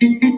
Thank 0.00 0.24
you. 0.24 0.29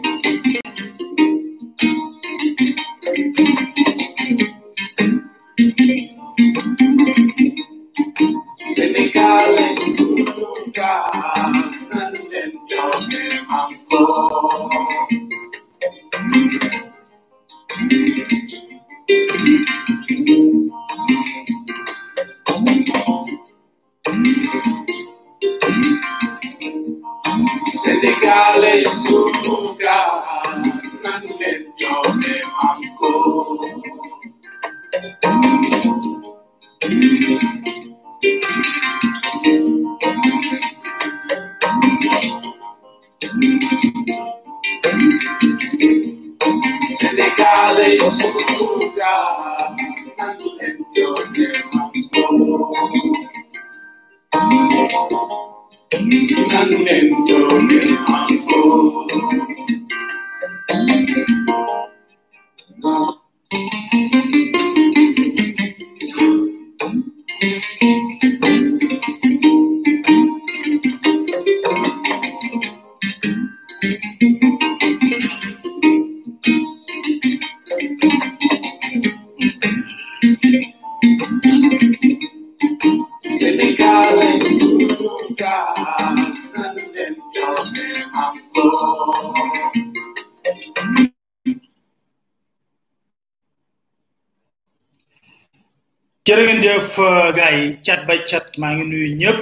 Cat 98.03 98.07
ba 98.07 98.15
cat 98.27 98.45
maa 98.59 98.75
ngi 98.75 98.83
nuyu 98.89 99.09
ñëpp 99.21 99.39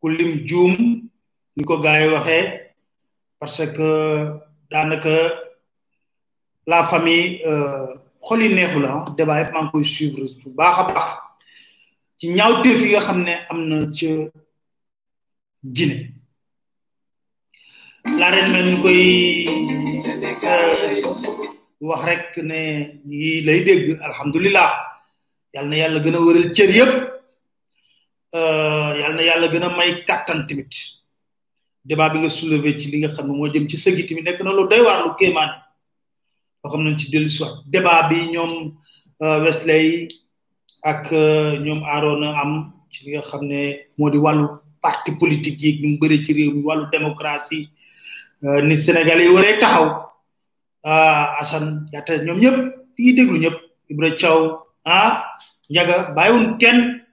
ku 0.00 0.06
lim 0.08 0.32
juum 0.48 0.72
ni 1.56 1.62
ko 1.68 1.74
gars 1.84 2.08
waxee 2.12 2.46
parce 3.38 3.64
que 3.76 3.90
daanaka 4.70 5.14
la 6.66 6.84
famille 6.84 7.40
xol 8.26 8.40
yi 8.42 8.48
neexu 8.54 8.80
la 8.80 9.04
débat 9.16 9.40
yëpp 9.40 9.52
maa 9.54 9.70
koy 9.72 9.84
suivre 9.84 10.24
bu 10.42 10.48
baax 10.58 10.76
a 10.78 10.82
baax 10.88 11.08
ci 12.18 12.28
ñaawteef 12.36 12.80
yi 12.82 12.88
nga 12.90 13.00
xam 13.06 13.18
ne 13.24 13.34
am 13.50 13.60
na 13.68 13.76
ca 13.92 14.12
Guinée. 15.76 16.12
La 18.04 18.30
ren 18.30 18.52
mel 18.52 18.80
koy 18.82 19.02
wax 21.80 22.02
rek 22.04 22.36
ne 22.48 23.00
ñi 23.04 23.42
lay 23.42 23.60
dégg 23.64 23.98
alhamdulilah. 24.08 24.70
Yàlla 25.54 25.68
na 25.70 25.76
yàlla 25.76 26.00
gën 26.04 26.14
a 26.14 26.20
wëral 26.20 26.52
cër 26.54 26.70
yëpp. 26.70 26.92
Yàlla 29.00 29.16
na 29.16 29.22
yàlla 29.22 29.48
gën 29.48 29.62
a 29.64 29.68
may 29.76 30.04
kàttan 30.04 30.46
tamit. 30.46 30.72
Débat 31.84 32.10
bi 32.12 32.18
nga 32.18 32.28
soulevé 32.28 32.78
ci 32.78 32.90
li 32.90 32.98
nga 33.00 33.08
xam 33.14 33.26
ne 33.28 33.32
moo 33.36 33.48
jëm 33.52 33.68
ci 33.68 33.76
sëgi 33.76 34.06
tamit 34.06 34.22
nekk 34.24 34.42
na 34.42 34.52
lu 34.52 34.66
doy 34.68 34.80
waar 34.80 35.04
lu 35.04 35.14
kéemaan. 35.18 35.50
Loo 36.62 36.70
xam 36.72 36.82
nañ 36.84 36.98
ci 36.98 37.10
dellu 37.10 37.28
si 37.28 37.42
waat. 37.42 38.08
Bi 38.10 38.26
ñoom 38.32 38.52
Wesley 39.20 40.08
ak 40.82 41.10
ñoom 41.64 41.82
Arona 41.84 42.28
am 42.42 42.72
ci 42.90 43.04
li 43.04 43.10
nga 43.12 43.22
xam 43.22 43.42
ne 43.46 43.86
moo 43.98 44.10
di 44.10 44.18
wàllu 44.18 44.46
parti 44.82 45.12
politique 45.16 45.62
yi 45.62 45.80
ñu 45.82 45.98
bëri 45.98 46.24
ci 46.24 46.32
réew 46.32 46.52
mi 46.54 46.62
wàllu 46.62 46.86
démocratie 46.90 47.62
ni 48.62 48.76
Sénégal 48.76 49.20
yi 49.20 49.28
waree 49.28 49.58
taxaw. 49.58 49.86
Assane 51.40 51.86
yaata 51.92 52.18
ñoom 52.24 52.38
ñëpp 52.40 52.56
ñi 52.98 53.02
ngi 53.02 53.12
déglu 53.14 53.38
ñëpp. 53.38 53.56
Ibra 53.88 54.10
Thiaw 54.10 54.40
ah 54.84 55.22
njaga 55.70 56.10
bàyyiwun 56.16 56.58
kenn. 56.58 57.05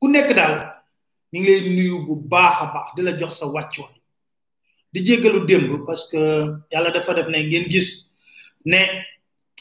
Ku 0.00 0.06
nekk 0.08 0.30
daal 0.38 0.54
ñu 1.32 1.38
ngi 1.40 1.46
lay 1.48 1.60
nuyu 1.76 1.96
bu 2.06 2.14
baax 2.32 2.56
a 2.62 2.66
baax 2.74 2.88
di 2.96 3.02
la 3.02 3.12
jox 3.18 3.32
sa 3.38 3.46
wàccuwaay. 3.46 3.94
Di 4.92 4.98
jéggalu 5.04 5.44
démb 5.46 5.84
parce 5.86 6.08
que 6.10 6.20
yàlla 6.72 6.90
dafa 6.90 7.12
def 7.14 7.28
ne 7.28 7.38
ngeen 7.42 7.66
gis 7.72 7.88
ne 8.64 8.80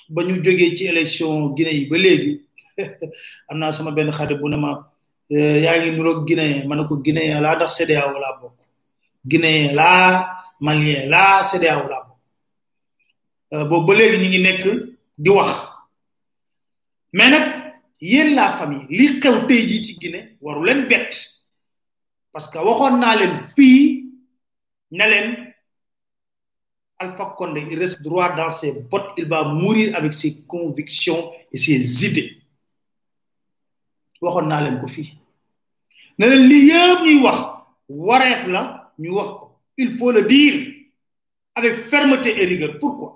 ba 0.10 0.22
ñu 0.24 0.36
jógee 0.44 0.76
ci 0.76 0.86
élection 0.86 1.50
Guinée 1.56 1.76
yi 1.76 1.86
ba 1.90 1.98
léegi 1.98 2.42
am 3.50 3.58
naa 3.60 3.72
sama 3.72 3.92
benn 3.92 4.12
xarit 4.12 4.38
bu 4.40 4.50
ne 4.50 4.56
ma 4.58 4.72
yaa 5.30 5.78
ngi 5.80 5.92
nuroog 5.92 6.26
Guinée 6.28 6.64
ma 6.68 6.84
ko 6.88 6.96
Guinée 6.98 7.40
laa 7.42 7.56
ndax 7.56 7.76
CEDEAO 7.78 8.12
laa 8.24 8.40
bokk. 8.42 8.58
Guinée 9.26 9.74
laa 9.74 10.38
Malien 10.62 11.10
laa 11.10 11.44
CEDEAO 11.44 11.88
laa 11.92 12.04
bokk. 12.08 12.22
Boobu 13.70 13.88
ba 13.88 13.94
léegi 14.00 14.18
ñu 14.22 14.28
ngi 14.30 14.40
nekk 14.42 14.64
di 15.18 15.30
wax. 15.30 15.50
Mais 17.14 17.30
nag 17.30 17.57
yéen 18.02 18.36
la 18.36 18.52
famille 18.58 18.86
li 18.90 19.20
xew 19.20 19.46
tey 19.48 19.68
jii 19.68 19.84
ci 19.86 19.94
Guinée 20.00 20.38
waru 20.42 20.64
leen 20.66 20.88
bett. 20.88 21.12
Parce 22.32 22.48
que 22.50 22.58
waxoon 22.58 23.00
naa 23.00 23.16
leen 23.16 23.38
fii 23.56 24.06
ne 24.92 25.06
leen 25.12 25.44
Alpha 27.00 27.36
Condé 27.38 27.62
il 27.70 27.78
reste 27.80 28.02
droit 28.02 28.36
dans 28.36 28.50
ses 28.50 28.72
bottes 28.72 29.12
il 29.18 29.26
va 29.28 29.44
mourir 29.46 29.96
avec 29.96 30.14
ses 30.14 30.42
convictions 30.46 31.32
et 31.52 31.58
ses 31.58 32.06
idées. 32.06 32.38
Waxoon 34.22 34.48
naa 34.48 34.62
leen 34.62 34.80
ko 34.80 34.88
fii. 34.88 35.14
Ne 36.20 36.26
leen 36.28 36.50
yëpp 36.50 37.02
ñuy 37.06 37.22
il 39.80 39.98
faut 39.98 40.12
le 40.12 40.24
dire 40.24 40.74
avec 41.56 41.76
fermeté 41.86 42.42
et 42.42 42.46
rigueur. 42.46 42.78
Pourquoi? 42.80 43.14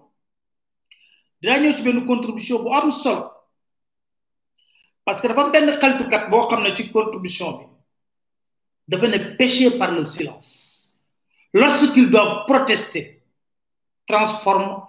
Dinaa 1.41 1.59
ñëw 1.59 1.73
ci 1.75 1.81
benn 1.81 2.05
contribution 2.05 2.61
bu 2.63 2.69
am 2.69 2.91
solo 2.91 3.31
parce 5.11 5.21
que 5.21 5.27
dafa 5.27 5.41
am 5.41 5.51
benn 5.51 6.29
boo 6.29 6.47
contribution 6.47 7.69
bi 8.87 9.35
péché 9.37 9.71
par 9.77 9.91
le 9.91 10.05
silence. 10.05 10.93
Lorsqu'ils 11.53 12.09
doivent 12.09 12.45
protester 12.47 13.21
transforme 14.07 14.87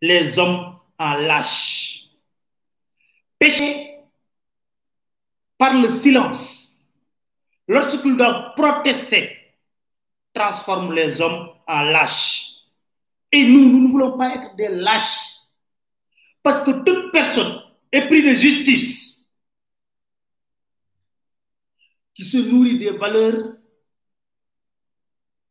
les 0.00 0.38
hommes 0.38 0.78
en 0.98 1.14
lâches. 1.14 2.04
Péché 3.40 3.98
par 5.58 5.74
le 5.74 5.88
silence. 5.88 6.76
Lorsqu'ils 7.66 8.16
doivent 8.16 8.54
protester 8.54 9.36
transforme 10.32 10.92
les 10.92 11.20
hommes 11.20 11.48
en 11.66 11.82
lâches. 11.82 12.50
Et 13.32 13.42
nous 13.48 13.68
nous 13.68 13.88
ne 13.88 13.90
voulons 13.90 14.16
pas 14.16 14.32
être 14.36 14.54
des 14.54 14.68
lâches. 14.68 15.40
Parce 16.44 16.64
que 16.64 16.70
toute 16.84 17.10
personne 17.10 17.62
épris 17.92 18.22
de 18.22 18.34
justice 18.34 19.22
qui 22.14 22.24
se 22.24 22.38
nourrit 22.38 22.78
des 22.78 22.90
valeurs 22.90 23.56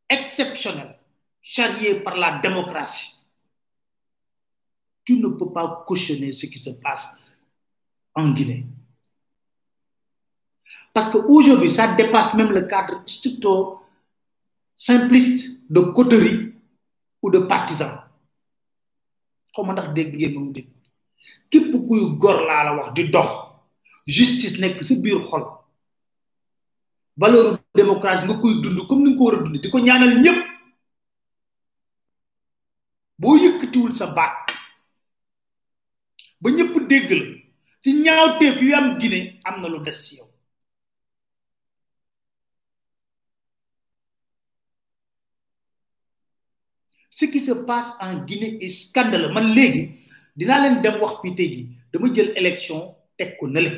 exceptionnelles 0.10 1.00
charriées 1.42 2.02
par 2.02 2.18
la 2.18 2.40
démocratie. 2.40 3.16
Tu 5.04 5.18
ne 5.18 5.28
peux 5.30 5.52
pas 5.52 5.84
cautionner 5.88 6.34
ce 6.34 6.46
qui 6.48 6.60
se 6.60 6.72
passe 6.72 7.08
en 8.14 8.32
Guinée. 8.32 8.66
Parce 10.94 11.10
qu'aujourd'hui, 11.10 11.72
ça 11.72 11.94
dépasse 11.94 12.34
même 12.34 12.52
le 12.52 12.62
cadre 12.62 13.02
stricto 13.06 13.82
simpliste 14.76 15.58
de 15.70 15.80
coterie 15.80 16.54
ou 17.22 17.30
de 17.32 17.40
partisans. 17.40 18.02
Comment 19.54 19.74
dire 19.74 20.12
képp 21.50 21.72
kuy 21.88 22.02
gor 22.22 22.38
laa 22.48 22.64
la 22.64 22.76
wax 22.78 22.94
di 22.96 23.04
dox 23.10 23.30
justice 24.06 24.58
nekk 24.60 24.84
sa 24.84 24.96
biir 24.96 25.20
xol. 25.20 25.44
Valeur 27.18 27.60
démocratie 27.76 28.26
nga 28.26 28.36
koy 28.42 28.54
dund 28.62 28.80
comme 28.88 29.04
ni 29.04 29.12
nga 29.12 29.18
ko 29.18 29.24
war 29.26 29.36
a 29.36 29.44
dund 29.44 29.58
di 29.62 29.70
ko 29.70 29.78
ñaanal 29.80 30.14
ñëpp 30.24 30.40
boo 33.22 33.36
yëkkatiwul 33.44 33.94
sa 33.94 34.08
baat 34.18 34.34
ba 36.42 36.48
ñëpp 36.50 36.74
dégg 36.90 37.10
la 37.20 37.26
ci 37.82 37.90
ñaawteef 38.04 38.58
yu 38.62 38.74
am 38.74 38.98
Guinée 39.00 39.40
am 39.44 39.62
na 39.62 39.68
lu 39.70 39.80
des 39.86 39.92
ci 40.04 40.16
yow. 40.18 40.28
Ce 47.12 47.26
qui 47.26 47.40
se 47.40 47.52
passe 47.52 47.94
en 48.00 48.24
Guinée 48.26 48.58
est 48.66 48.96
man 49.36 49.54
léegi 49.54 50.01
dinaa 50.36 50.60
leen 50.64 50.82
dem 50.82 50.96
wax 51.02 51.14
fii 51.22 51.36
tey 51.36 51.50
jii 51.54 51.68
dama 51.92 52.08
jël 52.14 52.32
élection 52.40 52.96
teg 53.18 53.38
ko 53.40 53.48
nële. 53.48 53.72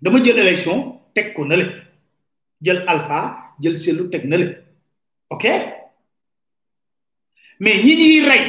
Dama 0.00 0.22
jël 0.22 0.38
élection 0.38 1.00
teg 1.14 1.32
ko 1.34 1.44
nële. 1.44 1.66
Jël 2.62 2.84
alpha 2.86 3.54
jël 3.60 3.78
sellu 3.78 4.10
teg 4.10 4.24
nële. 4.26 4.64
Ok? 5.30 5.44
Mais 7.60 7.82
ñi 7.82 7.96
ñuy 7.96 8.20
rey 8.28 8.44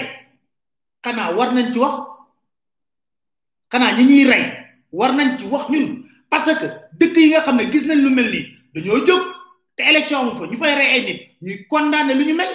xanaa 1.04 1.34
war 1.36 1.54
nañ 1.54 1.74
ci 1.74 1.80
wax? 1.80 1.96
Xanaa 3.72 3.96
ñi 3.98 4.04
ñuy 4.04 4.24
rey 4.26 4.44
war 4.92 5.14
nañ 5.16 5.38
ci 5.38 5.46
wax 5.46 5.70
ñun? 5.70 6.04
Parce 6.30 6.54
que 6.60 6.68
dëkk 7.00 7.16
yi 7.18 7.30
nga 7.30 7.42
xam 7.42 7.58
ne 7.58 7.72
gis 7.72 7.86
nañ 7.86 7.98
lu 8.04 8.10
mel 8.12 8.30
nii 8.32 8.46
dañoo 8.74 9.06
jóg 9.08 9.22
te 9.76 9.82
élection 9.84 10.20
amu 10.20 10.38
fa 10.38 10.46
ñu 10.46 10.58
fay 10.58 10.76
rey 10.76 10.90
ay 10.94 11.02
nit 11.06 11.20
ñuy 11.42 11.66
condamné 11.68 12.14
lu 12.14 12.26
ñu 12.26 12.36
mel. 12.36 12.54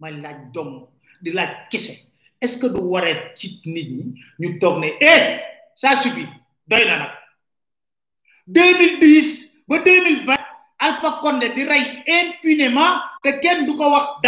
May 0.00 0.12
laaj 0.20 0.52
dom 0.52 0.86
di 1.22 1.30
est-ce 2.40 2.58
que 2.58 2.66
du 2.66 2.80
ci 3.34 3.60
nit 3.64 3.88
ñi 3.88 4.14
ñu 4.38 4.58
eh 5.00 5.40
ça 5.74 5.96
suffit 5.96 6.28
doy 6.66 6.84
na 6.86 6.98
nag. 6.98 7.10
2010 8.46 9.64
ba 9.68 9.78
2020 9.82 10.36
Alpha 10.78 11.18
Condé 11.22 11.50
di 11.50 11.62
impunément 12.06 13.00
te 13.22 13.30
kenn 13.40 13.66
du 13.66 13.74
ko 13.74 13.90
wax 13.90 14.22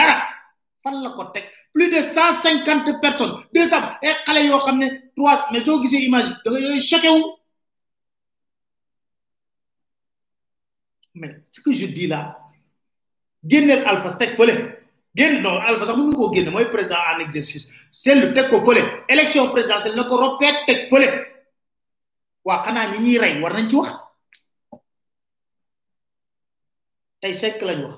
plus 1.72 1.88
de 1.90 2.00
150 2.02 3.00
personnes 3.00 3.36
200 3.54 3.76
ay 4.02 4.14
xale 4.24 4.46
yoo 4.46 4.58
xam 4.60 4.78
ne 4.78 4.88
trois 5.16 5.48
mais 5.52 5.62
image 6.02 6.30
mais 11.14 11.36
ce 11.50 11.60
que 11.60 11.74
je 11.74 11.86
dis 11.86 12.06
là 12.06 12.38
génneel 13.46 13.84
Alpha 13.86 14.12
teg 14.16 14.34
génn 15.18 15.42
non 15.42 15.58
Alpha 15.68 15.84
sax 15.86 15.96
mënu 15.98 16.14
koo 16.16 16.30
mooy 16.54 16.66
président 16.70 17.02
en 17.14 17.20
exercice. 17.26 17.66
Seetlu 18.02 18.32
teg 18.32 18.48
ko 18.50 18.60
fële. 18.64 18.82
Élection 19.08 19.50
présidentielle 19.50 19.96
na 19.96 20.04
ko 20.04 20.16
roppeet 20.16 20.64
teg 20.66 20.88
fële. 20.90 21.08
Waa 22.44 22.62
xanaa 22.64 22.90
ñi 22.92 22.98
ñuy 23.04 23.18
rey 23.18 23.40
war 23.42 23.52
nañ 23.54 23.68
ci 23.68 23.76
wax. 23.76 23.90
Tey 27.20 27.34
sekk 27.34 27.62
lañ 27.62 27.82
wax. 27.84 27.96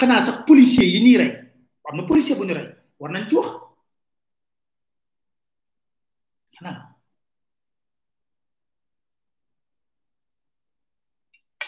Xanaa 0.00 0.24
sax 0.24 0.36
policier 0.46 0.86
yi 0.88 1.00
ñuy 1.04 1.16
rey 1.20 1.32
am 1.88 1.96
na 1.96 2.02
policier 2.06 2.36
bu 2.38 2.44
ñu 2.44 2.54
rey 2.54 2.68
war 2.98 3.10
nañ 3.12 3.28
ci 3.28 3.34
wax. 3.36 3.48
Xanaa. 6.56 6.86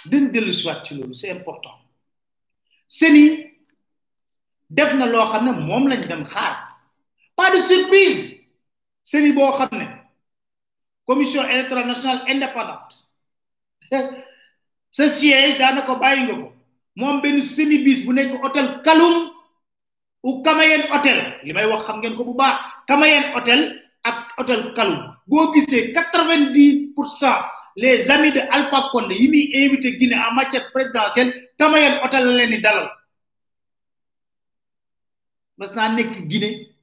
Dellu 0.04 0.50
loolu 0.96 1.14
c'est 1.14 1.30
important 1.30 1.76
def 4.76 4.94
na 4.96 5.06
loo 5.06 5.26
xam 5.32 5.44
ne 5.44 5.52
moom 5.68 5.84
lañ 5.90 6.00
dem 6.08 6.24
xaar. 6.24 6.54
Pas 7.36 7.50
de 7.52 7.60
surprise 7.60 8.40
seni 9.04 9.32
boo 9.32 9.52
xam 9.58 9.68
ne 9.72 9.86
commission 11.06 11.44
électorale 11.48 11.86
nationale 11.86 12.22
indépendante. 12.28 12.94
Ce 14.96 15.08
siège 15.08 15.58
daanaka 15.58 15.94
bàyyi 15.94 16.22
nga 16.24 16.34
ko. 16.34 16.52
Moom 16.96 17.20
benn 17.22 17.40
seni 17.42 17.78
bis 17.84 18.04
bu 18.04 18.12
nekk 18.12 18.32
hôtel 18.42 18.80
Kaloum 18.84 19.30
ou 20.22 20.42
Kamayen 20.42 20.82
hôtel 20.92 21.18
li 21.44 21.52
may 21.52 21.66
wax 21.66 21.82
xam 21.86 21.98
ngeen 22.00 22.14
ko 22.16 22.24
bu 22.24 22.34
baax. 22.34 22.56
Kamayen 22.88 23.32
hôtel 23.34 23.60
ak 24.04 24.32
hôtel 24.38 24.72
Kaloum. 24.76 25.00
Boo 25.26 25.52
gisee 25.52 25.92
quatre-vingt-dix 25.92 26.92
pour 26.94 27.08
cent 27.08 27.38
les 27.76 28.10
amis 28.10 28.32
de 28.32 28.40
Alpha 28.50 28.88
Condé 28.92 29.14
yi 29.16 29.28
muy 29.28 29.50
invité 29.64 29.96
Guinée 29.96 30.16
en 30.30 30.34
matière 30.34 30.70
présidentielle 30.72 31.32
Kamayen 31.58 32.00
hôtel 32.04 32.24
la 32.26 32.32
leen 32.36 32.50
di 32.50 32.60
dalal. 32.60 32.88
Mas 35.62 35.72
naa 35.78 35.88
nekk 35.94 36.26
Guinée 36.30 36.74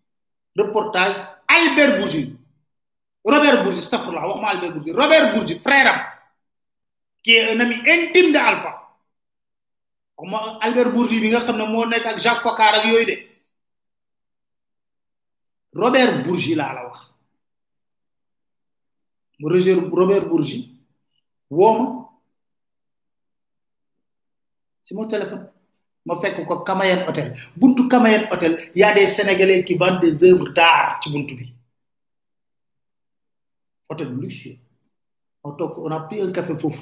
reportage 0.56 1.18
Albert 1.48 2.00
Bourgi. 2.00 2.24
Robert 3.26 3.64
Bourgi 3.64 3.82
stafurlah 3.82 4.24
wax 4.28 4.40
ma 4.42 4.48
Albert 4.54 4.74
Bourgi. 4.74 4.92
Robert 4.92 5.34
Bourgi 5.34 5.60
frère 5.60 5.96
qui 7.24 7.32
est 7.36 7.52
un 7.52 7.60
ami 7.60 7.76
intime 7.76 8.32
de 8.32 8.38
Alpha. 8.38 8.72
Albert 10.62 10.92
Bourgi 10.94 11.20
bi 11.20 11.30
nga 11.30 11.42
xam 11.44 11.58
ne 11.58 11.66
moo 11.68 11.86
nekk 11.86 12.06
ak 12.06 12.20
Jacques 12.24 12.42
Foccart 12.44 12.76
ak 12.80 12.86
yooyu 12.86 13.06
de. 13.06 13.16
Robert 15.74 16.24
Bourgi 16.24 16.56
laa 16.56 16.74
la 16.74 16.84
wax. 16.88 16.98
Roger 19.44 19.76
Robert 19.92 20.26
Bourgi. 20.30 20.60
Woo 21.50 21.74
ma. 21.78 21.86
Si 24.84 24.94
mon 24.96 25.08
téléphone 25.08 25.52
ma 26.10 26.16
fekk 26.18 26.42
ko 26.50 26.64
Kamayen 26.66 27.06
Hôtel 27.06 27.30
buntu 27.56 27.86
Kamayen 27.88 28.26
Hôtel 28.32 28.58
y 28.76 28.82
a 28.84 28.94
des 28.94 29.06
Sénégalais 29.08 29.64
qui 29.64 29.76
vendent 29.76 30.00
des 30.02 30.24
œuvres 30.24 30.50
d'art 30.50 31.00
ci 31.04 31.12
buntu 31.14 31.36
bi. 31.36 31.54
Hôtel 33.90 34.10
luxueux. 34.18 34.58
On 35.44 35.52
toog 35.52 35.78
on 35.78 35.92
a 35.92 36.00
pris 36.02 36.22
un 36.22 36.32
café 36.32 36.58
foofu. 36.58 36.80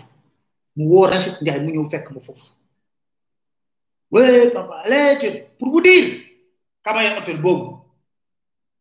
Mu 0.77 0.85
woo 0.88 1.01
Rachid 1.12 1.35
Ndiaye 1.41 1.59
mu 1.59 1.71
ñëw 1.74 1.89
fekk 1.89 2.12
ma 2.12 2.19
foofu. 2.21 2.45
Oui 4.12 4.50
papa 4.53 4.83
allez 4.85 5.44
pour 5.59 5.71
vous 5.71 5.81
dire 5.81 6.21
Kamayen 6.83 7.18
Hôtel 7.19 7.41
boobu. 7.41 7.75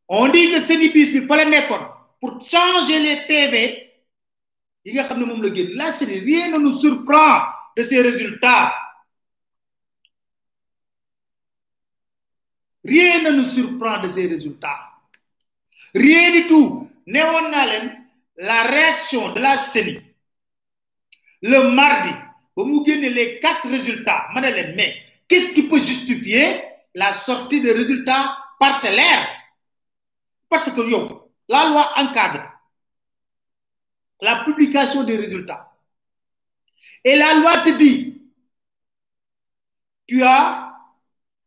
On 0.09 0.29
dit 0.29 0.51
que 0.53 0.61
seni 0.61 0.91
bis 0.95 1.11
bi 1.13 1.27
fa 1.27 1.37
la 1.37 1.45
nekkoon 1.45 1.85
pour 2.21 2.41
changer 2.41 3.01
les 3.03 3.27
PV 3.27 3.55
yi 4.85 4.93
nga 4.95 5.03
xam 5.03 5.19
ne 5.19 5.25
moom 5.25 5.43
la 5.43 5.53
génn. 5.53 5.75
Là 5.75 5.91
c'est 5.91 6.05
rien 6.05 6.51
ne 6.53 6.59
nous 6.59 6.79
surprend 6.79 7.43
de 7.77 7.83
ces 7.83 8.01
résultats 8.01 8.73
rien 12.87 13.23
ne 13.23 13.31
nous 13.31 13.45
surprend 13.45 13.99
de 14.01 14.09
ces 14.09 14.27
résultats. 14.29 14.79
Rien 15.95 16.33
du 16.33 16.47
tout. 16.47 16.91
Leen 17.07 18.07
la 18.39 18.63
réaction 18.65 19.33
de 19.33 19.41
la 19.41 19.57
CENI 19.57 20.01
le 21.43 21.71
mardi 21.71 22.11
mu 22.57 22.85
génne 22.87 23.03
les 23.13 23.39
quatre 23.39 23.69
résultats 23.69 24.29
mais 24.35 24.97
qu'est-ce 25.29 25.53
qui 25.53 25.63
peut 25.65 25.79
justifier 25.79 26.63
la 26.95 27.13
sortie 27.13 27.61
de 27.61 27.71
résultats 27.71 28.37
parcellaires? 28.59 29.29
Parce 30.49 30.71
que 30.71 30.81
la 31.49 31.69
loi 31.69 31.93
encadre 31.97 32.43
la 34.23 34.45
publication 34.45 35.05
des 35.05 35.17
résultats. 35.17 35.71
Et 37.05 37.17
la 37.17 37.35
loi 37.35 37.59
te 37.59 37.71
dit 37.71 38.23
tu 40.07 40.23
as 40.23 40.66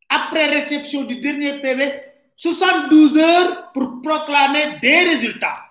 après 0.10 0.48
réception 0.48 1.04
du 1.04 1.20
dernier 1.20 1.60
PV 1.62 1.94
72 2.36 3.18
heures 3.18 3.72
pour 3.74 4.02
proclamer 4.02 4.80
des 4.82 5.04
résultats. 5.04 5.66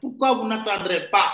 Pourquoi 0.00 0.34
vous 0.34 0.46
n'attendrez 0.46 1.08
pas 1.10 1.32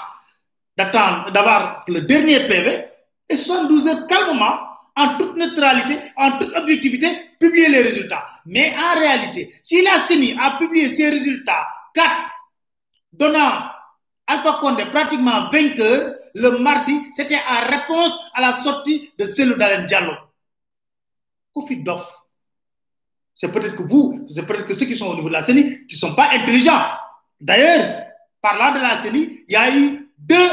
d'avoir 0.77 1.85
le 1.89 2.01
dernier 2.01 2.47
PV 2.47 2.85
et 3.29 3.37
72 3.37 3.87
heures 3.89 4.07
calmement 4.07 4.59
en 4.97 5.17
toute 5.17 5.37
neutralité 5.37 5.99
en 6.17 6.39
toute 6.39 6.57
objectivité 6.57 7.07
publier 7.39 7.69
les 7.69 7.83
résultats. 7.83 8.25
Mais 8.47 8.75
en 8.77 8.99
réalité 8.99 9.53
si 9.63 9.83
la 9.83 9.99
CENI 10.01 10.37
a 10.41 10.59
publié 10.59 10.89
ses 10.89 11.11
résultats 11.11 11.67
quatre 11.95 12.31
donnant 13.13 13.71
Alpha 14.27 14.59
Condé 14.61 14.85
pratiquement 14.87 15.49
vainqueur 15.51 16.15
le 16.35 16.59
mardi 16.59 17.01
c'était 17.13 17.39
en 17.49 17.71
réponse 17.71 18.19
à 18.35 18.41
la 18.41 18.53
sortie 18.63 19.13
de 19.19 19.55
Dalein 19.55 19.85
Diallo 19.85 20.13
c'est 23.35 23.53
peut-être 23.53 23.77
que 23.77 23.83
vous 23.83 24.27
c'est 24.31 24.45
peut-être 24.45 24.65
que 24.65 24.75
ceux 24.75 24.87
qui 24.87 24.97
sont 24.97 25.07
au 25.07 25.15
niveau 25.15 25.29
de 25.29 25.35
la 25.35 25.43
CENI 25.43 25.87
qui 25.87 25.97
sont 25.97 26.15
pas 26.15 26.31
intelligents. 26.33 26.83
D'ailleurs 27.41 28.07
parlant 28.41 28.73
de 28.73 28.81
la 28.81 28.99
CENI 28.99 29.45
il 29.49 29.53
y 29.53 29.57
a 29.57 29.75
eu 29.75 30.13
deux 30.19 30.51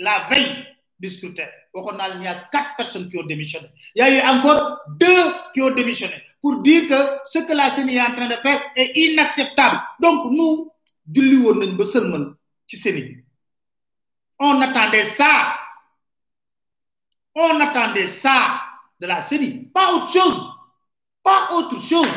la 0.00 0.26
veille 0.28 0.66
du 0.98 1.08
scrutin. 1.08 1.46
Il 1.74 2.22
y 2.24 2.26
a 2.26 2.34
quatre 2.50 2.76
personnes 2.76 3.08
qui 3.08 3.18
ont 3.18 3.26
démissionné. 3.26 3.68
Il 3.94 4.00
y 4.00 4.02
a 4.02 4.10
eu 4.10 4.20
encore 4.36 4.80
deux 4.88 5.06
qui 5.54 5.62
ont 5.62 5.70
démissionné 5.70 6.20
pour 6.40 6.60
dire 6.62 6.88
que 6.88 7.20
ce 7.24 7.38
que 7.40 7.52
la 7.52 7.70
CENI 7.70 7.96
est 7.96 8.02
en 8.02 8.14
train 8.14 8.28
de 8.28 8.34
faire 8.34 8.60
est 8.74 8.96
inacceptable. 8.96 9.80
Donc 10.00 10.32
nous 10.32 10.72
on 14.40 14.60
attendait 14.60 15.04
ça. 15.04 15.54
On 17.34 17.60
attendait 17.60 18.06
ça 18.06 18.60
de 19.00 19.06
la 19.06 19.20
CENI 19.20 19.70
pas 19.74 19.92
autre 19.94 20.12
chose. 20.12 20.46
Pas 21.22 21.48
autre 21.52 21.80
chose. 21.80 22.08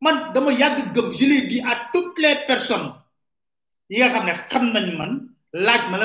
Man 0.00 0.32
dama 0.32 0.50
je 0.52 1.24
l'ai 1.24 1.42
dit 1.46 1.60
à 1.60 1.88
toutes 1.92 2.18
les 2.18 2.36
personnes. 2.46 2.92
Yi 3.90 3.98
nga 4.00 4.08
xam 4.08 4.24
ne 4.26 4.32
xam 4.48 4.64
nañ 4.72 4.96
man 4.96 5.28
laaj 5.52 5.82
ma 5.90 5.98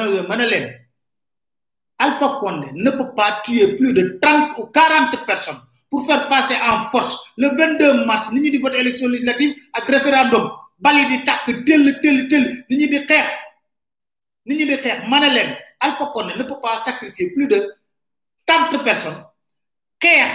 Alpha 2.01 2.37
Condé 2.39 2.67
ne 2.75 2.91
peut 2.91 3.13
pas 3.13 3.41
tuer 3.43 3.75
plus 3.75 3.91
de 3.91 4.17
30 4.21 4.57
ou 4.57 4.67
40 4.67 5.25
personnes 5.25 5.59
pour 5.89 6.05
faire 6.05 6.29
passer 6.29 6.55
en 6.55 6.87
force 6.89 7.17
le 7.35 7.49
22 7.49 8.05
mars 8.05 8.31
nit 8.31 8.39
ñi 8.39 8.51
di 8.51 8.57
voter 8.57 8.79
élection 8.79 9.09
législative 9.09 9.53
ak 9.73 9.83
référendum. 9.85 10.49
Bali 10.79 11.05
di 11.07 11.25
tàkk 11.25 11.65
tëll 11.65 11.99
tëll 12.01 12.27
tëll 12.29 12.45
nit 12.69 12.77
ñi 12.77 12.87
di 12.87 12.99
xeex. 13.05 13.27
Alpha 15.81 16.05
Condé 16.13 16.33
ne 16.37 16.43
peut 16.43 16.59
pas 16.61 16.77
sacrifier 16.77 17.31
plus 17.31 17.47
de 17.47 17.73
trente 18.45 18.81
personnes 18.83 19.23
xeex 20.01 20.31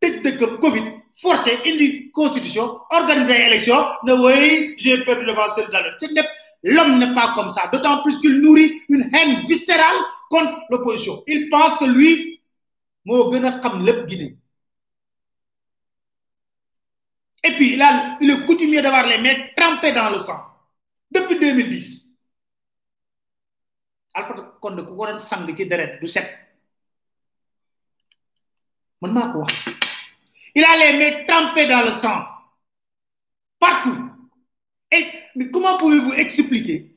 tëj 0.00 0.22
dëkkam 0.24 0.58
Covid 0.58 0.86
forcé 1.22 1.58
indi 1.66 2.10
constitution 2.10 2.80
organiser 2.90 3.46
élection 3.46 3.84
ne 4.04 4.12
oui 4.12 4.74
j'ai 4.76 5.04
perdu 5.04 5.26
devant 5.26 5.48
celle 5.54 5.70
d'Allen 5.70 5.94
ce 6.00 6.06
n'est 6.06 6.28
l'homme 6.62 6.98
n'est 6.98 7.14
pas 7.14 7.34
comme 7.34 7.50
ça. 7.50 7.68
D'autant 7.72 8.02
plus 8.02 8.20
qu'il 8.20 8.40
nourrit 8.40 8.80
une 8.88 9.08
haine 9.14 9.46
viscérale 9.46 9.96
contre 10.30 10.60
l'opposition. 10.70 11.22
Il 11.26 11.48
pense 11.48 11.76
que 11.76 11.84
lui 11.84 12.40
Guinée. 13.04 14.36
Et 17.44 17.50
puis 17.52 17.72
il 17.72 17.82
est 18.30 18.46
coutumier 18.46 18.80
d'avoir 18.80 19.06
les 19.06 19.18
mains 19.18 19.34
trempées 19.56 19.92
dans 19.92 20.10
le 20.10 20.18
sang. 20.20 20.40
Depuis 21.10 21.38
2010 21.38 22.10
Alpha 24.14 24.34
Condé 24.60 24.82
du 24.82 26.06
il 30.54 30.64
a 30.64 30.76
les 30.76 30.98
mains 30.98 31.24
trempées 31.26 31.66
dans 31.66 31.84
le 31.84 31.90
sang. 31.90 32.24
Partout. 33.58 33.96
Mais 35.34 35.50
comment 35.50 35.76
pouvez-vous 35.78 36.12
expliquer? 36.12 36.88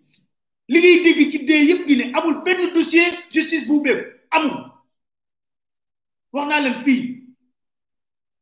Li 0.67 0.79
ngay 0.81 1.03
dégg 1.05 1.29
ci 1.29 1.39
dee 1.45 1.65
yëpp 1.69 1.85
Guinée 1.85 2.11
amul 2.17 2.39
benn 2.43 2.71
dossier 2.73 3.05
justice 3.29 3.67
bu 3.67 3.75
ubbeeku. 3.77 4.05
Amul. 4.31 4.55
Wax 6.33 6.47
naa 6.49 6.59
leen 6.59 6.79
fii. 6.81 7.03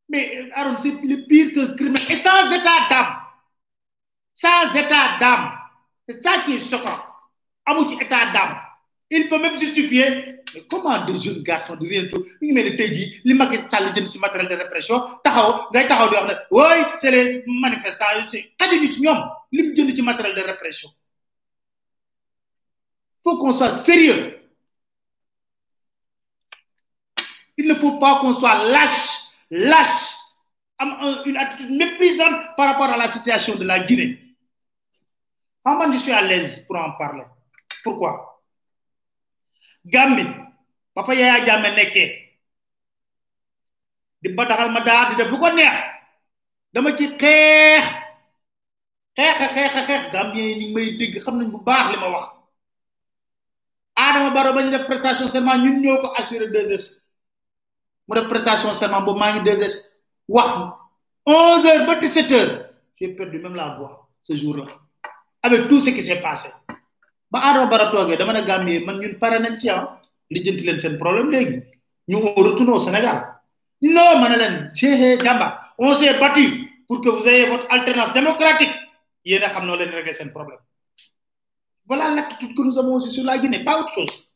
Mais 0.07 0.49
Aaron 0.55 0.77
c'est 0.77 1.01
le 1.03 1.17
pire 1.27 1.51
que 1.51 1.75
criminel. 1.75 2.01
Et 2.09 2.15
sans 2.15 2.49
état 2.49 2.87
d'âme. 2.89 3.13
Sans 4.33 4.73
état 4.73 5.17
d'âme. 5.19 5.51
C'est 6.07 6.23
ça 6.23 6.43
qui 6.45 6.55
est 6.55 6.69
choquant. 6.69 7.01
Amu 7.65 7.89
ci 7.89 7.95
état 7.99 8.31
d'âme 8.31 8.55
il 9.09 9.29
peut 9.29 9.39
même 9.39 9.57
justifier 9.59 10.39
mais 10.53 10.61
comment 10.69 11.03
des 11.05 11.15
jeunes 11.19 11.41
garçons 11.43 11.75
de 11.75 11.87
rien 11.87 12.05
tout? 12.07 12.23
Mi 12.41 12.51
ngi 12.51 12.53
mel 12.53 12.75
li 12.75 13.67
Sall 13.69 13.93
de 13.93 14.55
répression 14.55 14.99
taxaw 15.23 15.69
ngay 15.71 15.87
taxaw 15.87 16.09
di 16.09 16.15
wax 16.51 17.01
c'est 17.01 17.11
les 17.11 17.43
manifestants 17.47 18.05
yi 18.31 18.45
xajuñu 18.59 18.91
ci 18.91 19.01
ñoom 19.01 19.19
li 19.51 19.75
jënd 19.75 19.95
ci 19.95 20.01
matériel 20.01 20.35
de 20.35 20.41
répression. 20.41 20.89
Faut 23.23 23.37
qu'on 23.37 23.53
soit 23.53 23.71
sérieux. 23.71 24.39
Il 27.57 27.67
ne 27.67 27.75
faut 27.75 27.97
pas 27.99 28.19
qu'on 28.19 28.33
soit 28.33 28.69
lâche 28.69 29.21
lâche 29.49 30.15
une 31.25 31.37
attitude 31.37 31.69
méprisante 31.71 32.41
par 32.57 32.67
rapport 32.71 32.89
à 32.89 32.97
la 32.97 33.07
situation 33.07 33.55
de 33.55 33.63
la 33.63 33.79
Guinée. 33.79 34.19
Xam 35.65 35.77
man 35.77 35.93
je 35.93 35.97
suis 35.99 36.11
à 36.11 36.21
l'aise 36.21 36.65
pour 36.67 36.75
en 36.77 36.91
parler? 36.97 37.23
Pourquoi? 37.83 38.32
Gambie 39.85 40.27
ba 40.95 41.03
fa 41.03 41.13
Yaya 41.13 41.45
Jammeh 41.45 41.73
nekkee 41.75 42.09
di 44.21 44.29
ba 44.31 44.45
daxal 44.45 44.71
ma 44.71 44.79
daar 44.79 45.09
di 45.11 45.15
def 45.19 45.29
lu 45.31 45.37
ko 45.37 45.49
neex 45.51 45.75
dama 46.73 46.95
ci 46.97 47.05
xeex. 47.17 47.85
Xeex 49.15 49.37
xeex 49.53 49.73
xeex 49.87 50.03
Gambien 50.13 50.47
yi 50.49 50.55
ni 50.55 50.65
may 50.73 50.97
dégg 50.97 51.19
xam 51.23 51.37
nañ 51.37 51.51
bu 51.51 51.59
baax 51.61 51.91
li 51.91 51.97
ma 51.99 52.09
wax. 52.09 52.25
Adama 53.95 54.29
Barrow 54.33 54.53
ba 54.55 54.63
ñu 54.63 54.71
def 54.71 54.87
prestation 54.87 55.27
serment 55.27 55.61
ñun 55.63 55.81
ñoo 55.81 56.01
ko 56.01 56.07
assuré 56.17 56.47
2S 56.49 56.85
mu 58.07 58.15
def 58.15 58.27
prestation 58.29 58.73
serment 58.73 59.03
boobu 59.05 59.19
maa 59.19 59.31
ngi 59.37 59.41
2S 59.45 59.75
wax 60.27 60.49
11 61.25 61.67
heures 61.67 61.85
ba 61.87 61.95
17 61.99 62.31
heures. 62.31 62.53
J'ai 62.99 63.09
perdu 63.15 63.39
même 63.39 63.55
la 63.55 63.75
voix 63.77 64.07
ce 64.23 64.35
jour-là. 64.35 64.65
Avec 65.43 65.67
tout 65.67 65.79
ce 65.81 65.89
qui 65.91 66.01
s'est 66.01 66.21
passé 66.21 66.49
ba 67.33 67.39
Adama 67.49 67.65
Barrow 67.71 67.89
toogee 67.91 68.15
dama 68.17 68.33
ne 68.33 68.41
Gambie 68.45 68.79
man 68.85 68.99
ñun 69.01 69.17
pare 69.19 69.39
nañ 69.39 69.57
ci 69.59 69.67
ah 69.69 69.99
lijjanti 70.29 70.63
leen 70.65 70.79
seen 70.79 70.97
problème 70.97 71.31
léegi. 71.31 71.55
Ñu 72.07 72.17
retourne 72.45 72.69
au 72.69 72.79
Sénégal. 72.79 73.17
Non 73.81 74.19
ma 74.19 74.29
ne 74.29 74.35
leen 74.37 74.71
on 75.79 75.95
s'est 75.95 76.19
battu 76.19 76.45
pour 76.87 77.01
que 77.01 77.09
vous 77.09 77.27
ayez 77.27 77.47
votre 77.47 77.65
alternance 77.71 78.13
démocratique. 78.13 78.73
Yéen 79.25 79.41
a 79.43 79.49
xam 79.49 79.67
régler 79.71 80.31
problème. 80.31 80.59
Voilà 81.87 82.09
l'attitude 82.15 82.55
que 82.55 82.61
nous 82.61 82.77
avons 82.77 82.95
aussi 82.95 83.09
sur 83.09 83.23
la 83.23 83.37
Guinée 83.39 83.63
pas 83.63 83.79
autre 83.79 83.93
chose. 83.93 84.29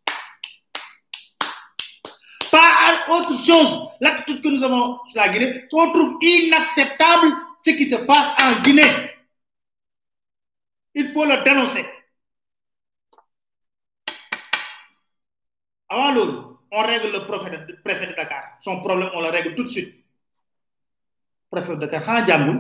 Pas 2.52 3.06
autre 3.10 3.38
chose. 3.46 3.72
L'attitude 4.02 4.42
que 4.42 4.48
nous 4.50 4.64
avons 4.64 4.98
sur 5.08 5.18
la 5.22 5.30
Guinée 5.30 5.66
on 5.72 5.92
trouve 5.92 6.18
inacceptable 6.22 7.28
ce 7.64 7.70
qui 7.72 7.86
se 7.86 7.96
passe 7.96 8.30
en 8.42 8.62
Guinée. 8.64 8.92
Il 10.96 11.12
faut 11.14 11.26
le 11.26 11.44
dénoncer 11.44 11.86
avant 15.90 16.12
loolu 16.12 16.34
on 16.72 16.82
règle 16.84 17.12
le 17.14 17.20
préfet 17.26 17.50
de, 17.52 17.74
préfet 17.84 18.08
de 18.08 18.14
Dakar. 18.14 18.58
Son 18.62 18.82
problème 18.82 19.10
on 19.14 19.22
le 19.22 19.30
règle 19.30 19.56
tout 19.56 19.64
de 19.64 19.70
suite. 19.70 19.94
Préfet 21.50 21.76
de 21.76 21.86
Dakar 21.86 22.02
xanaa 22.04 22.26
jàngul? 22.28 22.58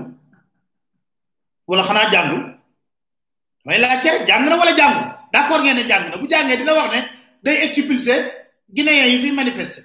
Wala 1.67 1.83
xanaa 1.83 2.09
jàngul? 2.11 2.43
May 3.65 3.79
laaj 3.79 4.03
rek 4.05 4.27
jàng 4.27 4.45
na 4.45 4.55
wala 4.57 4.73
jàngul? 4.75 5.07
D'accord 5.33 5.61
ngeen 5.63 5.75
ne 5.75 5.87
jàng 5.87 6.09
na. 6.09 6.17
Bu 6.17 6.27
jàngee 6.29 6.57
dina 6.57 6.73
wax 6.73 6.91
ne 6.95 7.01
day 7.43 7.55
expulser 7.67 8.19
guinéens 8.69 9.09
yi 9.11 9.21
fi 9.21 9.31
manifester. 9.31 9.83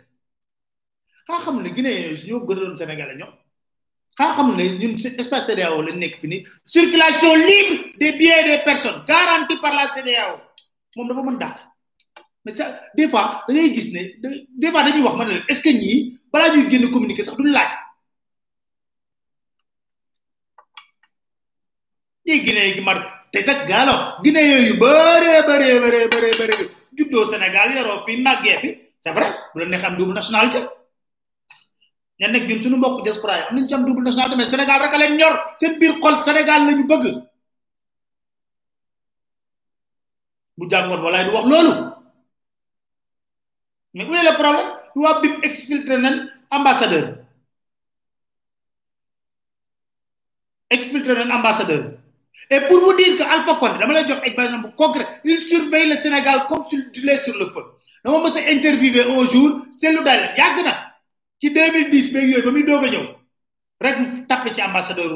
Xaa 1.27 1.41
xam 1.45 1.63
ne 1.63 1.69
guinéens 1.71 2.23
yi 2.23 2.31
ñoo 2.31 2.47
gën 2.47 2.57
a 2.59 2.61
doon 2.61 2.77
sénégalais 2.77 3.17
ñoom? 3.17 3.35
Xaa 4.19 4.33
xam 4.35 4.57
ne 4.57 4.65
ñun 4.79 4.97
espace 5.19 5.47
CEDEAO 5.47 5.83
lañ 5.83 5.99
nekk 5.99 6.21
fi 6.21 6.27
nii. 6.29 6.45
Circulation 6.65 7.35
libre 7.35 7.99
des 7.99 8.13
biens 8.13 8.39
et 8.45 8.45
des 8.57 8.63
personnes 8.65 9.05
par 9.05 9.75
la 9.75 9.89
CEDEAO 9.89 10.39
moom 10.97 11.09
dafa 11.09 11.23
mën 11.23 11.39
dàq. 11.39 11.72
Mais 12.45 12.55
ça 12.55 12.65
des 12.97 13.09
fois 13.09 13.45
gis 13.49 13.93
ne 13.95 14.01
des 14.61 14.71
fois 14.71 14.83
dañuy 14.83 15.03
wax 15.03 15.17
ma 15.17 15.25
ne 15.25 15.35
est 15.49 15.55
ce 15.55 15.61
que 15.61 15.71
ñii 15.71 16.19
balaa 16.33 16.55
ñuy 16.55 16.71
génn 16.71 16.91
communiquer 16.91 17.23
sax 17.25 17.37
duñu 17.37 17.51
laaj. 17.53 17.71
Ñii 22.27 22.41
Guinée 22.45 22.75
gi 22.75 22.81
mar 22.81 22.99
te 23.33 23.39
tag 23.43 23.67
gaalo 23.69 23.95
Guinée 24.23 24.47
yooyu 24.51 24.75
bëree 24.83 25.43
bëree 25.49 25.81
bëree 25.83 26.09
bëree 26.13 26.33
bëree 26.41 26.69
juddoo 26.97 27.25
Sénégal 27.31 27.69
yoroo 27.77 28.05
fi 28.07 28.17
màggee 28.17 28.59
fi 28.63 28.69
c'est 29.01 29.13
vrai 29.13 29.31
bu 29.55 29.65
la 29.65 29.87
am 29.87 29.97
double 29.97 30.15
nationalité. 30.15 30.59
Ña 32.21 32.29
nekk 32.29 32.47
ñun 32.49 32.63
suñu 32.63 32.77
mbokk 32.79 33.03
diaspora 33.05 33.37
yi 33.39 33.43
am 33.49 33.55
nañ 33.57 33.67
ci 33.69 33.75
am 33.75 33.85
double 33.87 34.05
nationalité 34.05 34.37
mais 34.37 34.47
Sénégal 34.53 34.79
rek 34.83 34.95
leen 35.01 35.17
ñor 35.19 35.35
seen 35.61 35.79
biir 35.81 35.95
xol 36.03 36.17
Sénégal 36.27 36.61
la 36.67 36.73
ñu 36.73 36.85
bëgg. 36.91 37.05
Bu 40.57 40.65
jàngoon 40.71 41.03
walaay 41.05 41.25
du 41.27 41.33
wax 41.37 41.47
loolu. 41.51 42.02
Mais 43.95 44.05
où 44.07 44.15
est 44.15 44.23
le 44.23 44.35
problème? 44.35 44.67
Waa 44.95 45.21
bib 45.21 45.35
exfiltré 45.43 45.97
nañ 45.99 46.29
ambassadeur 46.51 47.19
exfiltré 50.71 51.15
ambassadeur 51.31 51.93
et 52.51 52.61
pour 52.63 52.79
vous 52.81 52.95
dire 52.97 53.17
que 53.17 53.23
Alpha 53.23 53.55
Condé 54.77 55.01
il 55.25 55.47
surveille 55.47 55.89
le 55.91 55.97
Sénégal 56.01 56.47
comme 56.49 56.65
du 56.69 57.01
lait 57.03 57.19
sur 57.19 57.37
le 57.39 57.47
feu. 57.47 57.61
Dama 58.05 58.19
mës 58.25 58.37
a 58.37 58.51
interviewé 58.51 59.03
un 59.05 59.25
jour 59.33 59.61
Cellou 59.79 60.03
Dalein 60.03 60.35
yàgg 60.37 60.65
na. 60.65 60.73
Ci 61.41 61.51
2010 61.51 62.13
beeg 62.13 62.31
yooyu 62.33 62.45
ba 62.45 62.51
muy 62.51 62.65
a 62.73 62.89
ñëw 62.91 63.07
rek 63.81 63.99
mu 64.01 64.07
ambassadeur 64.69 65.13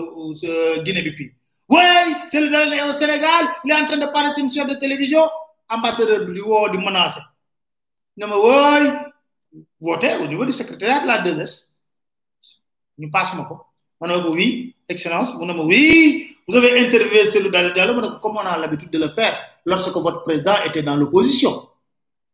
Guinée 0.84 1.02
bi 1.02 1.12
fii. 1.12 1.32
Oui 1.68 1.82
Cellou 2.30 2.50
Dalein 2.50 2.88
au 2.88 2.92
Sénégal 2.92 3.44
il 3.64 3.70
est 3.72 3.74
en 3.74 3.86
train 3.86 3.96
de 3.96 4.06
parler 4.06 4.32
sur 4.34 4.44
une 4.44 4.50
chaîne 4.52 4.68
de 4.68 4.74
télévision. 4.74 5.28
Ambassadeur 5.68 6.26
bi 6.26 6.34
di 6.34 6.76
ne 8.16 8.26
ma 8.26 8.36
wooy 8.36 8.92
woote 9.80 10.08
au 10.22 10.26
niveau 10.26 10.44
du 10.44 10.52
secrétariat 10.52 11.00
de 11.00 11.06
la 11.06 11.18
2S 11.22 11.68
ñu 12.98 13.10
ma 13.10 13.24
ko. 13.44 13.66
Excellence. 14.88 15.34
Mu 15.36 15.46
ma 15.46 15.54
vous 16.48 16.54
avez 16.54 16.78
interviewé 16.86 17.28
Cellou 17.28 17.50
Dalein 17.50 17.72
Diallo 17.72 18.18
comme 18.20 18.36
on 18.36 18.40
a 18.40 18.56
l'habitude 18.58 18.90
de 18.90 18.98
le 18.98 19.08
faire 19.14 19.36
lorsque 19.64 19.92
votre 19.96 20.22
président 20.22 20.54
était 20.64 20.82
dans 20.82 20.96
l'opposition. 20.96 21.68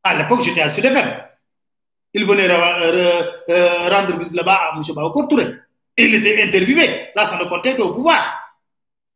À 0.03 0.15
l'époque 0.17 0.43
j'étais 0.43 0.61
à 0.61 0.69
Sud 0.71 0.85
FM 0.85 1.23
il 2.15 2.25
venait 2.27 2.47
rendre 3.89 4.19
visite 4.19 4.35
là-bas 4.35 4.73
à 4.73 4.77
M. 4.77 4.83
Baoukor 4.95 5.29
Touré. 5.29 5.55
Il 5.97 6.15
était 6.15 6.43
interviewé. 6.43 7.09
Là 7.15 7.25
ça 7.25 7.39
ne 7.39 7.45
comptait 7.45 7.81
au 7.81 7.95
pouvoir. 7.95 8.23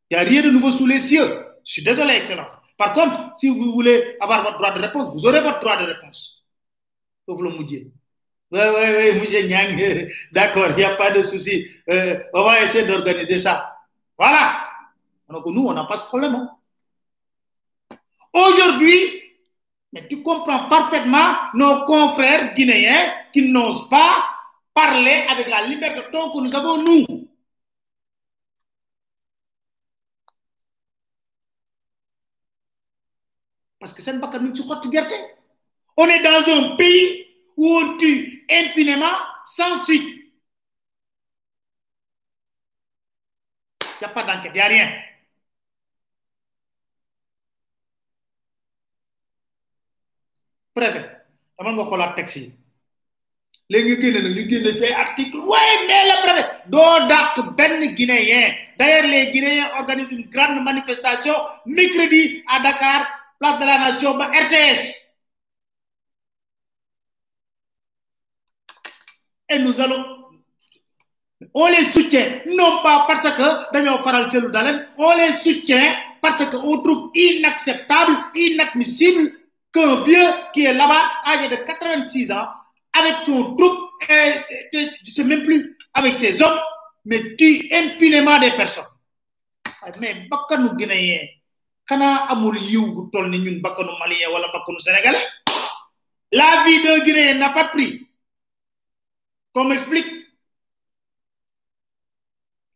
Il 0.08 0.16
n'y 0.16 0.22
a 0.22 0.26
rien 0.26 0.42
de 0.42 0.50
nouveau 0.50 0.70
sous 0.70 0.86
les 0.86 0.98
cieux. 1.00 1.44
Je 1.64 1.72
suis 1.72 1.82
désolé 1.82 2.14
excellence. 2.14 2.52
Par 2.78 2.92
contre 2.92 3.32
si 3.36 3.48
vous 3.48 3.72
voulez 3.72 4.16
avoir 4.20 4.42
votre 4.44 4.56
droit 4.58 4.70
de 4.70 4.80
réponse 4.80 5.12
vous 5.12 5.26
aurez 5.26 5.40
votre 5.40 5.60
droit 5.60 5.76
de 5.76 5.84
réponse 5.84 6.35
foofu 7.26 7.44
la 7.44 7.50
mujjee. 7.50 7.92
Oui 8.52 8.60
oui 8.74 8.84
oui 8.96 9.20
monsieur 9.20 9.42
Niang 9.46 9.76
d'accord 10.32 10.68
il 10.70 10.76
n'y 10.76 10.84
a 10.84 10.94
pas 10.96 11.10
de 11.10 11.22
souci. 11.22 11.66
Euh, 11.90 12.18
on 12.32 12.44
va 12.44 12.62
essayer 12.62 12.86
d'organiser 12.86 13.38
ça. 13.38 13.76
Voilà. 14.18 14.56
Donc 15.28 15.46
nous 15.46 15.66
on 15.66 15.74
n'a 15.74 15.84
pas 15.84 15.96
ce 15.96 16.02
problème 16.04 16.34
hein. 16.36 16.48
aujourd'hui 18.32 19.22
mais 19.92 20.06
tu 20.08 20.22
comprends 20.22 20.68
parfaitement 20.68 21.34
nos 21.54 21.84
confrères 21.84 22.54
guinéens 22.54 23.12
qui 23.32 23.50
n'osent 23.50 23.88
pas 23.88 24.22
parler 24.74 25.24
avec 25.28 25.48
la 25.48 25.62
liberté 25.66 25.96
de 25.96 26.10
ton 26.12 26.30
que 26.30 26.38
nous 26.46 26.54
avons 26.54 26.82
nous. 26.82 27.26
Parce 33.78 33.92
que 33.94 34.02
seen 34.02 34.18
bakkan 34.20 34.42
mi 34.42 34.48
ngi 34.50 34.56
ci 34.62 34.68
xottu 34.68 34.90
gerte 34.90 35.35
on 35.96 36.06
est 36.08 36.22
dans 36.22 36.48
un 36.56 36.76
pays 36.76 37.26
où 37.56 37.66
on 37.78 37.96
tue 37.96 38.44
impunément 38.50 39.16
sans 39.46 39.82
suite. 39.84 40.24
Y 44.00 44.04
a 44.04 44.08
pas 44.08 44.22
d'enquête 44.24 44.54
y 44.54 44.60
a 44.60 44.66
rien. 44.66 44.92
Préfet 50.74 51.10
dama 51.58 51.72
nga 51.72 51.84
xoolaat 51.88 52.12
texte 52.16 52.36
yi. 52.36 52.52
Léegi 53.70 53.92
nga 53.96 54.00
génne 54.02 54.20
nag 54.22 54.34
ñu 54.36 54.44
génne 54.50 54.72
fi 54.78 54.84
ay 54.84 54.92
article 54.92 55.38
ouais 55.38 55.86
mais 55.88 56.04
le 56.04 56.16
préfet 56.22 56.62
doo 56.68 57.06
dàq 57.08 57.94
guinéen. 57.96 58.54
D'ailleurs 58.78 59.06
les 59.10 59.30
guinéens 59.30 59.70
organisent 59.78 60.10
une 60.10 60.28
grande 60.28 60.62
manifestation 60.62 61.34
mercredi 61.64 62.44
à 62.46 62.60
Dakar 62.60 63.06
place 63.40 63.58
de 63.58 63.64
la 63.64 63.78
nation 63.78 64.18
RTS 64.18 65.05
et 69.48 69.58
nous 69.58 69.80
allons 69.80 70.04
on 71.52 71.66
les 71.66 71.84
soutient 71.84 72.40
non 72.46 72.82
pas 72.82 73.04
parce 73.06 73.30
que 73.30 73.72
dañoo 73.72 73.98
faral 74.02 74.26
Dalein 74.52 74.82
on 74.96 75.14
les 75.16 75.32
soutient 75.42 75.96
parce 76.20 76.44
que 76.46 76.56
on 76.56 76.82
trouve 76.82 77.10
inacceptable 77.14 78.16
inadmissible 78.34 79.32
qu'un 79.72 80.00
vieux 80.02 80.30
qui 80.52 80.64
est 80.64 80.72
là-bas 80.72 81.10
âgé 81.26 81.48
de 81.48 81.56
86 81.56 82.32
ans 82.32 82.48
avec 82.98 83.14
son 83.26 83.54
troupe 83.54 83.78
et 84.08 84.88
je 85.04 85.10
sais 85.10 85.24
même 85.24 85.42
plus 85.44 85.76
avec 85.94 86.14
ses 86.14 86.42
hommes 86.42 86.58
mais 87.04 87.36
tue 87.36 87.68
impunément 87.72 88.38
des 88.38 88.50
personnes. 88.52 88.84
Mais 90.00 90.26
bakkanu 90.28 90.70
guinéen 90.76 91.20
xanaa 91.88 92.26
amul 92.32 92.56
yiw 92.58 92.86
bu 92.94 93.10
toll 93.12 93.30
ni 93.30 93.38
ñun 93.38 93.60
bakkanu 93.62 93.90
malien 94.00 94.30
wala 94.32 94.48
bakkanu 94.52 94.78
sénégalais. 94.80 95.22
La 96.32 96.64
vie 96.66 96.82
d'un 96.82 96.98
guinéen 97.04 97.38
n'a 97.38 97.50
pas 97.50 97.64
de 97.64 97.68
prix 97.70 98.05
qu'on 99.56 99.64
m'explique. 99.64 100.12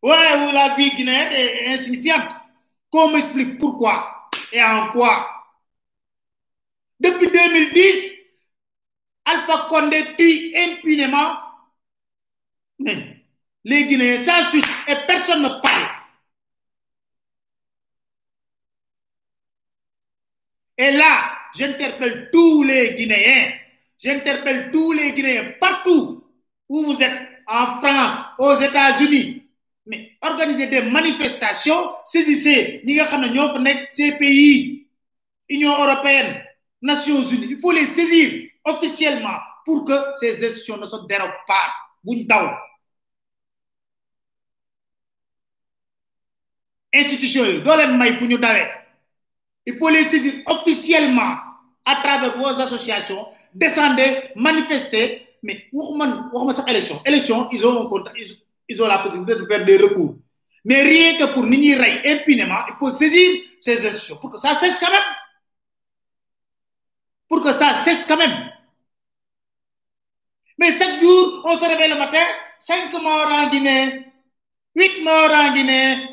Ouais 0.03 0.35
ou 0.39 0.51
la 0.51 0.75
vie 0.77 0.95
guinéenne 0.97 1.31
est 1.31 1.69
insignifiante. 1.69 2.33
Qu'on 2.91 3.13
m'explique 3.13 3.59
pourquoi 3.59 4.31
et 4.51 4.63
en 4.63 4.91
quoi. 4.91 5.29
Depuis 6.99 7.31
2010 7.31 8.15
Alpha 9.27 9.67
Condé 9.69 10.17
tue 10.17 10.57
impunément. 10.57 11.37
Les 12.79 13.85
Guinéens 13.85 14.25
sans 14.25 14.49
suite 14.49 14.65
et 14.89 14.97
personne 15.07 15.43
ne 15.43 15.61
parle. 15.61 15.87
Et 20.79 20.93
là, 20.93 21.31
j'interpelle 21.55 22.31
tous 22.33 22.63
les 22.63 22.95
Guinéens, 22.95 23.53
j'interpelle 23.99 24.71
tous 24.71 24.93
les 24.93 25.13
Guinéens 25.13 25.53
partout 25.61 26.20
où 26.71 26.85
vous 26.85 27.03
êtes, 27.03 27.21
en 27.49 27.81
France, 27.81 28.17
aux 28.39 28.55
États-Unis, 28.55 29.43
mais 29.87 30.13
organisez 30.23 30.69
des 30.69 30.83
manifestations, 30.83 31.91
saisissez, 32.05 32.81
nekk 32.85 33.91
CPI, 33.91 34.87
Union 35.49 35.73
européenne, 35.73 36.41
Nations 36.81 37.23
Unies, 37.23 37.49
il 37.51 37.59
faut 37.59 37.73
les 37.73 37.87
saisir 37.87 38.49
officiellement 38.65 39.37
pour 39.65 39.85
que 39.85 39.93
ces 40.21 40.45
institutions 40.47 40.77
ne 40.77 40.87
se 40.87 40.97
dérobent 41.09 41.45
pas. 41.47 41.73
buñ 42.05 42.25
daw. 42.25 42.49
Institutions 46.95 47.45
il 49.67 49.75
faut 49.75 49.89
les 49.89 50.05
saisir 50.05 50.35
officiellement 50.47 51.37
à 51.85 51.97
travers 51.97 52.37
vos 52.39 52.61
associations 52.61 53.27
descendez 53.53 54.31
manifester 54.37 55.30
mais 55.43 55.67
waxuma 55.73 56.55
sax 56.55 56.69
élection. 56.71 57.01
Élection 57.05 57.49
ils 57.51 57.67
ont 57.67 57.87
compte 57.89 58.09
ils, 58.69 58.83
ont 58.83 58.87
la 58.87 58.99
possibilité 58.99 59.35
de 59.41 59.47
faire 59.47 59.65
des 59.65 59.77
recours. 59.77 60.17
Mais 60.65 60.83
rien 60.83 61.17
que 61.19 61.33
pour 61.33 61.45
nit 61.47 61.75
impunément 61.75 62.61
il 62.69 62.75
faut 62.79 62.91
saisir 62.91 63.43
ces 63.61 63.87
institutions. 63.87 64.17
Pour 64.17 64.31
que 64.31 64.39
ça 64.39 64.55
cesse 64.55 64.79
quand 64.79 64.91
même. 64.91 65.01
Pour 67.29 67.41
que 67.43 67.53
ça 67.53 67.75
cesse 67.75 68.05
quand 68.07 68.17
même. 68.19 68.51
Mais 70.59 70.77
chaque 70.77 71.01
jour 71.01 71.43
on 71.45 71.57
se 71.57 71.65
réveille 71.67 71.91
le 71.91 71.99
matin 71.99 72.19
cinq 72.59 72.93
morts 73.03 73.29
en 73.31 73.49
Guinée 73.49 74.07
huit 74.75 75.03
morts 75.03 75.31
en 75.33 75.53
Guinée. 75.55 76.09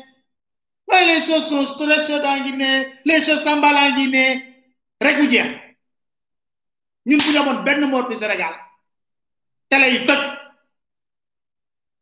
Les 0.90 1.20
choses 1.20 1.48
sont 1.48 1.64
stressées 1.64 2.14
en 2.14 2.40
Guinée, 2.42 2.88
les 3.04 3.20
choses 3.20 3.42
s'emballent 3.42 3.76
en 3.76 3.94
Guinée. 3.96 4.44
rek 5.00 5.18
mu 5.20 5.30
jeex. 5.30 5.46
Ñun 7.06 7.18
bu 7.22 7.30
ñu 7.32 7.38
amoon 7.38 7.62
benn 7.64 7.86
mort 7.86 8.08
fi 8.10 8.16
Sénégal 8.16 8.54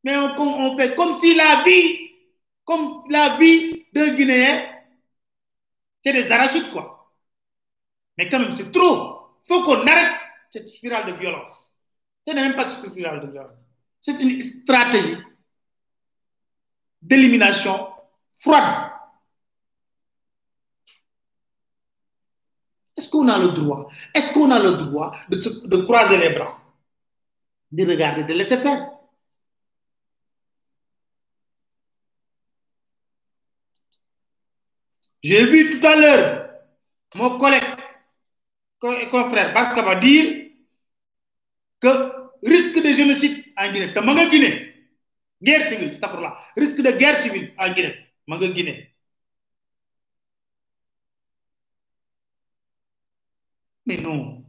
mais 0.04 0.16
on, 0.16 0.76
fait 0.76 0.94
comme 0.94 1.16
si 1.16 1.34
la 1.34 1.62
vie 1.64 2.10
comme 2.64 3.02
la 3.10 3.36
vie 3.36 3.86
d'un 3.92 4.14
Guinéen 4.14 4.64
c'est 6.04 6.12
des 6.12 6.30
arachides 6.30 6.70
quoi. 6.70 7.12
Mais 8.16 8.28
quand 8.28 8.38
même 8.38 8.54
c'est 8.54 8.70
trop. 8.70 9.40
Faut 9.48 9.62
qu'on 9.64 9.86
arrête 9.86 10.14
cette 10.50 10.68
spirale 10.68 11.06
de 11.06 11.18
violence. 11.18 11.72
Ce 12.26 12.32
n'est 12.32 12.42
même 12.42 12.54
pas 12.54 12.64
une 12.64 12.70
spirale 12.70 13.20
de 13.20 13.32
violence. 13.32 13.58
C'est 14.00 14.20
une 14.20 14.40
stratégie 14.40 15.16
d'élimination 17.02 17.88
froide. 18.38 18.92
Est-ce 22.96 23.08
qu'on 23.08 23.28
a 23.28 23.38
le 23.38 23.48
droit? 23.48 23.88
Est-ce 24.14 24.32
qu'on 24.32 24.50
a 24.50 24.58
le 24.58 24.72
droit 24.72 25.12
de 25.28 25.76
croiser 25.82 26.18
les 26.18 26.30
bras, 26.30 26.58
de 27.84 27.90
regarder, 27.90 28.24
de 28.24 28.32
laisser 28.32 28.56
faire 28.58 28.90
J'ai 35.22 35.44
vu 35.46 35.70
tout 35.70 35.86
à 35.86 35.96
l'heure 35.96 36.46
mon 37.14 37.38
collègue 37.38 37.64
confrère 39.10 39.54
Barkaba 39.54 39.96
dire 39.96 40.50
que 41.80 42.12
risque 42.42 42.82
de 42.82 42.92
génocide 42.92 43.44
en 43.56 43.70
Guinée, 43.72 43.92
te 43.94 44.30
Guinée, 44.30 44.74
guerre 45.42 45.66
civile, 45.66 45.92
c'est 45.94 46.00
pour 46.08 46.20
là, 46.20 46.34
risque 46.56 46.80
de 46.82 46.90
guerre 46.92 47.16
civile 47.16 47.52
en 47.58 47.70
Guinée. 47.72 47.96
Manga 48.26 48.48
Guinée. 48.48 48.92
Mais 53.86 53.96
non. 53.98 54.44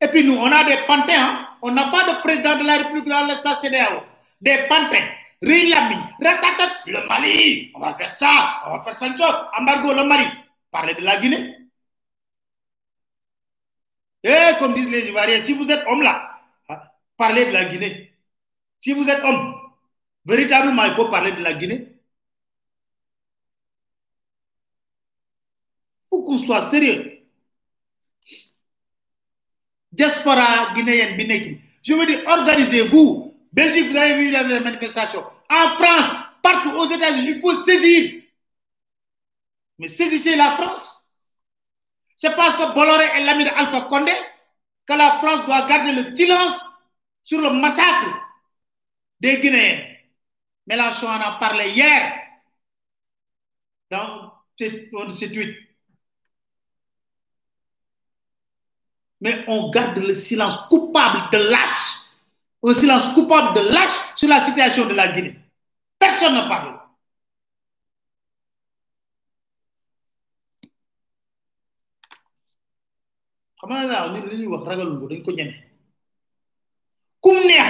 Et 0.00 0.08
puis 0.08 0.24
nous, 0.24 0.34
on 0.34 0.52
a 0.52 0.64
des 0.64 0.86
pantins. 0.86 1.12
Hein? 1.16 1.43
On 1.66 1.72
n'a 1.72 1.88
pas 1.88 2.04
de 2.04 2.20
président 2.20 2.58
de 2.58 2.64
la 2.64 2.76
République 2.76 3.08
dans 3.08 3.24
l'espace 3.24 3.62
CDAO. 3.62 4.02
Des 4.38 4.68
pantins. 4.68 5.08
Rilami, 5.40 5.96
ratatat, 6.22 6.72
le 6.86 7.06
Mali. 7.08 7.72
On 7.74 7.80
va 7.80 7.94
faire 7.94 8.16
ça, 8.18 8.60
on 8.66 8.76
va 8.76 8.82
faire 8.82 8.94
ça. 8.94 9.50
Embargo, 9.58 9.94
le 9.94 10.04
Mali. 10.04 10.26
Parlez 10.70 10.94
de 10.94 11.00
la 11.00 11.16
Guinée. 11.16 11.56
Et 14.22 14.58
comme 14.58 14.74
disent 14.74 14.90
les 14.90 15.08
Ivoiriens, 15.08 15.40
si 15.40 15.54
vous 15.54 15.70
êtes 15.70 15.86
homme 15.86 16.02
là, 16.02 16.22
parlez 17.16 17.46
de 17.46 17.52
la 17.52 17.64
Guinée. 17.64 18.14
Si 18.80 18.92
vous 18.92 19.08
êtes 19.08 19.24
homme, 19.24 19.54
véritablement, 20.26 20.84
il 20.84 20.94
faut 20.94 21.08
parler 21.08 21.32
de 21.32 21.42
la 21.42 21.54
Guinée. 21.54 21.94
faut 26.10 26.22
qu'on 26.22 26.38
soit 26.38 26.66
sérieux. 26.66 27.13
Diaspora 29.94 30.72
guinéenne, 30.74 31.16
Binéki. 31.16 31.58
Je 31.82 31.94
veux 31.94 32.06
dire, 32.06 32.22
organisez-vous. 32.26 33.34
Belgique, 33.52 33.90
vous 33.90 33.96
avez 33.96 34.14
vu 34.14 34.30
les 34.30 34.60
manifestations. 34.60 35.24
En 35.48 35.68
France, 35.76 36.12
partout 36.42 36.70
aux 36.72 36.86
États-Unis, 36.86 37.34
il 37.36 37.40
faut 37.40 37.62
saisir. 37.62 38.22
Mais 39.78 39.88
saisissez 39.88 40.34
la 40.34 40.56
France. 40.56 41.06
C'est 42.16 42.34
parce 42.34 42.56
que 42.56 42.74
Bolloré 42.74 43.04
est 43.16 43.24
l'ami 43.24 43.44
d'Alpha 43.44 43.82
Condé 43.82 44.12
que 44.86 44.92
la 44.94 45.18
France 45.18 45.46
doit 45.46 45.66
garder 45.66 45.92
le 45.92 46.02
silence 46.16 46.64
sur 47.22 47.40
le 47.40 47.50
massacre 47.50 48.18
des 49.20 49.38
Guinéens. 49.38 49.84
Mélenchon 50.66 51.06
en 51.06 51.20
a 51.20 51.38
parlé 51.38 51.70
hier 51.70 52.14
dans 53.90 54.32
ces 54.56 54.90
tweets. 54.90 55.56
Mais 59.24 59.42
on 59.48 59.70
garde 59.70 59.98
le 59.98 60.12
silence 60.12 60.58
coupable 60.68 61.30
de 61.32 61.38
lâche, 61.50 62.02
un 62.62 62.74
silence 62.74 63.06
coupable 63.14 63.56
de 63.56 63.62
lâche 63.72 63.98
sur 64.16 64.28
la 64.28 64.38
situation 64.38 64.84
de 64.86 64.92
la 64.92 65.08
Guinée. 65.08 65.36
Personne 65.98 66.34
ne 66.34 66.42
parle. 66.46 66.74
xam 73.64 74.12
li 74.28 74.36
ñuy 74.36 74.46
wax 74.52 74.62
ragalul 74.68 74.98
ko 75.00 75.06
dañ 75.08 75.20
ko 75.24 75.30
ñeme 75.32 75.54
kum 77.24 77.36
neex 77.48 77.66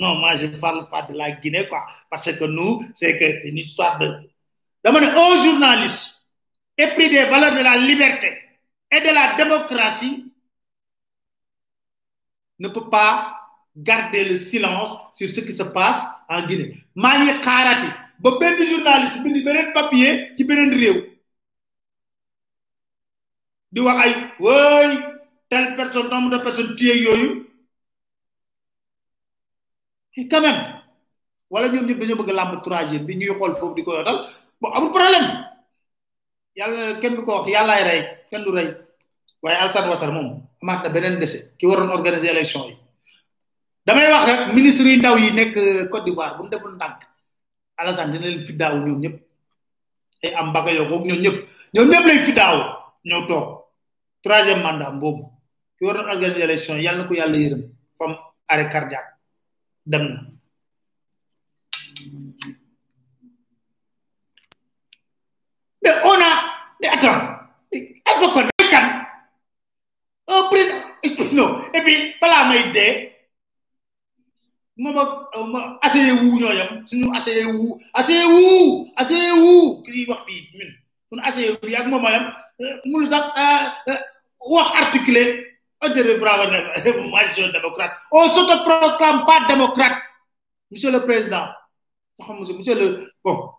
non 0.00 0.14
moi 0.20 0.34
je 0.40 0.46
parle 0.56 0.88
pas 0.88 1.02
de 1.02 1.12
la 1.12 1.32
Guinée 1.32 1.68
parce 2.08 2.32
que 2.32 2.44
nous 2.46 2.80
c'est 2.94 3.18
que 3.18 3.46
une 3.46 3.58
histoire 3.58 3.98
de 3.98 4.08
épris 6.78 7.10
des 7.10 7.24
valeurs 7.24 7.54
de 7.54 7.60
la 7.62 7.76
liberté 7.76 8.36
et 8.90 9.00
de 9.00 9.06
la 9.14 9.34
démocratie 9.36 10.24
ne 12.58 12.68
peut 12.68 12.88
pas 12.88 13.36
garder 13.76 14.24
le 14.24 14.36
silence 14.36 14.94
sur 15.14 15.28
ce 15.28 15.40
qui 15.40 15.52
se 15.52 15.62
passe 15.64 16.02
en 16.28 16.42
Guinée. 16.46 16.74
Xaarati 16.96 17.86
ba 18.18 18.30
benn 18.40 18.56
journaliste 18.66 19.20
bind 19.22 19.44
beneen 19.44 19.72
papier 19.72 20.32
di 20.36 20.46
ay 23.80 24.98
telle 25.50 25.74
personne 25.76 26.08
nombre 26.08 26.30
de 26.30 26.38
personnes 26.42 26.74
tuées 26.74 27.06
et 30.16 30.26
quand 30.28 30.40
même 30.40 30.80
wala 31.50 31.68
ñoom 31.68 31.86
ñëpp 31.86 32.00
dañoo 32.00 32.16
bëgg 32.16 32.32
làmb 32.34 32.62
troisième 32.62 33.04
bi 33.04 33.16
ñuy 33.16 33.36
ko 33.36 33.92
yotal. 33.96 34.24
Bon 34.60 34.70
problème 34.90 35.44
yàlla 36.56 36.98
kenn 37.00 37.14
du 37.16 37.22
ko 37.24 37.44
yàllaay 37.46 37.82
rey 37.84 38.00
kenn 38.30 38.44
du 38.44 38.50
rey. 38.52 38.68
Waaye 39.42 39.56
Alassane 39.60 39.88
Ouattara 39.88 40.12
moom 40.12 40.42
amaat 40.62 40.82
na 40.82 40.88
beneen 40.88 41.20
dese 41.20 41.52
ki 41.58 41.66
waroon 41.66 41.90
organiser 41.92 42.30
élection 42.32 42.66
yi. 42.68 42.76
Damay 43.86 44.08
wax 44.12 44.24
rek 44.26 44.40
ministre 44.54 44.88
yi 44.88 44.96
ndaw 44.98 45.16
yi 45.18 45.30
nekk 45.32 45.54
Côte 45.90 46.04
d'Ivoire 46.04 46.36
bu 46.36 46.42
mu 46.44 46.48
deful 46.50 46.74
ndànk 46.74 47.00
Alassane 47.76 48.12
dina 48.12 48.26
leen 48.26 48.44
fiddaaw 48.46 48.74
ñoom 48.84 49.00
ñëpp. 49.00 49.16
Ay 50.24 50.32
am 50.34 50.48
mbaga 50.50 50.70
yow 50.72 50.88
koog 50.88 51.04
ñoom 51.06 51.20
ñëpp. 51.24 51.36
Ñoom 51.74 51.88
ñëpp 51.90 52.06
lay 52.08 52.18
fiddaaw 52.26 52.56
ñëw 53.04 53.26
toog. 53.28 53.46
Troisième 54.22 54.62
mandat 54.62 54.90
boobu 54.90 55.24
ki 55.78 55.84
waroon 55.84 56.08
organiser 56.10 56.42
élection 56.48 56.78
yàlla 56.80 57.02
na 57.02 57.08
ko 57.08 57.14
yàlla 57.14 57.36
yërëm. 57.38 57.62
Fam 57.98 58.12
arrêt 58.48 58.68
cardiaque 58.72 59.12
dem 59.86 60.02
na. 60.08 60.20
Mais 65.86 66.00
on 66.04 66.18
a 66.20 66.30
mais 66.80 66.88
attends 66.88 67.20
Alpha 68.04 68.28
Condé 68.32 68.50
et 71.74 71.80
puis 71.82 72.14
balaa 72.20 72.48
may 72.48 72.72
dee 72.72 73.12
moom 74.76 74.98
ak 74.98 75.10
ma 75.52 75.78
asseyé 75.82 76.12
wu 76.12 76.38
ñoo 76.40 76.52
yam 76.52 76.86
suñu 76.86 77.06
asseyé 77.14 77.44
wu 77.46 77.78
asseyé 77.94 78.24
wu 78.26 78.90
asseyé 78.96 79.30
wu 79.32 79.82
ki 79.82 79.90
ñuy 79.92 80.06
wax 80.10 80.20
fii 80.26 80.40
ñun 80.58 80.70
suñu 81.08 81.22
asseyé 81.24 81.50
wu 81.62 81.74
ak 81.76 81.86
moom 81.86 82.04
yam 82.04 82.24
mënu 82.84 83.08
sax 83.10 83.24
wax 84.40 84.68
articulé 84.82 85.22
intérêt 85.80 86.18
bravo 86.18 86.44
moi 87.10 87.24
je 87.24 87.32
suis 87.32 87.44
un 87.44 87.52
démocrate 87.52 87.96
on 88.12 88.28
s'autoproclame 88.28 89.24
pas 89.26 89.46
démocrate 89.48 89.96
monsieur 90.70 90.90
le 90.90 91.00
président 91.04 91.46
monsieur 92.28 92.74
le 92.74 93.12
bon 93.24 93.50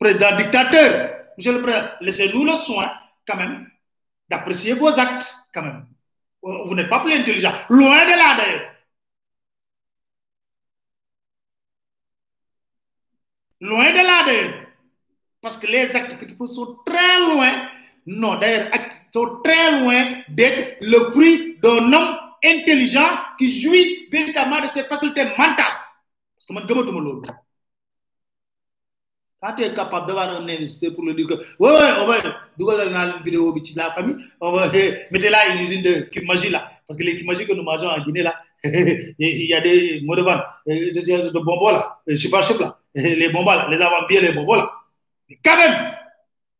président 0.00 0.34
dictateur. 0.36 1.10
Monsieur 1.36 1.52
le 1.52 1.62
président 1.62 1.88
laissez-nous 2.00 2.44
le 2.44 2.56
soin 2.56 2.90
quand 3.26 3.36
même 3.36 3.70
d'apprécier 4.28 4.72
vos 4.72 4.98
actes 4.98 5.32
quand 5.54 5.62
même. 5.62 5.86
Vous 6.42 6.74
n'êtes 6.74 6.88
pas 6.88 7.00
plus 7.00 7.12
intelligent. 7.12 7.52
Loin 7.68 8.04
de 8.06 8.10
là 8.10 8.34
d'ailleurs. 8.36 8.70
Loin 13.60 13.90
de 13.90 13.96
là 13.96 14.24
d'ailleurs. 14.24 14.66
Parce 15.42 15.56
que 15.58 15.66
les 15.66 15.94
actes 15.94 16.16
que 16.18 16.24
tu 16.24 16.34
poses 16.34 16.54
sont 16.54 16.78
très 16.84 17.20
loin. 17.20 17.68
Non 18.06 18.36
d'ailleurs 18.36 18.68
actes 18.72 19.02
sont 19.12 19.40
très 19.44 19.80
loin 19.80 20.22
d'être 20.28 20.78
le 20.80 21.10
fruit 21.10 21.58
d'un 21.62 21.92
homme 21.92 22.16
intelligent 22.42 23.08
qui 23.38 23.60
jouit 23.60 24.08
véritablement 24.10 24.60
de 24.66 24.72
ses 24.72 24.84
facultés 24.84 25.24
mentales. 25.24 25.76
Parce 26.36 26.46
que 26.46 26.66
gëmatuma 26.66 27.00
loolu 27.00 27.28
quand 29.40 29.54
tu 29.54 29.62
es 29.64 29.72
capable 29.72 30.06
d'avoir 30.06 30.28
un 30.28 30.42
investisseur 30.48 30.94
pour 30.94 31.04
le 31.04 31.14
dire 31.14 31.26
que 31.26 31.34
ouais 31.34 31.70
ouais 31.70 31.92
on 32.00 32.06
va 32.06 32.84
naa 32.86 33.06
leen 33.06 33.22
vidéo 33.24 33.54
ci 33.64 33.74
la 33.74 33.90
famille 33.92 34.16
on 34.40 34.52
va 34.52 34.66
mettez 35.10 35.30
là 35.30 35.54
une 35.54 35.62
usine 35.62 35.82
de 35.82 35.92
Kimaji 36.12 36.50
là 36.50 36.66
parce 36.86 36.98
que 36.98 37.04
les 37.04 37.16
Kimaji 37.18 37.46
que 37.46 37.54
nous 37.54 37.62
mangeons 37.62 37.88
en 37.88 38.02
Guinée 38.04 38.22
là 38.22 38.34
il 38.64 39.46
y 39.48 39.54
a 39.54 39.60
des 39.60 40.00
mots 40.04 40.16
de 40.16 40.22
vente 40.22 40.42
de 40.66 41.38
bonbons 41.38 41.70
là 41.70 42.00
super 42.14 42.42
chip 42.42 42.58
là 42.60 42.76
les 42.94 43.30
bonbons 43.30 43.52
là 43.52 43.66
les 43.70 43.80
avant 43.80 44.06
bien 44.08 44.20
les 44.20 44.32
bonbons 44.32 44.56
là. 44.56 44.70
Mais 45.28 45.38
quand 45.42 45.56
même 45.56 45.94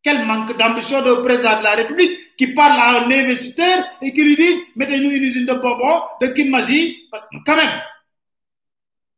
quel 0.03 0.25
manque 0.25 0.57
d'ambition 0.57 1.03
de 1.03 1.12
président 1.27 1.59
de 1.59 1.64
la 1.64 1.75
République 1.75 2.19
qui 2.38 2.47
parle 2.55 2.81
à 2.81 3.03
un 3.03 3.11
investisseur 3.11 3.85
et 4.01 4.11
qui 4.14 4.23
lui 4.25 4.37
dit 4.37 4.55
mettez-nous 4.77 5.11
une 5.11 5.25
usine 5.25 5.45
de 5.45 5.53
bonbons 5.53 6.01
de 6.23 6.29
Kimaji 6.29 7.09
quand 7.45 7.57
même 7.57 7.75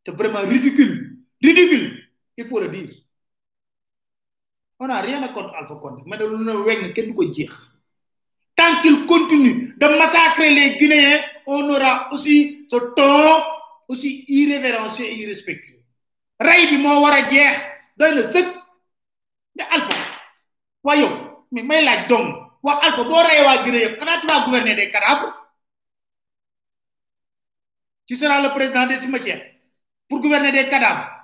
c'est 0.05 0.17
vraiment 0.17 0.41
ridicule 0.41 1.17
ridicule 1.41 2.03
il 2.37 2.45
faut 2.47 2.59
le 2.59 2.69
dire 2.69 3.02
on 4.83 4.89
n'a 4.89 5.01
rien 5.01 5.27
contre 5.29 5.55
Alpha 5.55 5.77
Condé 5.77 6.03
mais 6.07 6.17
de 6.19 6.25
lu 6.27 6.45
ne 6.45 6.53
weng 6.55 6.93
kenn 6.93 7.07
du 7.07 7.15
ko 7.15 7.23
jeex. 7.33 7.53
Tant 8.57 8.81
qu'il 8.83 9.07
continue 9.07 9.75
de 9.79 9.87
massacrer 9.87 10.51
les 10.51 10.77
Guinéens 10.77 11.21
on 11.47 11.69
aura 11.71 12.09
aussi 12.13 12.67
ce 12.69 12.77
ton 12.97 13.43
aussi 13.89 14.25
irrévérencieux 14.27 15.05
et 15.07 15.15
irrespectueux. 15.23 15.83
Rey 16.41 16.67
bi 16.67 16.79
moo 16.79 17.01
war 17.03 17.13
a 17.15 17.29
jeex 17.31 17.57
doy 17.97 18.15
na 18.15 18.23
sëkk. 18.25 18.49
Mais 19.55 19.67
Alpha 19.71 19.97
waa 20.83 20.97
mais 21.53 21.63
may 21.63 21.85
laaj 21.85 22.09
dong 22.09 22.35
waa 22.63 22.81
Alpha 22.83 23.05
boo 23.05 23.23
reyee 23.23 23.45
waa 23.47 23.63
Guinée 23.63 23.83
yëpp 23.83 23.99
tu 23.99 24.27
vas 24.27 24.45
gouverner 24.45 24.75
des 24.75 24.91
cadavres? 24.91 25.33
Tu 28.07 28.17
seras 28.17 28.41
le 28.43 28.49
président 28.49 28.87
des 28.87 28.97
cimetières 28.97 29.43
pour 30.09 30.21
gouverner 30.21 30.51
des 30.51 30.69
cadavres 30.69 31.23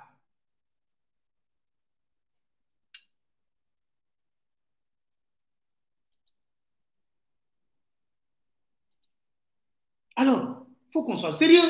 Alors, 10.19 10.65
il 10.89 10.93
faut 10.93 11.03
qu'on 11.03 11.15
soit 11.15 11.33
sérieux. 11.33 11.61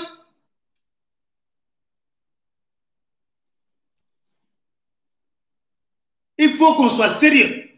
Il 6.38 6.56
faut 6.56 6.74
qu'on 6.76 6.88
soit 6.88 7.10
sérieux. 7.10 7.70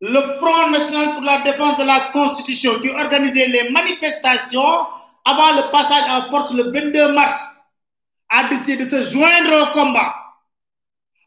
Le 0.00 0.20
Front 0.38 0.68
national 0.70 1.14
pour 1.14 1.22
la 1.22 1.40
défense 1.42 1.78
de 1.78 1.84
la 1.84 2.10
Constitution 2.12 2.78
qui 2.80 2.90
organisait 2.90 3.46
les 3.46 3.70
manifestations 3.70 4.86
avant 5.24 5.52
le 5.52 5.70
passage 5.70 6.04
en 6.10 6.28
force 6.28 6.52
le 6.52 6.64
22 6.64 7.12
mars 7.12 7.40
a 8.28 8.48
décidé 8.48 8.84
de 8.84 8.90
se 8.90 9.02
joindre 9.04 9.62
au 9.62 9.72
combat. 9.72 10.14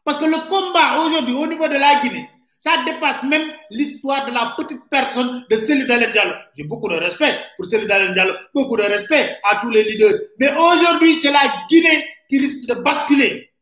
Parce 0.04 0.18
que 0.18 0.26
le 0.26 0.48
combat 0.48 1.00
aujourd'hui 1.00 1.34
au 1.34 1.46
niveau 1.48 1.66
de 1.66 1.74
la 1.74 2.00
Guinée, 2.00 2.30
ça 2.66 2.82
dépasse 2.84 3.22
même 3.22 3.48
l'histoire 3.70 4.26
de 4.26 4.32
la 4.32 4.52
petite 4.56 4.80
personne 4.90 5.46
de 5.48 5.54
Céline 5.56 5.86
Dalen 5.86 6.10
Diallo. 6.10 6.34
J'ai 6.56 6.64
beaucoup 6.64 6.88
de 6.88 6.96
respect 6.96 7.38
pour 7.56 7.64
Céline 7.64 7.86
Dalen 7.86 8.12
Diallo, 8.12 8.34
beaucoup 8.52 8.76
de 8.76 8.82
respect 8.82 9.38
à 9.48 9.60
tous 9.60 9.70
les 9.70 9.84
leaders. 9.84 10.14
Mais 10.40 10.50
aujourd'hui, 10.52 11.20
c'est 11.20 11.30
la 11.30 11.64
Guinée 11.70 12.04
qui 12.28 12.40
risque 12.40 12.66
de 12.66 12.74
basculer. 12.74 13.52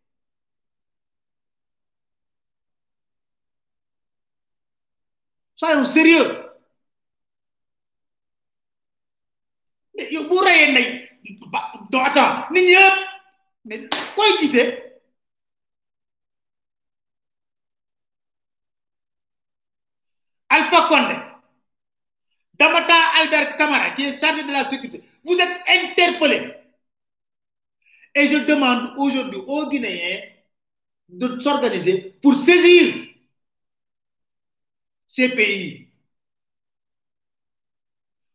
Soyons 5.54 5.84
sérieux. 5.84 6.40
reyee 10.44 10.72
nay 10.72 10.86
do 11.90 11.98
attends 12.00 12.48
mais 12.50 13.88
koy 14.16 14.83
Alpha 20.54 20.86
Condé, 20.88 21.16
Damata 22.54 22.94
Albert 23.20 23.56
Kamara, 23.56 23.90
qui 23.90 24.04
est 24.04 24.18
chargé 24.18 24.44
de 24.44 24.52
la 24.52 24.64
sécurité, 24.68 25.02
vous 25.24 25.36
êtes 25.36 25.60
interpellés. 25.66 26.54
Et 28.14 28.28
je 28.28 28.38
demande 28.38 28.92
aujourd'hui 28.96 29.40
aux 29.44 29.68
Guinéens 29.68 30.20
de 31.08 31.40
s'organiser 31.40 32.14
pour 32.22 32.34
saisir 32.36 33.08
ces 35.06 35.30
pays, 35.30 35.88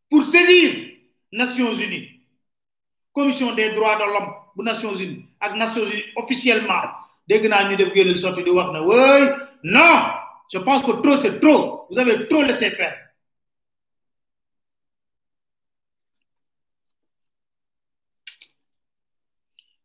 pour 0.09 0.23
saisir 0.23 0.89
Nations 1.31 1.73
Unies, 1.73 2.19
Commission 3.13 3.53
des 3.53 3.69
droits 3.69 3.95
de 3.95 4.03
l'homme 4.03 4.33
des 4.57 4.63
Nations 4.65 4.93
Unies, 4.95 5.25
avec 5.39 5.57
Nations 5.57 5.85
Unies 5.85 6.03
officiellement. 6.17 6.81
Dès 7.25 7.39
que 7.39 7.47
nous 7.47 7.53
avons 7.53 8.15
sorti 8.15 8.43
de 8.43 8.51
non, 9.63 10.18
je 10.49 10.57
pense 10.59 10.83
que 10.83 10.91
trop 10.91 11.17
c'est 11.17 11.39
trop. 11.39 11.87
Vous 11.89 11.97
avez 11.99 12.27
trop 12.27 12.41
laissé 12.43 12.69
faire. 12.71 12.95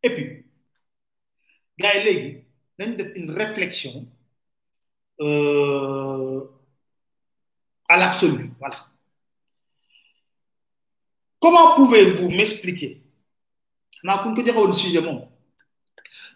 Et 0.03 0.09
puis, 0.13 0.45
gars, 1.79 1.95
yi 2.03 2.43
une 2.79 3.31
réflexion 3.31 4.07
euh, 5.21 6.43
à 7.89 7.97
l'absolu. 7.97 8.51
Voilà. 8.59 8.87
Comment 11.39 11.75
pouvez-vous 11.75 12.29
m'expliquer? 12.29 13.01
Je 14.03 14.07
vais 14.09 14.23
vous 14.23 14.43
dire 14.43 14.57
un 14.57 14.71
sujet. 14.73 15.01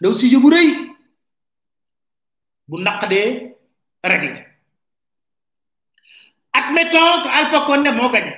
Le 0.02 0.14
sujet, 0.14 0.38
vous 0.38 0.50
bu 2.68 2.84
naqadee 2.84 3.49
régler 4.04 4.50
admettons 6.54 7.22
que 7.24 7.28
Alpha 7.28 7.62
Condé 7.66 7.92
moo 7.92 8.10
gagné. 8.10 8.36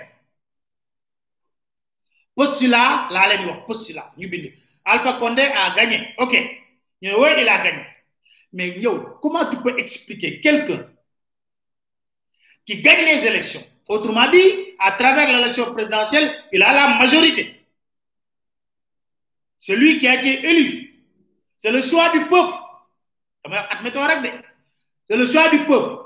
Postulat 2.35 3.09
laa 3.11 3.27
leen 3.29 3.45
wax 3.47 3.65
postulat 3.67 4.11
ñu 4.17 4.27
bind. 4.29 4.53
Alpha 4.85 5.13
Condé 5.13 5.43
a 5.43 5.73
gagné. 5.75 6.13
Ok. 6.17 6.33
Il 7.01 7.09
a 7.09 7.57
gagné. 7.63 7.85
Mais 8.53 8.79
comment 9.21 9.49
tu 9.49 9.57
peux 9.61 9.77
expliquer 9.79 10.39
quelqu'un 10.39 10.85
qui 12.65 12.81
gagne 12.81 13.05
les 13.05 13.25
élections? 13.25 13.63
Autrement 13.87 14.29
dit 14.29 14.75
à 14.79 14.91
travers 14.93 15.27
l'élection 15.27 15.71
présidentielle 15.73 16.33
il 16.51 16.61
a 16.63 16.73
la 16.73 16.87
majorité. 16.99 17.65
C'est 19.59 19.75
lui 19.75 19.99
qui 19.99 20.07
a 20.07 20.15
été 20.15 20.45
élu. 20.49 20.95
C'est 21.57 21.71
le 21.71 21.81
choix 21.81 22.09
du 22.11 22.25
peuple. 22.27 22.53
Admettons 23.43 24.05
rek 24.05 24.21
c'est 25.11 25.17
le 25.17 25.25
choix 25.25 25.49
du 25.49 25.65
peuple. 25.65 26.05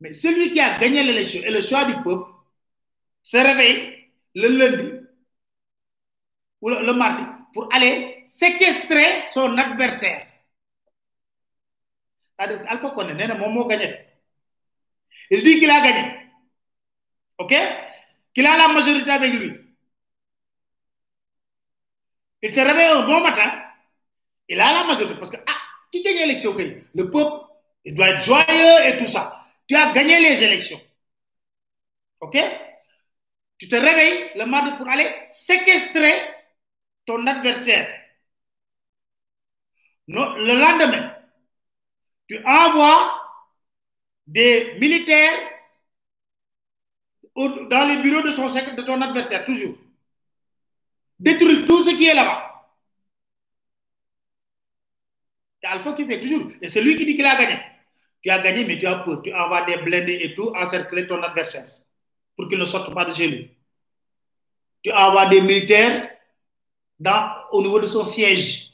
Mais 0.00 0.14
celui 0.14 0.50
qui 0.50 0.60
a 0.60 0.78
gagné 0.78 1.02
l'élection 1.02 1.42
et 1.42 1.50
le 1.50 1.60
choix 1.60 1.84
du 1.84 1.92
peuple 2.02 2.30
se 3.22 3.36
réveille 3.36 4.08
le 4.34 4.48
lundi 4.48 4.92
ou 6.62 6.70
le, 6.70 6.92
mardi 6.94 7.22
pour 7.52 7.68
aller 7.74 8.24
séquestrer 8.28 9.28
son 9.28 9.58
adversaire. 9.58 10.26
Alpha 12.38 12.90
Condé 12.90 13.12
il 15.30 15.42
dit 15.42 15.58
qu'il 15.58 15.70
a 15.70 15.80
gagné. 15.82 16.30
Ok? 17.36 17.54
Qu'il 18.32 18.46
a 18.46 18.56
la 18.56 18.68
majorité 18.68 19.10
avec 19.10 19.34
lui. 19.34 19.52
Il 22.40 22.54
se 22.54 22.60
réveille 22.60 22.88
un 22.88 23.02
bon 23.02 23.20
matin 23.20 23.64
il 24.48 24.60
a 24.60 24.72
la 24.72 24.84
majorité 24.84 25.18
parce 25.18 25.30
que 25.30 25.36
ah 25.46 25.56
qui 25.90 26.02
gagne 26.02 26.18
l'élection 26.18 26.54
le 26.94 27.10
peuple 27.10 27.45
il 27.86 27.94
doit 27.94 28.10
être 28.10 28.20
joyeux 28.20 28.86
et 28.86 28.96
tout 28.98 29.06
ça 29.06 29.36
tu 29.68 29.74
as 29.74 29.92
gagné 29.92 30.20
les 30.20 30.42
élections. 30.42 30.80
OK? 32.20 32.38
Tu 33.58 33.68
te 33.68 33.74
réveilles 33.74 34.30
le 34.36 34.46
mardi 34.46 34.76
pour 34.76 34.88
aller 34.88 35.10
séquestrer 35.30 36.12
ton 37.04 37.26
adversaire. 37.26 37.88
Le 40.08 40.60
lendemain, 40.60 41.14
tu 42.28 42.38
envoies 42.44 43.22
des 44.26 44.74
militaires 44.78 45.52
dans 47.34 47.88
les 47.88 47.98
bureaux 48.02 48.22
de 48.22 48.32
ton, 48.32 48.46
de 48.46 48.82
ton 48.82 49.00
adversaire, 49.00 49.44
toujours. 49.44 49.76
Détruire 51.18 51.66
tout 51.66 51.82
ce 51.82 51.94
qui 51.94 52.06
est 52.06 52.14
là-bas. 52.14 52.42
C'est 55.60 55.68
Alpha 55.68 55.92
qui 55.92 56.06
fait 56.06 56.20
toujours. 56.20 56.46
Et 56.60 56.68
c'est 56.68 56.82
lui 56.82 56.96
qui 56.96 57.04
dit 57.04 57.16
qu'il 57.16 57.26
a 57.26 57.36
gagné. 57.36 57.75
Tu 58.26 58.30
as 58.32 58.40
gagné, 58.40 58.64
mais 58.64 58.76
tu 58.76 58.86
as 58.86 58.96
peur. 58.96 59.22
Tu 59.22 59.32
envoies 59.32 59.62
des 59.66 59.76
blindés 59.76 60.18
et 60.20 60.34
tout, 60.34 60.52
encercler 60.56 61.06
ton 61.06 61.22
adversaire 61.22 61.70
pour 62.36 62.48
qu'il 62.48 62.58
ne 62.58 62.64
sorte 62.64 62.92
pas 62.92 63.04
de 63.04 63.12
chez 63.12 63.28
lui. 63.28 63.56
Tu 64.82 64.90
envoies 64.90 65.26
des 65.26 65.40
militaires 65.40 66.10
dans, 66.98 67.30
au 67.52 67.62
niveau 67.62 67.78
de 67.78 67.86
son 67.86 68.02
siège. 68.04 68.72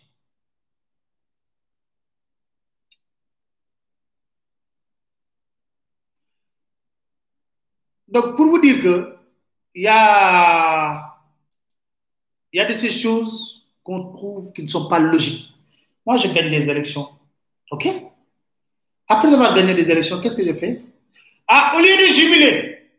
Donc, 8.08 8.36
pour 8.36 8.46
vous 8.46 8.58
dire 8.60 8.80
que 8.82 9.18
il 9.74 9.82
y 9.82 9.88
a, 9.88 11.14
y 12.54 12.60
a 12.60 12.64
de 12.64 12.72
ces 12.72 12.90
choses 12.90 13.66
qu'on 13.82 14.12
trouve 14.12 14.50
qui 14.54 14.62
ne 14.62 14.68
sont 14.68 14.88
pas 14.88 14.98
logiques. 14.98 15.50
Moi, 16.06 16.16
je 16.16 16.28
gagne 16.28 16.48
les 16.48 16.70
élections. 16.70 17.08
OK? 17.70 18.11
Après 19.12 19.34
avoir 19.34 19.52
gagné 19.52 19.74
des 19.74 19.90
élections, 19.90 20.22
qu'est-ce 20.22 20.36
que 20.36 20.46
je 20.46 20.54
fais? 20.54 20.80
Ah, 21.46 21.72
au 21.76 21.80
lieu 21.80 21.96
de 22.02 22.12
jubiler, 22.14 22.90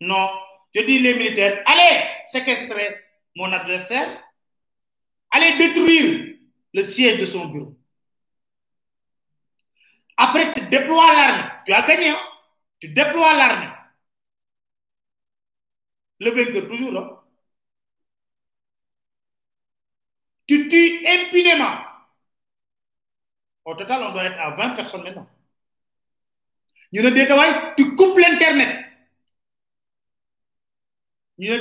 non, 0.00 0.28
je 0.72 0.82
dis 0.82 1.00
les 1.00 1.14
militaires, 1.14 1.64
allez 1.66 2.04
séquestrer 2.26 2.96
mon 3.34 3.52
adversaire, 3.52 4.22
allez 5.32 5.56
détruire 5.58 6.36
le 6.72 6.82
siège 6.82 7.18
de 7.18 7.26
son 7.26 7.46
bureau. 7.46 7.76
Après, 10.16 10.52
tu 10.52 10.60
déploies 10.68 11.12
l'armée. 11.16 11.50
Tu 11.66 11.72
as 11.72 11.82
gagné, 11.82 12.10
hein? 12.10 12.18
Tu 12.78 12.88
déploies 12.90 13.34
l'armée. 13.34 13.72
Le 16.20 16.30
vainqueur, 16.30 16.68
toujours 16.68 16.92
là. 16.92 17.24
Tu 20.46 20.68
tues 20.68 21.04
impunément. 21.04 21.78
Au 23.64 23.74
total, 23.74 24.04
on 24.04 24.12
doit 24.12 24.24
être 24.24 24.38
à 24.38 24.50
20 24.50 24.76
personnes 24.76 25.02
maintenant. 25.02 25.28
Ñu 26.92 27.02
ne 27.02 27.74
tu 27.76 27.94
coupes 27.96 28.18
l'internet 28.18 28.84
ñu 31.38 31.50
ne 31.50 31.58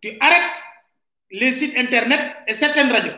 tu 0.00 0.16
arrêtes 0.20 0.50
les 1.30 1.52
sites 1.52 1.76
internet 1.76 2.36
et 2.46 2.54
certaines 2.54 2.90
radios. 2.92 3.14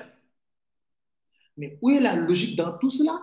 Mais 1.56 1.78
où 1.82 1.90
est 1.90 2.00
la 2.00 2.14
logique 2.16 2.56
dans 2.56 2.76
tout 2.78 2.90
cela? 2.90 3.20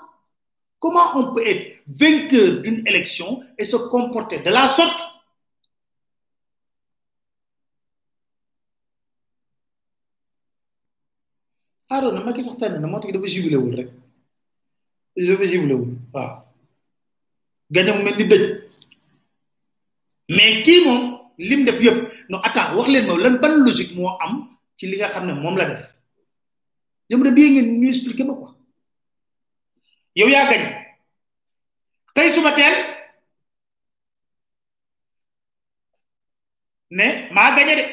Comment 0.80 1.15
on 1.15 1.34
peut 1.34 1.45
être 1.47 1.77
vainqueur 1.88 2.62
d'une 2.62 2.86
élection 2.88 3.43
et 3.58 3.65
se 3.65 3.75
comporter 3.77 4.39
de 4.39 4.49
la 4.49 4.67
sorte? 4.67 4.99
Sax 11.91 12.58
tànn 12.58 12.80
na 12.82 12.88
moo 12.88 12.99
tax 12.99 13.12
dafa 13.13 13.27
jubilé 13.27 13.58
gañam 17.72 18.04
mel 18.04 18.16
ni 18.18 18.26
dëj. 18.32 18.44
Mais 20.36 20.64
kii 20.66 20.84
moom 20.86 21.02
lim 21.38 21.66
def 21.66 21.80
yëpp 21.82 22.00
non 22.30 22.40
attends 22.48 22.74
wax 22.76 22.88
leen 22.90 23.06
ma 23.08 23.16
lan 23.18 23.36
ban 23.42 23.54
logique 23.66 23.96
moo 23.96 24.10
am 24.24 24.34
ci 24.76 24.88
li 24.88 24.98
nga 24.98 25.08
xam 25.14 25.26
ne 25.28 25.34
moom 25.34 25.58
la 25.58 25.66
def. 25.66 25.84
Yëpp 27.10 27.24
de 27.24 27.30
bii 27.32 27.50
ngeen 27.52 27.80
ñu 27.82 27.88
expliquer 27.90 28.26
ma 28.26 28.34
quoi. 28.34 28.52
Yow 30.16 30.28
yaa 30.30 30.50
gañ 30.52 30.64
tey 32.16 32.30
suba 32.32 32.52
teel 32.52 32.76
ne 36.98 37.08
maa 37.32 37.56
gañe 37.56 37.76
de. 37.80 37.86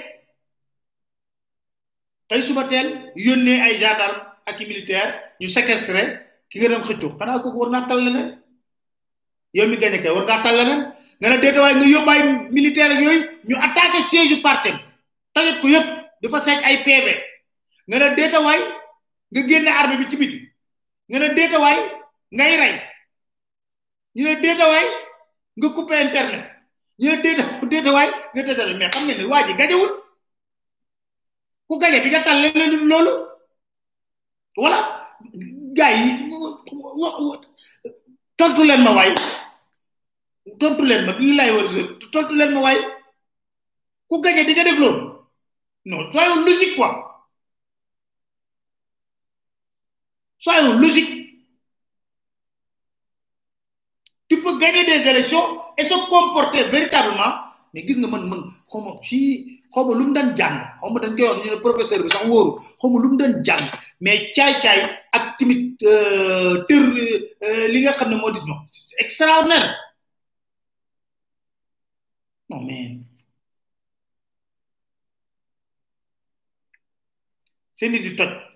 Tey 2.28 2.42
suba 2.42 2.64
teel 2.68 3.12
yónnee 3.16 3.60
ay 3.60 3.78
gendarme 3.80 4.20
ak 4.46 4.60
i 4.60 4.66
militaire 4.66 5.12
ñu 5.40 5.48
séquestré 5.48 6.02
ki 6.50 6.58
nga 6.58 6.68
dem 6.68 6.82
xëccoo. 6.82 7.16
Xanaa 7.18 7.40
kooku 7.42 7.58
war 7.58 7.70
naa 7.70 7.86
tal 7.88 8.00
leneen. 8.04 8.28
Yow 9.54 9.66
mi 9.68 9.76
gañe 9.76 9.98
kay 10.02 10.10
war 10.12 10.24
ngaa 10.24 10.42
tal 10.42 10.56
leneen 10.56 10.80
nga 11.20 11.28
ne 11.30 11.36
déeta 11.42 11.60
waaye 11.62 11.74
nga 11.76 11.86
yóbbaay 11.94 12.20
militaire 12.50 12.94
yooyu 13.02 13.20
ñu 13.48 13.54
attaqué 13.66 14.00
siège 14.10 14.42
partem 14.42 14.76
tajat 15.34 15.60
ko 15.60 15.66
yëpp 15.68 15.86
dafa 16.22 16.38
seet 16.40 16.60
ay 16.64 16.76
PV 16.84 17.06
nga 17.88 17.96
ne 17.98 18.14
déeta 18.16 18.40
waay 18.40 18.60
nga 19.32 19.40
génne 19.48 19.68
armée 19.68 19.96
bi 19.98 20.08
ci 20.08 20.16
biti. 20.16 20.38
Nga 21.08 21.18
ne 21.18 21.28
déeta 21.34 21.58
waay 21.60 21.78
ngay 22.32 22.56
rey. 22.56 22.74
Ñu 24.14 24.22
ne 24.24 24.34
déeta 24.40 24.64
nga 25.58 25.68
coupé 25.74 25.94
internet. 26.00 26.44
Ñu 26.98 27.08
mais 27.10 28.88
xam 28.90 29.04
ngeen 29.04 29.18
ne 29.18 29.24
waa 29.24 29.46
ji 29.46 29.54
gañewul 29.54 29.90
ku 31.68 31.78
gañe 31.78 32.00
di 32.02 32.08
nga 32.10 32.22
tal 32.22 32.38
leneen 32.42 32.88
loolu. 32.90 33.12
Wala 34.56 34.78
gars 35.76 35.94
yi 35.96 36.10
leen 38.66 38.82
ma 38.82 38.90
waay. 38.96 39.14
Tontu 40.60 40.82
leen 40.90 41.02
ma 41.06 41.12
lii 41.18 41.34
laay 41.38 41.50
war 41.56 41.66
a 41.66 41.82
tontu 42.12 42.34
leen 42.34 42.52
ma 42.54 42.60
waay. 42.66 42.78
Ku 44.08 44.14
gañe 44.22 44.42
di 44.46 44.54
def 44.54 44.78
loolu. 44.78 45.02
Non 45.84 46.10
soyons 46.12 46.44
logique 46.46 46.76
quoi. 46.76 46.90
Soyons 50.38 50.78
logique 50.78 51.18
tu 54.28 54.42
peux 54.42 54.58
gagner 54.58 54.84
des 54.84 55.06
élections 55.08 55.60
et 55.76 55.84
se 55.84 55.94
comporter 56.08 56.64
véritablement 56.64 57.32
mais 57.72 57.86
gis 57.86 57.96
nga 57.98 58.08
man 58.08 58.28
man 58.28 58.42
mais 64.00 64.32
ak 65.12 65.38
di 65.38 65.44
non 68.46 68.58
c'est 68.70 69.00
extraordinaire 69.00 69.74
non 72.48 72.60
mais 72.66 72.98
seeni 77.78 78.00
di 78.00 78.14
toj. 78.18 78.48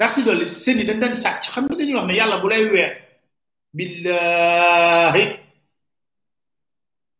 Rax 0.00 0.14
ci 0.14 0.22
dolli 0.24 0.48
seeni 0.48 0.84
dañ 0.88 0.98
daan 1.02 1.14
sàcc. 1.14 1.42
Xam 1.52 1.64
nga 1.66 1.76
dañuy 1.78 1.94
wax 1.98 2.06
ne 2.08 2.14
yàlla 2.18 2.36
bu 2.42 2.48
lay 2.48 2.64
weer. 2.72 2.92
Billahi 3.76 5.24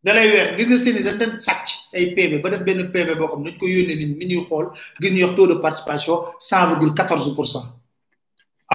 da 0.05 0.13
weer. 0.33 0.49
Gis 0.57 0.67
nga 0.69 0.79
seeni 0.85 1.01
dañ 1.07 1.17
daan 1.21 1.33
sàcc 1.47 1.67
ay 1.97 2.05
PV 2.15 2.33
ba 2.43 2.49
def 2.53 2.63
benn 2.67 2.91
PV 2.95 3.09
boo 3.19 3.29
xam 3.31 3.41
ne 3.43 3.51
dañ 3.51 3.59
ko 3.61 3.67
yónnee 3.75 3.97
nit 4.01 4.11
ñi 4.19 4.27
ñuy 4.31 4.45
xool 4.49 4.67
gis 5.01 5.13
ñu 5.13 5.21
wax 5.27 5.35
taux 5.37 5.47
de 5.51 5.55
participation 5.65 6.17
cent 6.49 6.67
virgule 6.69 6.95
quatorze 6.97 7.31
pour 7.37 7.47
cent. 7.53 7.67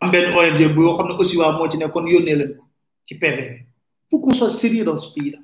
Am 0.02 0.12
benn 0.12 0.28
ONG 0.38 0.60
boo 0.76 0.94
xam 0.98 1.08
ne 1.08 1.14
aussi 1.20 1.36
waa 1.42 1.52
moo 1.58 1.70
ci 1.72 1.78
ne 1.78 1.88
kon 1.94 2.06
yónnee 2.14 2.36
leen 2.40 2.52
ko 2.58 2.64
ci 3.08 3.14
PV 3.22 3.38
bi. 3.50 3.75
Faut 4.16 4.20
qu'on 4.22 4.34
soit 4.34 4.50
sérieux 4.50 4.84
dans 4.86 4.96
ce 4.96 5.14
pays 5.14 5.32
là 5.32 5.40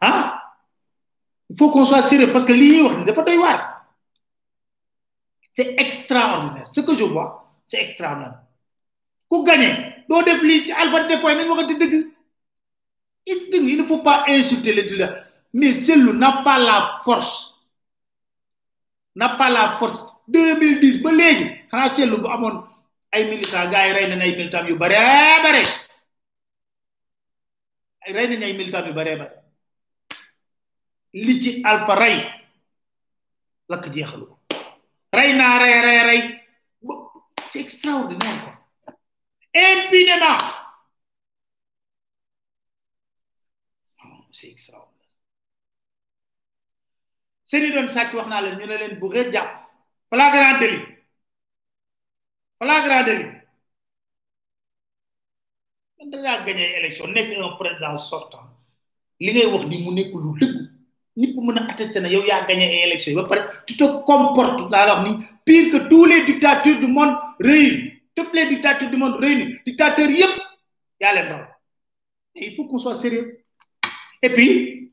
ah 0.00 0.42
il 1.50 1.56
faut 1.56 1.70
qu'on 1.70 1.84
soit 1.86 2.02
sérieux 2.02 2.32
parce 2.32 2.44
que 2.44 2.52
li 2.52 2.70
ñuy 2.72 2.82
wax 2.82 2.96
ni 2.98 3.04
dafa 3.04 3.22
doy 3.22 3.38
waar. 3.38 3.74
C'est 5.56 5.74
extraordinaire. 5.80 6.68
Ce 6.72 6.80
que 6.80 6.94
je 6.94 7.04
vois 7.04 7.50
c'est 7.66 7.80
extraordinaire. 7.82 8.40
Doo 10.08 10.22
def 10.22 10.42
lii 10.42 10.64
ci 10.64 10.72
alpha 10.72 11.02
dëgg. 11.04 11.94
Il 13.26 13.76
ne 13.78 13.84
faut 13.84 13.98
pas 13.98 14.24
insulter 14.28 14.72
les 14.74 14.82
deux 14.84 14.98
mais 15.54 15.72
Cellou 15.72 16.12
n'a 16.12 16.42
pas 16.44 16.58
la 16.58 17.00
force. 17.04 17.54
N'a 19.16 19.30
pas 19.30 19.50
la 19.50 19.78
force. 19.78 20.14
2010 20.28 21.02
ba 21.02 21.10
léegi 21.12 21.46
xanaa 21.70 21.88
Cellou 21.88 22.18
bu 22.18 22.28
amoon 22.28 22.62
ay 23.12 23.24
militants 23.30 23.68
gars 23.70 23.86
yi 23.86 23.92
rey 23.94 24.06
nañ 24.08 24.20
ay 24.22 24.36
militants 24.36 24.68
yu 24.68 24.76
bare 24.76 24.96
bare 25.42 25.62
rey 28.12 28.26
nañ 28.28 28.42
ay 28.44 28.52
militants 28.56 28.88
yu 28.88 28.94
bare 28.94 29.16
bare. 29.20 29.36
Li 31.12 31.34
ci 31.42 31.50
alpha 31.64 31.94
rey 31.94 32.16
lakk 33.68 33.84
jeexalu 33.94 34.26
ko. 34.26 34.34
Rey 35.12 35.32
naa 35.36 35.58
rey 35.62 35.80
rey 35.86 36.00
rey. 36.08 36.22
C'est 37.50 37.60
extraordinaire 37.60 38.44
quoi. 38.44 38.54
Impunément. 39.54 40.38
C'est 44.32 44.50
extraordinaire. 44.50 45.14
Seeni 47.44 47.70
doon 47.72 47.88
sàcc 47.88 48.12
wax 48.14 48.28
naa 48.28 48.40
leen 48.42 48.58
ñu 48.58 48.66
ne 48.66 48.76
leen 48.76 48.98
bu 49.00 49.08
ngeen 49.08 49.32
jàpp. 49.32 49.52
Flagrant 50.10 50.58
délit. 50.60 50.84
Flagrant 52.60 53.04
délit. 53.04 53.37
Dangaa 56.10 56.42
gagné 56.46 56.64
élection 56.78 57.06
nekk 57.12 57.30
un 57.38 57.56
président 57.60 57.96
sortant. 57.96 58.44
Li 59.20 59.30
ngay 59.32 59.46
wax 59.52 59.64
ni 59.66 59.78
mu 59.84 59.90
nekk 59.92 60.12
lu 60.14 60.30
dëgg. 60.40 60.56
Ñëpp 61.18 61.36
mën 61.46 61.58
a 61.58 61.62
attester 61.72 62.00
na 62.00 62.08
yow 62.08 62.22
yaa 62.24 62.46
gagné 62.46 62.64
ay 62.70 62.82
élection 62.88 63.14
ba 63.16 63.24
pare 63.26 63.42
tu 63.66 63.76
te 63.76 63.84
comportes 64.06 64.70
laa 64.70 64.86
la 64.86 64.94
wax 64.94 65.02
ni 65.08 65.12
pire 65.44 65.70
que 65.72 65.88
tous 65.88 66.04
les 66.04 66.24
dictatures 66.24 66.78
du 66.78 66.86
monde 66.86 67.14
réunis 67.40 67.92
toutes 68.14 68.32
les 68.34 68.46
dictatures 68.46 68.90
du 68.90 68.96
monde 68.96 69.16
réunis 69.18 69.48
dictateurs 69.66 70.10
yëpp 70.10 70.34
yaa 71.00 71.12
leen 71.14 71.28
raw. 71.32 71.44
Il 72.34 72.54
faut 72.54 72.66
qu'on 72.66 72.78
soit 72.78 72.94
sérieux. 72.94 73.44
Et 74.22 74.30
puis 74.30 74.92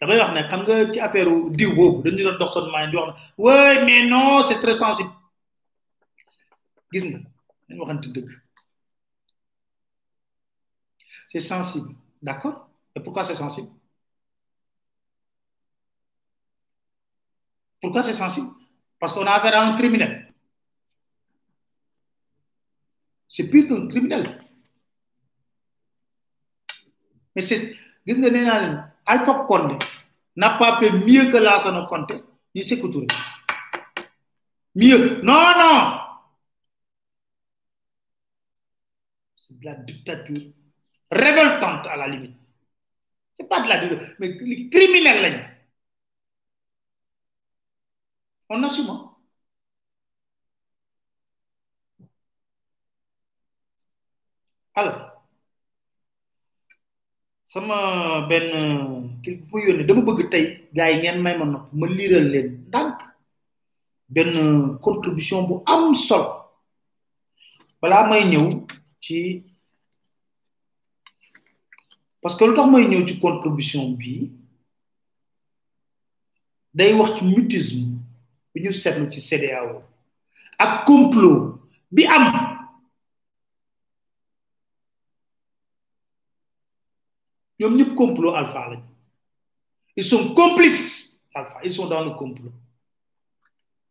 damay 0.00 0.18
wax 0.18 0.32
ne 0.34 0.42
xam 0.48 0.62
nga 0.64 0.92
ci 0.92 0.98
affaire 1.00 1.28
diw 1.58 1.72
boobu 1.74 2.02
dañu 2.02 2.22
doon 2.24 2.38
dox 2.38 2.52
son 2.52 2.70
maay 2.72 2.88
di 2.90 2.96
wax 2.96 3.10
ne 3.38 3.84
mais 3.86 4.02
non 4.12 4.42
c'est 4.42 4.58
très 4.60 4.74
sensible. 4.74 5.10
Gis 6.92 7.04
nga 7.08 7.18
dañ 7.68 7.78
waxante 7.78 8.08
dëgg 8.14 8.28
c'est 11.40 11.48
sensible. 11.48 11.94
D'accord? 12.22 12.68
Et 12.94 13.00
pourquoi 13.00 13.24
c'est 13.24 13.34
sensible? 13.34 13.68
Pourquoi 17.80 18.02
c'est 18.02 18.12
sensible? 18.12 18.48
Parce 18.98 19.12
qu'on 19.12 19.26
a 19.26 19.32
affaire 19.32 19.60
à 19.60 19.66
un 19.66 19.76
criminel. 19.76 20.34
C'est 23.28 23.50
pire 23.50 23.68
qu'un 23.68 23.86
criminel. 23.86 24.38
Mais 27.34 27.42
c'est 27.42 27.76
Alpha 29.04 29.44
Condé 29.46 29.78
n'a 30.36 30.56
pas 30.56 30.80
fait 30.80 30.90
mieux 30.90 31.30
que 31.30 31.36
Lassana 31.36 31.86
Conté 31.86 32.14
ni 32.54 32.62
Sékou 32.62 32.88
Touré 32.88 33.06
mieux. 34.74 35.20
Non 35.22 35.34
non. 35.58 36.00
C'est 39.36 39.58
de 39.58 39.64
la 39.64 39.74
dictature 39.74 40.52
révoltante 41.10 41.86
à 41.86 41.96
la 41.96 42.08
limite. 42.08 42.36
C'est 43.36 43.48
pas 43.48 43.60
de 43.60 43.68
la 43.68 43.80
mais 44.18 44.28
les 44.28 44.68
criminels 44.70 45.56
on 48.48 48.62
assume 48.62 48.90
alors 54.74 54.98
sama 57.42 58.26
benn 58.28 58.50
kii 59.22 59.34
bu 59.36 59.46
ma 59.52 59.58
yónnee 59.66 59.86
dama 59.88 60.02
bëgg 60.08 60.20
tey 60.32 60.44
gars 60.76 60.92
ngeen 60.98 61.18
may 61.24 61.34
ma 61.38 61.44
nopp 61.46 61.72
contribution 64.86 65.46
bu 65.48 65.54
am 65.66 65.94
solo. 65.94 66.28
Balaa 67.80 68.08
may 68.10 68.22
ci 69.04 69.18
parce 72.26 72.34
que 72.34 72.44
lu 72.44 72.54
tax 72.58 72.66
may 72.72 72.88
ñëw 72.90 73.06
ci 73.06 73.20
contribution 73.22 73.92
bii 73.94 74.32
day 76.74 76.92
wax 76.98 77.10
ci 77.18 77.24
mutisme 77.24 78.02
bi 78.52 78.62
ñu 78.64 78.72
seetlu 78.72 79.06
ci 79.12 79.20
CEDEAO 79.20 79.78
ak 80.58 80.84
complot 80.84 81.60
bi 81.94 82.02
am. 82.04 82.24
Ñoom 87.60 87.76
ñëpp 87.78 87.94
complot 87.94 88.34
alpha 88.34 88.68
lañ. 88.70 88.82
Ils 89.94 90.02
sont 90.10 90.34
complices 90.34 91.14
alpha. 91.32 91.60
Ils 91.62 91.72
sont 91.72 91.86
dans 91.86 92.02
le 92.02 92.10
complot. 92.10 92.50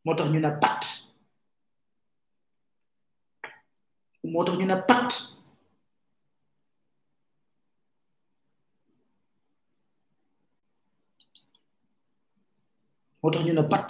Moo 0.03 0.13
tax 0.13 0.29
ñu 0.29 0.41
ne 0.41 0.49
pat. 0.59 0.81
Moo 4.25 4.43
tax 4.43 4.57
ñu 4.57 4.65
ne 4.65 4.75
pat. 4.75 5.34
Moo 13.25 13.31
tax 13.33 13.43
ñu 13.45 13.53
ne 13.53 13.63
pat 13.63 13.87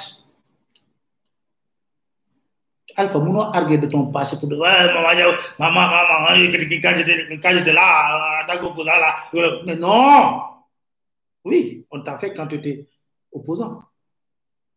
Alpha, 2.97 3.19
nous 3.19 3.41
arguer 3.41 3.77
de 3.77 3.87
ton 3.87 4.09
passé 4.09 4.39
pour 4.39 4.47
dire, 4.47 4.57
ouais, 4.57 4.85
maman, 5.59 5.81
maman, 5.81 6.19
maman, 6.23 6.49
quand 6.81 6.95
j'étais, 6.95 7.39
quand 7.43 7.51
j'étais 7.51 7.73
là, 7.73 8.45
là, 8.47 8.99
là. 9.01 9.15
Mais 9.65 9.75
non! 9.75 10.39
Oui, 11.43 11.85
on 11.91 11.99
t'a 12.01 12.17
fait 12.17 12.33
quand 12.33 12.47
tu 12.47 12.55
étais 12.55 12.85
opposant. 13.33 13.81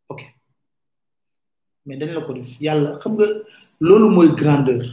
Ok. 0.08 0.22
Mais 1.86 1.96
dañ 1.96 2.10
la 2.12 2.20
ko 2.22 2.32
def 2.34 2.50
yàlla 2.60 2.98
xam 3.00 3.12
nga 3.16 3.26
loolu 3.80 4.08
mooy 4.16 4.28
grandeur 4.40 4.84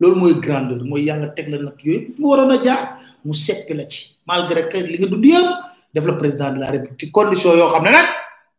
loolu 0.00 0.16
mooy 0.20 0.34
grandeur 0.44 0.80
mooy 0.90 1.02
yàlla 1.08 1.28
teg 1.36 1.46
la 1.52 1.58
nag 1.62 1.76
yooyu 1.86 2.06
fu 2.12 2.18
nga 2.22 2.28
waroon 2.30 2.50
a 2.54 2.58
jaar 2.64 2.82
mu 3.24 3.32
seppi 3.44 3.74
la 3.78 3.84
ci 3.92 4.00
malgré 4.26 4.62
que 4.70 4.78
li 4.90 4.96
nga 4.98 5.06
dund 5.12 5.24
yëpp 5.32 5.71
def 5.92 6.04
la 6.06 6.14
président 6.14 6.50
de 6.54 6.58
la 6.60 6.70
république 6.70 7.12
condition 7.12 7.54
yoo 7.54 7.68
xam 7.72 7.84
ne 7.84 7.90
nag 7.90 8.08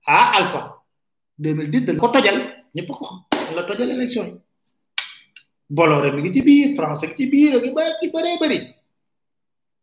ah 0.08 0.32
Alpha 0.38 0.62
2010 1.40 1.86
dañ 1.88 1.98
ko 1.98 2.08
tojal 2.14 2.38
ñëpp 2.76 2.88
ko 2.92 3.04
xam 3.06 3.20
la 3.56 3.64
tojal 3.64 3.90
élection 3.92 4.26
yi. 4.26 4.36
Bolloré 5.70 6.12
mi 6.12 6.22
ngi 6.22 6.34
ci 6.34 6.42
biir 6.42 6.76
France 6.76 7.06
ci 7.18 7.26
biir 7.28 7.56
ak 7.58 7.66
ba 7.74 7.82
ci 8.00 8.10
bëree 8.14 8.38
bëri. 8.42 8.60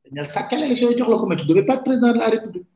Dañal 0.04 0.30
sàccal 0.30 0.62
élection 0.62 0.90
yi 0.90 0.96
jox 0.98 1.08
la 1.10 1.16
ko 1.16 1.26
mais 1.26 1.36
tu 1.36 1.46
devais 1.46 1.64
pas 1.64 1.78
président 1.78 2.12
de 2.12 2.18
la 2.18 2.28
république. 2.28 2.66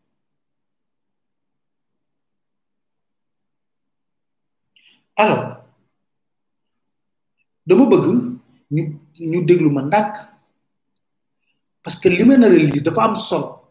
Alors 5.16 5.62
dama 7.66 7.86
bëgg 7.86 8.06
ñu 8.74 8.82
ñu 9.30 9.44
déglu 9.44 9.70
ma 9.70 9.82
ndànk 9.82 10.14
parce 11.82 11.96
que 12.00 12.08
li 12.08 12.24
ma 12.24 12.36
lire 12.36 12.80
dafa 12.82 13.02
am 13.04 13.14
solo 13.14 13.63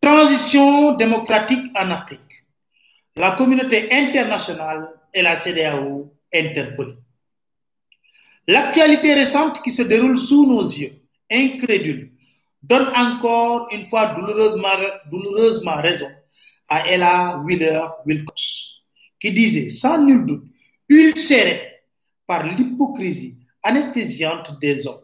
transition 0.00 0.92
démocratique 0.94 1.70
en 1.76 1.90
Afrique 1.90 2.30
la 3.16 3.32
communauté 3.32 3.92
internationale 3.92 4.88
et 5.12 5.22
la 5.22 5.36
CDAO 5.36 6.14
interpellées. 6.32 6.96
L'actualité 8.46 9.14
récente 9.14 9.62
qui 9.62 9.70
se 9.70 9.82
déroule 9.82 10.18
sous 10.18 10.46
nos 10.46 10.62
yeux, 10.62 10.92
incrédule, 11.30 12.12
donne 12.62 12.88
encore 12.96 13.68
une 13.72 13.88
fois 13.88 14.06
douloureusement, 14.06 14.68
douloureusement 15.10 15.76
raison 15.76 16.08
à 16.68 16.88
Ella 16.88 17.38
Wheeler 17.44 17.82
Wilcox, 18.06 18.70
qui 19.20 19.32
disait 19.32 19.68
sans 19.68 20.02
nul 20.02 20.24
doute, 20.24 20.44
ulcéré 20.88 21.84
par 22.26 22.46
l'hypocrisie 22.46 23.36
anesthésiante 23.62 24.58
des 24.60 24.86
hommes, 24.86 25.02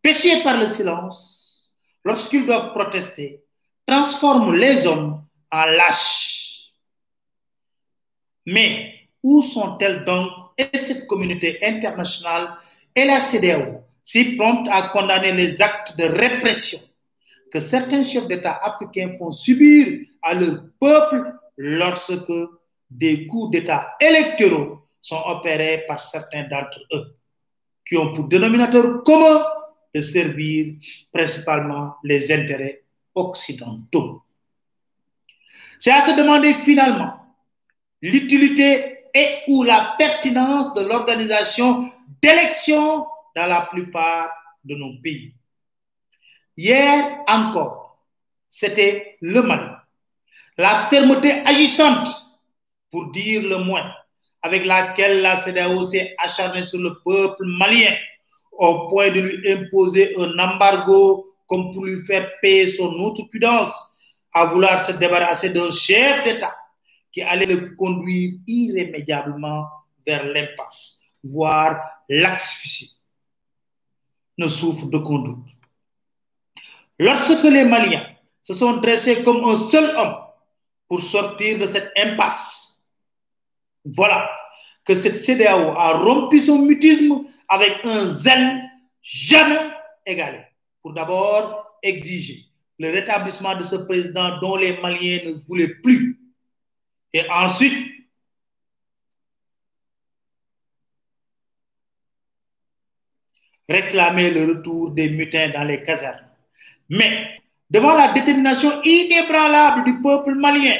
péché 0.00 0.42
par 0.42 0.58
le 0.58 0.66
silence, 0.66 1.74
lorsqu'ils 2.04 2.46
doivent 2.46 2.72
protester, 2.72 3.43
transforme 3.86 4.54
les 4.54 4.86
hommes 4.86 5.22
en 5.50 5.64
lâches. 5.64 6.72
Mais 8.46 8.94
où 9.22 9.42
sont-elles 9.42 10.04
donc? 10.04 10.30
Et 10.56 10.76
cette 10.76 11.06
communauté 11.06 11.58
internationale 11.62 12.56
et 12.94 13.04
la 13.04 13.18
CDAO 13.18 13.84
si 14.04 14.36
promptes 14.36 14.68
à 14.70 14.88
condamner 14.88 15.32
les 15.32 15.60
actes 15.62 15.96
de 15.96 16.04
répression 16.04 16.78
que 17.50 17.58
certains 17.58 18.04
chefs 18.04 18.28
d'État 18.28 18.60
africains 18.62 19.14
font 19.18 19.30
subir 19.30 20.00
à 20.22 20.34
leur 20.34 20.64
peuple 20.78 21.32
lorsque 21.56 22.32
des 22.90 23.26
coups 23.26 23.50
d'État 23.50 23.96
électoraux 23.98 24.80
sont 25.00 25.22
opérés 25.26 25.84
par 25.88 26.00
certains 26.00 26.46
d'entre 26.48 26.80
eux, 26.92 27.14
qui 27.86 27.96
ont 27.96 28.12
pour 28.12 28.24
dénominateur 28.24 29.02
commun 29.02 29.42
de 29.94 30.00
servir 30.00 30.74
principalement 31.12 31.96
les 32.04 32.30
intérêts 32.32 32.83
occidentaux. 33.14 34.22
C'est 35.78 35.92
à 35.92 36.00
se 36.00 36.16
demander 36.16 36.54
finalement 36.54 37.14
l'utilité 38.00 39.04
et 39.14 39.42
ou 39.48 39.62
la 39.62 39.94
pertinence 39.96 40.74
de 40.74 40.82
l'organisation 40.82 41.90
d'élections 42.22 43.06
dans 43.36 43.46
la 43.46 43.62
plupart 43.62 44.30
de 44.64 44.74
nos 44.74 44.98
pays. 45.02 45.34
Hier 46.56 47.20
encore, 47.26 47.98
c'était 48.48 49.16
le 49.20 49.42
Mali. 49.42 49.68
La 50.56 50.86
fermeté 50.86 51.32
agissante, 51.44 52.08
pour 52.90 53.10
dire 53.10 53.42
le 53.42 53.58
moins, 53.58 53.92
avec 54.42 54.64
laquelle 54.64 55.20
la 55.20 55.36
CDAO 55.36 55.82
s'est 55.82 56.14
acharnée 56.18 56.64
sur 56.64 56.78
le 56.78 57.00
peuple 57.04 57.44
malien 57.44 57.94
au 58.52 58.88
point 58.88 59.10
de 59.10 59.20
lui 59.20 59.52
imposer 59.52 60.14
un 60.16 60.38
embargo 60.38 61.26
comme 61.46 61.72
pour 61.72 61.84
lui 61.84 62.02
faire 62.02 62.30
payer 62.40 62.68
son 62.68 62.92
outrecuidance 62.94 63.74
à 64.32 64.46
vouloir 64.46 64.80
se 64.80 64.92
débarrasser 64.92 65.50
d'un 65.50 65.70
chef 65.70 66.24
d'État 66.24 66.54
qui 67.12 67.22
allait 67.22 67.46
le 67.46 67.74
conduire 67.76 68.32
irrémédiablement 68.46 69.68
vers 70.04 70.24
l'impasse, 70.24 71.00
voire 71.22 71.80
l'asphyxie, 72.08 72.98
ne 74.36 74.48
souffre 74.48 74.86
d'aucun 74.86 75.20
doute. 75.20 75.46
Lorsque 76.98 77.44
les 77.44 77.64
Maliens 77.64 78.06
se 78.42 78.52
sont 78.52 78.78
dressés 78.78 79.22
comme 79.22 79.44
un 79.44 79.56
seul 79.56 79.96
homme 79.96 80.16
pour 80.88 81.00
sortir 81.00 81.58
de 81.58 81.66
cette 81.66 81.92
impasse, 81.96 82.80
voilà 83.84 84.28
que 84.84 84.94
cette 84.94 85.18
CDAO 85.18 85.70
a 85.76 85.96
rompu 85.98 86.40
son 86.40 86.58
mutisme 86.58 87.24
avec 87.48 87.84
un 87.84 88.06
zèle 88.06 88.62
jamais 89.02 89.70
égalé 90.04 90.40
pour 90.84 90.92
d'abord 90.92 91.78
exiger 91.82 92.44
le 92.78 92.90
rétablissement 92.90 93.56
de 93.56 93.62
ce 93.62 93.76
président 93.76 94.38
dont 94.38 94.56
les 94.56 94.76
Maliens 94.80 95.20
ne 95.24 95.32
voulaient 95.32 95.74
plus. 95.76 96.20
Et 97.14 97.22
ensuite, 97.30 97.88
réclamer 103.66 104.30
le 104.30 104.44
retour 104.44 104.90
des 104.90 105.08
mutins 105.08 105.48
dans 105.48 105.64
les 105.64 105.82
casernes. 105.82 106.28
Mais 106.90 107.40
devant 107.70 107.94
la 107.94 108.12
détermination 108.12 108.82
inébranlable 108.82 109.84
du 109.84 110.02
peuple 110.02 110.34
malien 110.34 110.76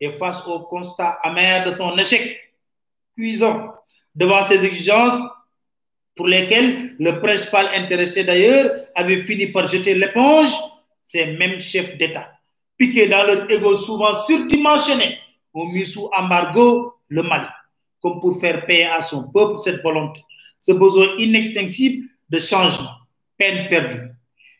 et 0.00 0.10
face 0.16 0.44
au 0.48 0.64
constat 0.64 1.18
amer 1.22 1.64
de 1.64 1.70
son 1.70 1.96
échec 1.96 2.40
cuisant, 3.14 3.72
devant 4.16 4.44
ces 4.44 4.64
exigences 4.64 5.20
pour 6.14 6.28
lesquelles 6.28 6.94
le 6.98 7.20
principal 7.20 7.68
intéressé 7.74 8.24
d'ailleurs 8.24 8.70
avait 8.94 9.24
fini 9.24 9.48
par 9.48 9.66
jeter 9.68 9.94
l'éponge, 9.94 10.52
ces 11.02 11.26
mêmes 11.26 11.58
chefs 11.58 11.96
d'État, 11.96 12.30
piqués 12.78 13.08
dans 13.08 13.24
leur 13.24 13.50
ego 13.50 13.74
souvent 13.74 14.14
surdimensionné, 14.14 15.18
ont 15.52 15.66
mis 15.66 15.86
sous 15.86 16.08
embargo 16.16 16.94
le 17.08 17.22
Mali, 17.22 17.46
comme 18.00 18.20
pour 18.20 18.40
faire 18.40 18.64
payer 18.66 18.86
à 18.86 19.02
son 19.02 19.24
peuple 19.24 19.58
cette 19.58 19.82
volonté, 19.82 20.20
ce 20.60 20.72
besoin 20.72 21.16
inextinguible 21.18 22.06
de 22.28 22.38
changement, 22.38 22.90
peine 23.36 23.68
perdue. 23.68 24.08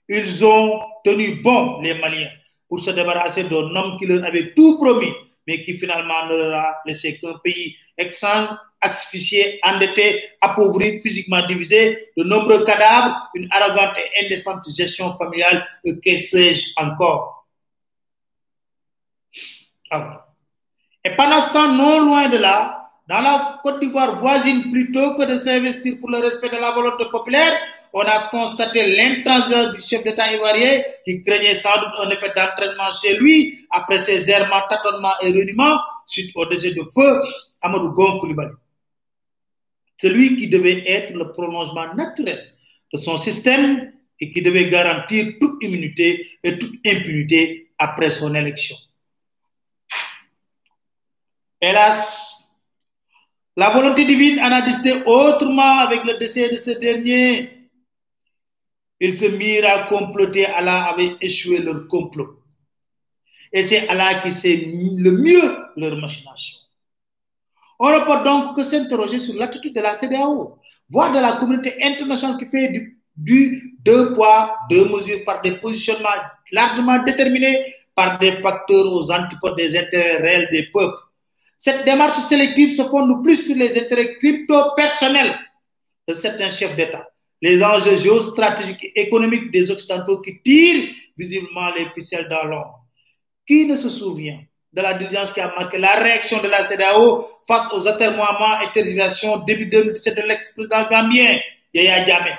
Ils 0.08 0.44
ont 0.44 0.80
tenu 1.04 1.36
bon, 1.42 1.80
les 1.80 1.94
Maliens, 1.94 2.30
pour 2.68 2.80
se 2.80 2.90
débarrasser 2.90 3.44
d'un 3.44 3.74
homme 3.74 3.96
qui 3.98 4.06
leur 4.06 4.24
avait 4.24 4.52
tout 4.54 4.76
promis, 4.76 5.12
mais 5.46 5.62
qui 5.62 5.74
finalement 5.74 6.26
ne 6.28 6.36
leur 6.36 6.54
a 6.54 6.76
laissé 6.86 7.18
qu'un 7.18 7.38
pays 7.42 7.76
exsangue, 7.96 8.48
asphyxié, 8.84 9.58
endetté, 9.64 10.22
appauvri, 10.40 11.00
physiquement 11.00 11.44
divisé, 11.46 12.10
de 12.16 12.22
nombreux 12.22 12.64
cadavres, 12.64 13.30
une 13.34 13.48
arrogante 13.50 13.96
et 13.98 14.24
indécente 14.24 14.64
gestion 14.76 15.12
familiale, 15.14 15.66
et 15.84 15.98
que 15.98 16.18
sais-je 16.18 16.68
encore. 16.76 17.46
Et 21.04 21.10
pendant 21.16 21.40
ce 21.40 21.52
temps, 21.52 21.72
non 21.72 22.00
loin 22.06 22.28
de 22.28 22.38
là, 22.38 22.84
dans 23.06 23.20
la 23.20 23.60
Côte 23.62 23.80
d'Ivoire 23.80 24.18
voisine, 24.18 24.70
plutôt 24.70 25.14
que 25.14 25.24
de 25.24 25.36
s'investir 25.36 25.96
pour 26.00 26.08
le 26.10 26.18
respect 26.18 26.48
de 26.48 26.56
la 26.56 26.70
volonté 26.70 27.04
populaire, 27.10 27.52
on 27.92 28.00
a 28.00 28.28
constaté 28.30 28.86
l'intransigeance 28.96 29.74
du 29.74 29.80
chef 29.82 30.02
d'État 30.02 30.32
ivoirien 30.32 30.82
qui 31.04 31.20
craignait 31.22 31.54
sans 31.54 31.76
doute 31.80 31.92
un 32.02 32.10
effet 32.10 32.32
d'entraînement 32.34 32.90
chez 32.90 33.16
lui 33.18 33.54
après 33.70 33.98
ses 33.98 34.30
errements, 34.30 34.62
tâtonnements 34.68 35.12
et 35.22 35.28
reniements 35.28 35.78
suite 36.06 36.32
au 36.34 36.46
décès 36.46 36.70
de 36.70 36.82
feu 36.94 37.20
Amadou 37.60 37.90
Gon 37.90 38.18
Koulibaly. 38.20 38.52
Celui 39.96 40.36
qui 40.36 40.48
devait 40.48 40.82
être 40.86 41.14
le 41.14 41.30
prolongement 41.30 41.94
naturel 41.94 42.52
de 42.92 42.98
son 42.98 43.16
système 43.16 43.92
et 44.20 44.32
qui 44.32 44.42
devait 44.42 44.68
garantir 44.68 45.34
toute 45.40 45.62
immunité 45.62 46.38
et 46.42 46.58
toute 46.58 46.74
impunité 46.86 47.72
après 47.78 48.10
son 48.10 48.34
élection. 48.34 48.76
Hélas, 51.60 52.46
la 53.56 53.70
volonté 53.70 54.04
divine 54.04 54.40
en 54.40 54.52
a 54.52 54.62
décidé 54.62 55.02
autrement 55.06 55.78
avec 55.78 56.04
le 56.04 56.18
décès 56.18 56.48
de 56.50 56.56
ce 56.56 56.72
dernier. 56.72 57.70
Ils 59.00 59.16
se 59.16 59.26
mirent 59.26 59.70
à 59.70 59.78
comploter, 59.84 60.46
Allah 60.46 60.84
avait 60.84 61.16
échoué 61.20 61.58
leur 61.58 61.86
complot. 61.88 62.42
Et 63.52 63.62
c'est 63.62 63.88
Allah 63.88 64.20
qui 64.20 64.30
sait 64.32 64.56
le 64.56 65.10
mieux 65.12 65.56
leur 65.76 65.96
machination. 65.96 66.58
On 67.78 67.90
ne 67.90 67.98
peut 68.04 68.24
donc 68.24 68.56
que 68.56 68.62
s'interroger 68.62 69.18
sur 69.18 69.34
l'attitude 69.36 69.74
de 69.74 69.80
la 69.80 69.94
CDAO, 69.94 70.58
voire 70.88 71.12
de 71.12 71.18
la 71.18 71.32
communauté 71.32 71.74
internationale 71.82 72.38
qui 72.38 72.46
fait 72.46 72.72
du, 73.16 73.76
deux 73.80 74.12
poids, 74.12 74.56
deux 74.70 74.84
mesures 74.88 75.24
par 75.24 75.42
des 75.42 75.52
positionnements 75.52 76.08
largement 76.52 77.02
déterminés 77.02 77.64
par 77.94 78.18
des 78.18 78.32
facteurs 78.32 78.86
aux 78.92 79.10
antipodes 79.10 79.56
des 79.56 79.76
intérêts 79.76 80.18
réels 80.18 80.48
des 80.50 80.68
peuples. 80.72 81.00
Cette 81.58 81.84
démarche 81.84 82.18
sélective 82.18 82.76
se 82.76 82.82
fonde 82.82 83.22
plus 83.22 83.44
sur 83.44 83.56
les 83.56 83.78
intérêts 83.78 84.16
crypto-personnels 84.18 85.34
de 86.06 86.14
certains 86.14 86.50
chefs 86.50 86.76
d'État, 86.76 87.08
les 87.40 87.62
enjeux 87.62 87.96
géostratégiques 87.96 88.84
et 88.84 89.02
économiques 89.02 89.50
des 89.50 89.70
Occidentaux 89.70 90.20
qui 90.20 90.40
tirent 90.42 90.94
visiblement 91.16 91.70
les 91.76 91.88
ficelles 91.90 92.28
dans 92.28 92.44
l'ombre. 92.44 92.84
Qui 93.46 93.66
ne 93.66 93.76
se 93.76 93.88
souvient 93.88 94.40
de 94.74 94.82
la 94.82 94.94
diligence 94.94 95.32
qui 95.32 95.40
a 95.40 95.54
marqué 95.56 95.78
la 95.78 95.94
réaction 95.94 96.42
de 96.42 96.48
la 96.48 96.64
CDAO 96.64 97.24
face 97.46 97.68
aux 97.72 97.86
atermoiements 97.86 98.60
et 98.60 98.72
tergiversations 98.72 99.36
début 99.38 99.66
2017 99.66 100.16
de 100.16 100.22
l'ex-président 100.22 100.88
gambien, 100.90 101.38
Yaya 101.72 102.04
Djamé, 102.04 102.32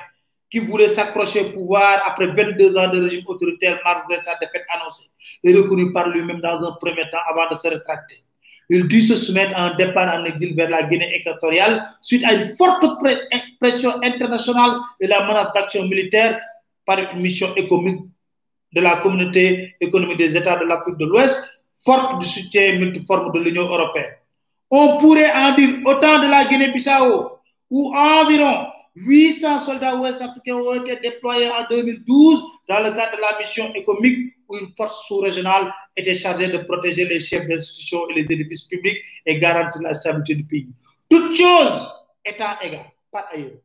qui 0.50 0.58
voulait 0.58 0.88
s'accrocher 0.88 1.40
au 1.40 1.50
pouvoir 1.50 2.02
après 2.04 2.26
22 2.26 2.76
ans 2.76 2.88
de 2.88 3.00
régime 3.02 3.24
autoritaire 3.26 3.80
malgré 3.84 4.20
sa 4.20 4.34
défaite 4.38 4.64
annoncée 4.68 5.06
et 5.42 5.54
reconnue 5.54 5.92
par 5.94 6.08
lui-même 6.08 6.40
dans 6.42 6.62
un 6.62 6.72
premier 6.72 7.08
temps 7.10 7.24
avant 7.26 7.48
de 7.50 7.54
se 7.54 7.68
rétracter. 7.68 8.22
Il 8.68 8.86
dut 8.86 9.02
se 9.02 9.16
soumettre 9.16 9.56
à 9.56 9.66
un 9.66 9.76
départ 9.76 10.14
en 10.14 10.24
exil 10.26 10.54
vers 10.54 10.68
la 10.68 10.82
Guinée 10.82 11.08
équatoriale 11.14 11.84
suite 12.02 12.24
à 12.24 12.34
une 12.34 12.54
forte 12.54 12.84
pression 13.58 13.94
internationale 14.02 14.78
et 15.00 15.06
la 15.06 15.26
menace 15.26 15.52
d'action 15.54 15.84
militaire 15.84 16.38
par 16.84 16.98
une 16.98 17.20
mission 17.20 17.54
économique 17.54 18.00
de 18.72 18.80
la 18.82 18.96
communauté 18.96 19.74
économique 19.80 20.18
des 20.18 20.36
États 20.36 20.56
de 20.56 20.64
l'Afrique 20.64 20.96
de 20.98 21.06
l'Ouest, 21.06 21.40
forte 21.86 22.20
du 22.20 22.26
soutien 22.26 22.78
multiforme 22.78 23.32
de 23.32 23.38
l'Union 23.38 23.62
européenne. 23.62 24.14
On 24.70 24.98
pourrait 24.98 25.32
en 25.32 25.54
dire 25.54 25.78
autant 25.84 26.18
de 26.18 26.26
la 26.26 26.44
Guinée-Bissau, 26.44 27.38
où 27.70 27.96
environ 27.96 28.66
800 28.96 29.58
soldats 29.60 29.96
ouest-africains 29.96 30.56
ont 30.56 30.74
été 30.74 30.96
déployés 30.96 31.48
en 31.48 31.66
2012 31.70 32.42
dans 32.68 32.80
le 32.80 32.90
cadre 32.90 33.16
de 33.16 33.20
la 33.20 33.38
mission 33.38 33.72
économique 33.74 34.34
où 34.48 34.56
une 34.56 34.72
force 34.76 35.06
sous-régionale 35.06 35.72
était 35.96 36.14
chargée 36.14 36.48
de 36.48 36.58
protéger 36.58 37.04
les 37.04 37.20
chefs 37.20 37.46
d'institutions 37.46 38.08
et 38.08 38.14
les 38.14 38.22
édifices 38.22 38.64
publics 38.64 38.98
et 39.24 39.38
garantir 39.38 39.82
la 39.82 39.94
stabilité 39.94 40.34
du 40.34 40.44
pays. 40.44 40.68
Toutes 41.08 41.36
choses 41.36 41.88
étant 42.24 42.58
égales, 42.62 42.90
par 43.12 43.26
ailleurs, 43.32 43.60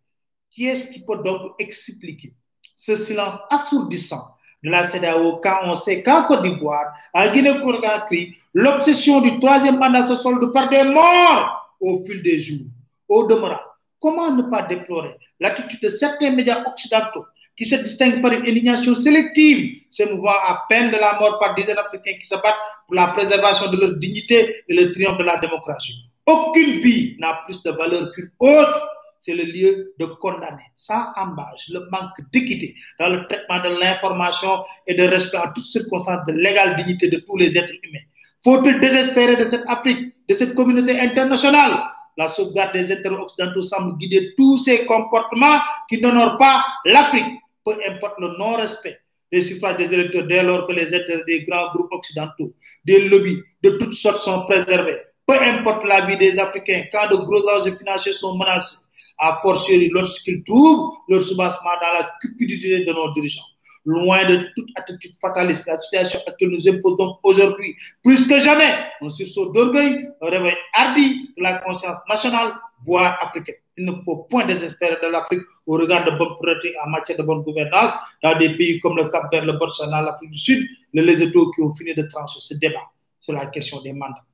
qui 0.51 0.67
est-ce 0.67 0.91
qui 0.91 0.99
peut 0.99 1.24
donc 1.24 1.53
expliquer 1.57 2.34
ce 2.76 2.95
silence 2.95 3.36
assourdissant 3.49 4.36
de 4.64 4.70
la 4.70 4.84
CEDAO 4.84 5.39
quand 5.41 5.59
on 5.64 5.76
sait 5.76 6.03
qu'en 6.03 6.24
Côte 6.24 6.43
d'Ivoire, 6.43 6.93
en 7.14 7.30
Guinée-Conakry, 7.30 8.36
l'obsession 8.53 9.22
du 9.22 9.39
troisième 9.39 9.80
mandat 9.80 10.05
se 10.05 10.16
solde 10.16 10.51
par 10.51 10.70
des 10.70 10.84
morts 10.84 11.76
au 11.80 12.03
fil 12.05 12.22
des 12.22 12.39
jours. 12.39 12.68
Au 13.07 13.26
demeurant, 13.26 13.59
comment 13.99 14.32
ne 14.32 14.43
pas 14.43 14.62
déplorer 14.62 15.18
l'attitude 15.39 15.82
de 15.82 15.89
certains 15.89 16.32
médias 16.32 16.64
occidentaux 16.66 17.26
qui 17.57 17.66
se 17.66 17.76
distinguent 17.76 18.22
par 18.22 18.32
une 18.32 18.47
indignation 18.47 18.95
sélective, 18.95 19.76
s'émouvant 19.89 20.32
à 20.32 20.64
peine 20.70 20.91
de 20.91 20.97
la 20.97 21.20
mort 21.20 21.38
par 21.39 21.53
dizaines 21.55 21.76
d'Africains 21.76 22.18
qui 22.20 22.26
se 22.26 22.36
battent 22.36 22.55
pour 22.88 22.95
la 22.95 23.07
préservation 23.07 23.70
de 23.70 23.78
leur 23.78 23.95
dignité 23.97 24.64
et 24.68 24.74
le 24.74 24.91
triomphe 24.91 25.18
de 25.18 25.24
la 25.24 25.38
démocratie. 25.38 25.95
Aucune 26.26 26.80
vie 26.80 27.18
n'a 27.20 27.41
plus 27.45 27.62
de 27.62 27.72
valeur 27.72 28.12
qu'une 28.14 28.32
autre. 28.39 28.88
C'est 29.22 29.36
le 29.36 29.43
lieu 29.43 29.93
de 29.99 30.05
condamner 30.05 30.63
sans 30.76 31.13
embâche 31.15 31.69
le 31.69 31.80
manque 31.91 32.17
d'équité 32.34 32.74
dans 32.99 33.09
le 33.09 33.28
traitement 33.28 33.59
de 33.59 33.80
l'information 33.80 34.63
et 34.88 34.95
de 34.95 35.03
respect 35.03 35.38
en 35.38 35.53
toutes 35.53 35.65
circonstances 35.65 36.26
de 36.26 36.34
l'égale 36.34 36.76
dignité 36.76 37.07
de 37.07 37.17
tous 37.17 37.38
les 37.38 37.55
êtres 37.55 37.74
humains. 37.84 37.99
Faut-il 38.43 38.80
désespérer 38.80 39.36
de 39.36 39.43
cette 39.43 39.63
Afrique 39.67 40.15
de 40.28 40.34
cette 40.34 40.55
communauté 40.55 40.99
internationale? 40.99 41.84
La 42.17 42.28
sauvegarde 42.28 42.74
des 42.74 42.91
intérêts 42.91 43.15
occidentaux 43.15 43.61
semble 43.61 43.95
guider 43.97 44.34
tous 44.36 44.57
ces 44.57 44.86
comportements 44.86 45.59
qui 45.88 46.01
n'honorent 46.01 46.38
pas 46.38 46.65
l'Afrique, 46.86 47.26
peu 47.63 47.76
importe 47.88 48.19
le 48.19 48.36
non-respect 48.39 48.99
des 49.32 49.41
suffrages 49.41 49.78
des 49.78 49.93
électeurs 49.93 50.26
dès 50.28 50.43
lors 50.43 50.67
que 50.67 50.74
les 50.74 50.93
intérêts 50.93 51.24
des 51.26 51.43
grands 51.43 51.72
groupes 51.72 51.93
occidentaux, 51.93 52.53
des 52.84 53.07
lobbies 53.07 53.39
de 53.63 53.69
toutes 53.72 53.93
sortes 53.93 54.17
sont 54.17 54.45
préservés. 54.45 54.97
Peu 55.26 55.36
importe 55.41 55.86
la 55.86 56.01
vie 56.01 56.17
des 56.17 56.38
Africains, 56.38 56.84
quand 56.91 57.07
de 57.07 57.15
gros 57.15 57.47
enjeux 57.49 57.74
financiers 57.74 58.11
sont 58.11 58.36
menacés, 58.36 58.78
à 59.18 59.39
fortiori 59.41 59.89
lorsqu'ils 59.89 60.43
trouvent 60.43 60.93
leur 61.07 61.22
soubassement 61.22 61.72
dans 61.82 61.93
la 61.99 62.12
cupidité 62.22 62.84
de 62.84 62.91
nos 62.91 63.12
dirigeants. 63.14 63.41
Loin 63.84 64.26
de 64.26 64.51
toute 64.55 64.70
attitude 64.76 65.16
fataliste, 65.16 65.66
la 65.66 65.76
situation 65.76 66.20
actuelle 66.28 66.51
nous 66.51 66.70
impose 66.70 66.97
donc 66.97 67.18
aujourd'hui, 67.24 67.76
plus 68.03 68.28
que 68.28 68.38
jamais, 68.38 68.76
un 69.01 69.09
sursaut 69.09 69.51
d'orgueil, 69.51 70.07
un 70.22 70.30
réveil 70.30 70.55
hardi 70.74 71.34
de 71.36 71.41
la 71.41 71.55
conscience 71.55 71.97
nationale, 72.07 72.53
voire 72.86 73.18
africaine. 73.24 73.55
Il 73.78 73.86
ne 73.86 73.93
faut 74.05 74.18
point 74.30 74.45
désespérer 74.45 74.97
de 75.01 75.07
l'Afrique 75.07 75.41
au 75.66 75.78
regard 75.78 76.05
de 76.05 76.12
bonnes 76.12 76.36
priorités 76.36 76.76
en 76.86 76.89
matière 76.89 77.18
de 77.18 77.24
bonne 77.24 77.41
gouvernance 77.41 77.93
dans 78.22 78.38
des 78.38 78.55
pays 78.55 78.80
comme 78.80 78.97
le 78.97 79.05
Cap 79.05 79.32
Vert, 79.32 79.45
le 79.45 79.53
Botswana, 79.53 80.01
l'Afrique 80.01 80.30
du 80.30 80.38
Sud, 80.38 80.68
les 80.93 81.01
Lesotho 81.01 81.49
qui 81.51 81.62
ont 81.62 81.74
fini 81.74 81.95
de 81.95 82.03
trancher 82.03 82.39
ce 82.39 82.53
débat 82.55 82.91
sur 83.20 83.34
la 83.34 83.47
question 83.47 83.82
des 83.82 83.93
mandats. 83.93 84.26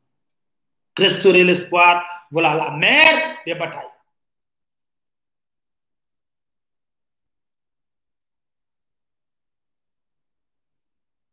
Restaurer 0.97 1.43
l'espoir, 1.43 2.03
voilà 2.31 2.55
la 2.55 2.71
mère 2.71 3.37
des 3.45 3.53
batailles. 3.53 3.96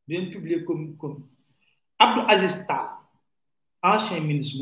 Bien 0.06 0.30
publier 0.30 0.64
comme 0.64 0.96
comme 0.96 1.26
Abdou 1.98 2.22
Aziz 2.28 2.64
ancien 3.82 4.20
ministre 4.20 4.56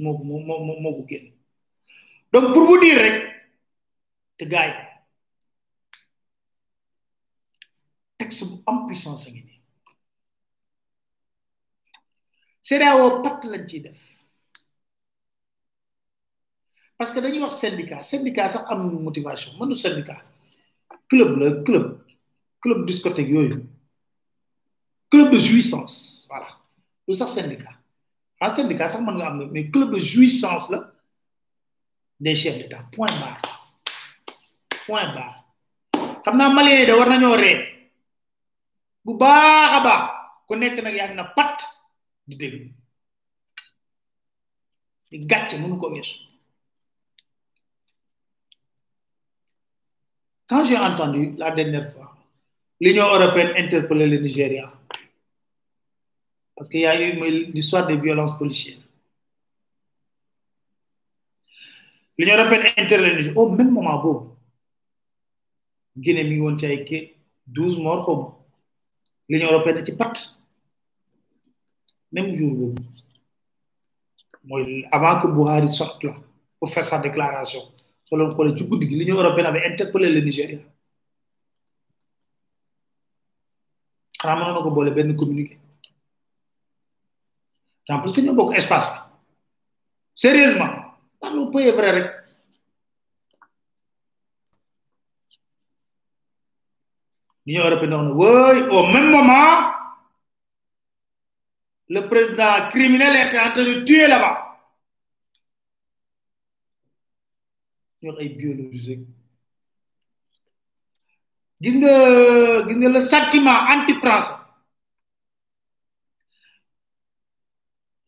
moo 0.00 0.16
ko 0.18 0.24
moo 0.24 0.42
moo 0.46 0.80
moo 0.80 0.94
ko 0.96 1.04
génn. 1.08 1.32
Donc 2.32 2.52
pour 2.54 2.64
vous 2.66 2.78
dire 2.80 2.98
rek 3.02 3.16
te 4.38 4.44
gars 4.44 4.66
yi 4.68 4.74
texte 8.18 8.44
bu 8.48 8.62
am 8.66 8.86
puissance 8.86 9.26
a 9.26 9.30
ngi 9.30 9.42
nii. 9.42 9.60
CEDEAO 12.68 13.22
patt 13.22 13.44
lañ 13.50 13.66
ciy 13.68 13.80
def. 13.82 14.00
Parce 16.98 17.12
que 17.12 17.20
dañuy 17.20 17.40
wax 17.42 17.54
syndicat 17.62 18.02
syndicat 18.02 18.48
sax 18.50 18.64
am 18.70 18.82
motivation. 19.06 19.56
Mënu 19.58 19.74
syndicat 19.74 20.22
club 21.08 21.36
la 21.40 21.48
club 21.66 21.86
club 22.62 22.86
discothèque 22.86 23.28
yooyu. 23.34 23.77
Club 25.10 25.30
de 25.32 25.38
jouissance. 25.38 26.26
Voilà. 26.28 26.48
Lu 27.06 27.14
sax 27.14 27.32
syndicat 27.32 27.78
en 28.40 28.54
syndicat 28.54 28.88
sax 28.88 29.02
mën 29.02 29.14
nga 29.18 29.26
am 29.26 29.50
mais 29.52 29.70
club 29.70 29.90
de 29.94 29.98
jouissance 29.98 30.70
la 30.70 30.92
des 32.20 32.34
chefs 32.34 32.58
d'état. 32.58 32.82
Point 32.92 33.14
barre. 33.20 33.40
Point 34.86 35.12
barre. 35.14 35.44
Xam 36.24 36.36
naa 36.36 36.48
malien 36.50 36.86
de 36.86 36.92
war 36.92 37.08
nañoo 37.08 37.36
ree. 37.36 37.56
Bu 39.04 39.14
baax 39.16 39.70
a 39.76 39.80
baax. 39.86 40.02
Ku 40.46 40.54
nekk 40.56 40.82
nag 40.82 40.94
yaa 40.94 41.14
na 41.14 41.24
pat 41.24 41.56
di 42.26 42.36
déglu. 42.36 42.70
Di 45.10 45.18
gàcce 45.18 45.56
mënu 45.58 45.76
ko 45.78 45.90
weesu. 45.90 46.16
Quand 50.48 50.64
j'ai 50.64 50.78
entendu 50.78 51.34
la 51.36 51.50
dernière 51.50 51.92
fois 51.92 52.14
l'Union 52.80 53.06
européenne 53.06 53.52
interpeller 53.56 54.06
le 54.06 54.18
Nigeria 54.18 54.72
parce 56.58 56.68
qu'il 56.70 56.80
y 56.80 56.86
a 56.86 57.00
eu 57.00 57.12
l'histoire 57.52 57.86
des 57.86 57.96
violences 57.96 58.36
policières. 58.36 58.78
L'Union 62.18 62.36
européenne 62.36 62.66
intervient 62.76 63.32
au 63.36 63.50
même 63.50 63.70
moment, 63.70 64.02
Bob. 64.02 64.30
Guinée, 65.96 66.24
mi 66.24 66.40
won 66.40 66.58
ci 66.58 67.12
12 67.46 67.78
morts. 67.78 68.44
L'Union 69.28 69.52
européenne 69.52 69.86
ci 69.86 69.92
pat. 69.92 70.36
Même 72.10 72.34
jour 72.34 72.74
avant 74.90 75.20
que 75.20 75.26
Buhari 75.28 75.68
sorte 75.68 76.02
là 76.02 76.16
pour 76.58 76.70
faire 76.70 76.84
sa 76.84 76.98
déclaration. 76.98 77.60
Selon 78.02 78.34
l'Union 78.36 79.14
européenne 79.16 79.46
avait 79.46 79.64
interpellé 79.66 80.10
le 80.10 80.20
Nigeria. 80.20 80.58
Communiqué. 85.16 85.58
En 87.88 88.00
plus 88.00 88.12
que 88.12 88.20
ñoo 88.22 88.34
bokk 88.34 88.54
espace 88.56 88.88
bi 88.92 88.98
sérieusement. 90.14 90.72
Parlons 91.20 91.50
peu 91.50 91.70
vrai 91.72 91.90
rek 91.96 92.06
l'Union 97.46 97.64
européenne 97.64 97.94
au 98.78 98.82
même 98.94 99.10
moment 99.10 99.72
le 101.88 102.00
président 102.08 102.68
criminel 102.70 103.16
est 103.16 103.38
en 103.38 103.50
train 103.52 103.64
de 103.64 103.82
tuer 103.84 104.06
là-bas. 104.06 104.36
Ñu 108.02 108.10
wax 108.10 108.20
ay 108.22 108.28
biologie 108.38 109.06
gis 111.62 111.74
nga 111.78 111.92
gis 112.68 112.76
nga 112.78 112.88
le 112.96 113.00
sentiment 113.00 113.58
anti-français 113.74 114.37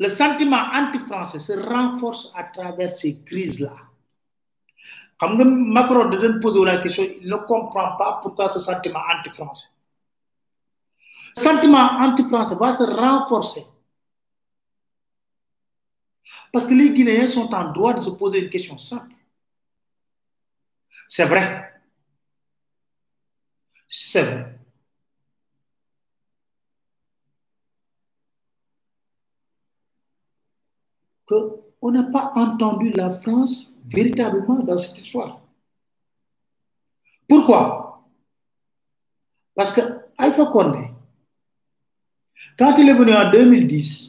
le 0.01 0.09
sentiment 0.09 0.63
anti-français 0.73 1.39
se 1.39 1.53
renforce 1.53 2.33
à 2.35 2.45
travers 2.45 2.91
ces 2.91 3.21
crises-là. 3.21 3.77
Comme 5.19 5.71
Macron 5.71 6.07
de 6.07 6.39
poser 6.39 6.65
la 6.65 6.79
question, 6.79 7.05
il 7.21 7.29
ne 7.29 7.37
comprend 7.37 7.99
pas 7.99 8.19
pourquoi 8.23 8.49
ce 8.49 8.61
sentiment 8.61 9.03
anti-français. 9.15 9.69
Ce 11.37 11.43
sentiment 11.43 11.99
anti-français 11.99 12.55
va 12.55 12.75
se 12.75 12.83
renforcer. 12.83 13.67
Parce 16.51 16.65
que 16.65 16.73
les 16.73 16.95
Guinéens 16.95 17.29
sont 17.29 17.53
en 17.53 17.71
droit 17.71 17.93
de 17.93 18.01
se 18.01 18.11
poser 18.11 18.43
une 18.43 18.49
question 18.49 18.79
simple. 18.79 19.15
C'est 21.09 21.27
vrai. 21.27 21.75
C'est 23.87 24.23
vrai. 24.23 24.60
Qu'on 31.31 31.91
n'a 31.93 32.05
pas 32.05 32.33
entendu 32.35 32.91
la 32.91 33.11
France 33.23 33.73
véritablement 33.87 34.63
dans 34.63 34.77
cette 34.79 34.99
histoire. 35.01 35.41
Pourquoi? 37.29 38.05
Parce 39.55 39.71
que 39.73 39.81
Alpha 40.19 40.47
Condé, 40.47 40.91
quand 42.59 42.77
il 42.79 42.89
est 42.89 42.95
venu 42.95 43.13
en 43.15 43.31
2010, 43.31 44.09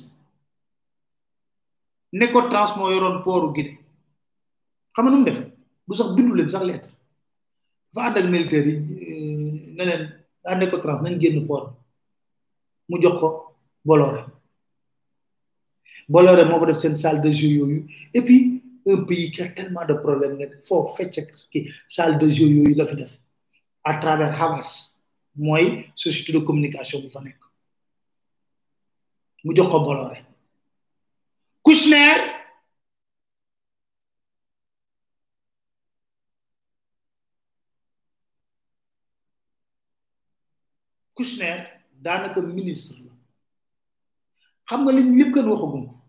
Necotrans 2.14 2.76
moo 2.78 2.92
yoroon 2.92 3.22
pooru 3.24 3.54
Guinée. 3.54 3.80
Xam 4.94 5.06
nga 5.06 5.12
nu 5.12 5.18
mu 5.20 5.26
def? 5.26 5.40
Du 5.88 5.96
sax 5.96 6.10
bindu 6.16 6.34
leen 6.36 6.50
sax 6.50 6.64
lettre. 6.66 6.90
Militaire 8.34 8.68
yi 8.68 9.74
ne 9.78 9.84
leen 9.90 10.04
daa 10.44 10.56
Necotrans 10.56 11.02
nañ 11.04 11.16
Bolloré 16.12 16.43
moo 16.45 16.59
fa 16.59 16.66
def 16.70 16.78
seen 16.82 16.95
salle 16.95 17.22
de 17.22 17.32
jeu 17.32 17.47
yooyu 17.57 17.86
et 18.14 18.22
puis 18.22 18.62
un 18.88 19.03
pays 19.03 19.32
qui 19.32 19.41
a 19.41 19.47
tellement 19.57 19.86
de 19.86 19.93
problèmes 20.05 20.36
nga 20.39 20.47
foo 20.68 20.86
fecc 20.95 21.16
ki 21.51 21.59
salle 21.88 22.18
de 22.22 22.28
jeu 22.30 22.47
yooyu 22.47 22.76
la 22.76 22.86
fi 22.86 22.95
def. 22.95 23.18
À 23.84 23.93
travers 23.97 24.34
Havas. 24.41 24.97
Mooy 25.36 25.86
société 25.95 26.34
de 26.34 26.39
communication 26.39 26.99
bu 26.99 27.07
fa 27.09 27.22
nekk. 27.22 27.39
Mu 29.45 29.55
jox 29.55 29.70
ko 29.72 29.80
Bolloré 29.86 30.20
Kouchner! 31.64 32.18
Kouchner 41.16 41.57
daanaka 42.03 42.41
ministre 42.41 42.97
la. 43.05 43.12
Xam 44.68 44.84
nga 44.84 44.91
li 44.91 45.03
lépp 45.18 45.34
kenn 45.36 45.47
waxagum 45.53 45.86
ko 45.88 46.01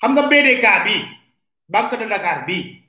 xam 0.00 0.12
nga 0.14 0.22
BDK 0.30 0.66
bi 0.84 0.96
banque 1.68 1.96
de 1.98 2.06
Dakar 2.08 2.44
bi. 2.46 2.80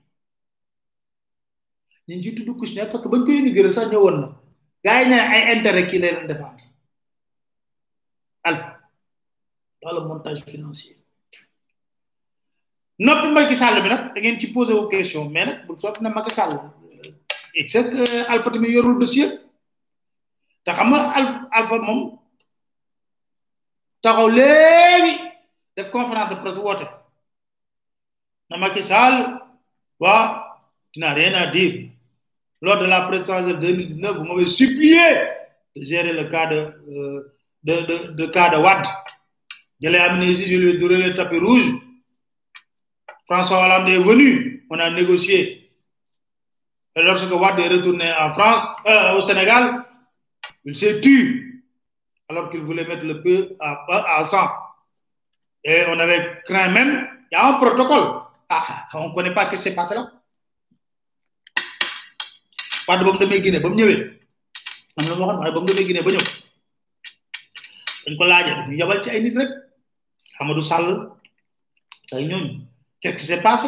Ñu 2.07 2.15
ngi 2.17 2.33
tudd 2.35 2.57
Kouchner 2.57 2.87
parce 2.89 3.03
que 3.03 3.09
bañ 3.09 3.23
ko 3.25 3.31
inauguré 3.31 3.71
sax 3.71 3.87
ñëwoon 3.91 4.17
na. 4.21 4.27
Gars 4.83 5.03
yi 5.05 5.13
ay 5.13 5.55
intérêt 5.55 5.87
kii 5.87 5.99
lay 5.99 6.11
leen 6.13 6.27
défendre. 6.27 6.63
Alpha 8.43 8.79
dans 9.81 9.93
le 9.93 10.01
montage 10.07 10.43
financier. 10.43 10.95
Noppi 12.99 13.27
Macky 13.29 13.55
Sall 13.55 13.81
bi 13.83 13.89
nag 13.89 14.13
da 14.13 14.19
ngeen 14.21 14.39
ci 14.39 14.51
posé 14.51 14.73
wu 14.73 14.87
question 14.89 15.29
mais 15.29 15.45
nag 15.45 15.65
bul 15.67 15.79
sotti 15.79 16.01
na 16.03 16.09
Macky 16.09 16.31
Sall 16.31 16.59
et 17.53 17.67
c'est 17.67 17.89
que 17.89 18.29
alpha 18.31 18.49
tamit 18.49 18.71
yorul 18.71 18.97
dossier. 18.99 19.27
Te 20.63 20.71
xam 20.71 20.89
moom 20.89 22.19
taxaw 24.01 24.29
léegi 24.29 25.13
def 25.75 25.89
conférence 25.91 26.29
de 26.29 26.35
presse 26.41 26.57
woote. 26.57 27.00
Na 28.51 28.57
Macky 28.59 28.83
Sall 28.83 29.39
waa 29.99 30.59
tu 30.91 30.99
n'as 30.99 31.13
rien 31.13 31.33
à 31.33 31.45
dire 31.47 31.87
lors 32.61 32.77
de 32.79 32.85
la 32.85 33.03
présidence 33.03 33.45
de 33.47 33.53
2019 33.53 34.17
vous 34.17 34.25
m'avez 34.25 34.45
supplié 34.45 34.99
de 35.75 35.85
gérer 35.85 36.11
le 36.11 36.25
cas 36.25 36.47
de 36.47 36.59
euh, 36.91 37.33
de 37.63 38.11
de 38.11 38.25
cas 38.25 38.49
de 38.49 38.57
Wade. 38.57 38.85
Je 39.81 39.87
l'ai 39.89 39.97
amené 39.99 40.27
ici 40.31 40.47
je 40.49 40.57
lui 40.57 40.71
ai 40.71 40.77
donné 40.77 40.97
le 40.97 41.13
tapis 41.15 41.39
rouge. 41.39 41.71
François 43.25 43.63
Hollande 43.63 43.87
est 43.89 44.03
venu 44.03 44.65
on 44.69 44.77
a 44.79 44.89
négocié. 44.89 45.71
Et 46.97 47.01
lorsque 47.01 47.31
Wade 47.31 47.57
est 47.59 47.69
retourné 47.69 48.11
en 48.19 48.33
France 48.33 48.67
euh, 48.85 49.15
au 49.15 49.21
Sénégal 49.21 49.85
il 50.65 50.75
s'est 50.75 50.99
tu 50.99 51.63
alors 52.27 52.49
qu'il 52.49 52.61
voulait 52.61 52.83
mettre 52.85 53.05
le 53.05 53.21
peu 53.23 53.55
à, 53.61 54.17
à 54.19 54.23
100 54.25 54.37
et 55.63 55.85
on 55.87 55.97
avait 55.99 56.41
craint 56.43 56.67
même 56.69 57.07
il 57.31 57.35
y 57.35 57.37
a 57.37 57.47
un 57.47 57.53
protocole 57.53 58.20
ah 58.51 58.85
on 58.95 59.07
ne 59.09 59.13
connaît 59.13 59.33
pas 59.33 59.45
ce 59.45 59.51
qui 59.51 59.57
s'est 59.57 59.73
passé 59.75 59.95
là. 59.95 60.11
Wade 62.87 63.03
ba 63.05 63.11
mu 63.13 63.19
demee 63.19 63.41
Guinée 63.41 63.59
ba 63.61 63.69
mu 63.69 63.75
ñëwee. 63.75 63.99
Am 64.97 65.05
na 65.07 65.15
moo 65.15 65.27
xam 65.27 65.39
ne 65.43 65.51
ba 65.55 65.59
mu 65.61 65.65
demee 65.67 65.85
Guinée 65.87 66.03
ba 66.03 66.11
ñëw. 66.11 66.23
Dañ 68.05 68.13
ko 68.17 68.23
laajee 68.25 68.55
ñu 68.67 68.75
yabal 68.79 68.99
ci 69.03 69.09
ay 69.09 69.21
nit 69.23 69.35
rek. 69.39 69.49
Amadou 70.39 70.61
Sall 70.61 70.87
ay 72.11 72.25
ñooñu. 72.25 72.51
Qu'est-ce 72.99 73.15
qui 73.17 73.25
s'est 73.25 73.41
passé? 73.41 73.67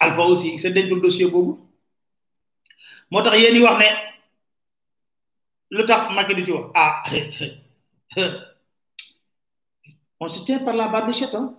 Alpha 0.00 0.22
aussi 0.22 0.58
c'est 0.58 0.70
dencul 0.70 1.00
dossier 1.02 1.26
boobu. 1.30 1.52
Moo 3.10 3.22
tax 3.22 3.36
yéen 3.38 3.54
yi 3.56 3.62
wax 3.62 3.78
ne 3.82 3.88
lu 5.76 5.84
tax 5.84 6.14
Macky 6.14 6.34
di 6.36 6.44
ci 6.44 6.52
wax? 6.52 6.66
Ah 6.74 7.02
on 10.20 10.28
se 10.28 10.44
tient 10.44 10.60
par 10.64 10.74
la 10.74 10.88
barbichette 10.88 11.34
hein 11.34 11.54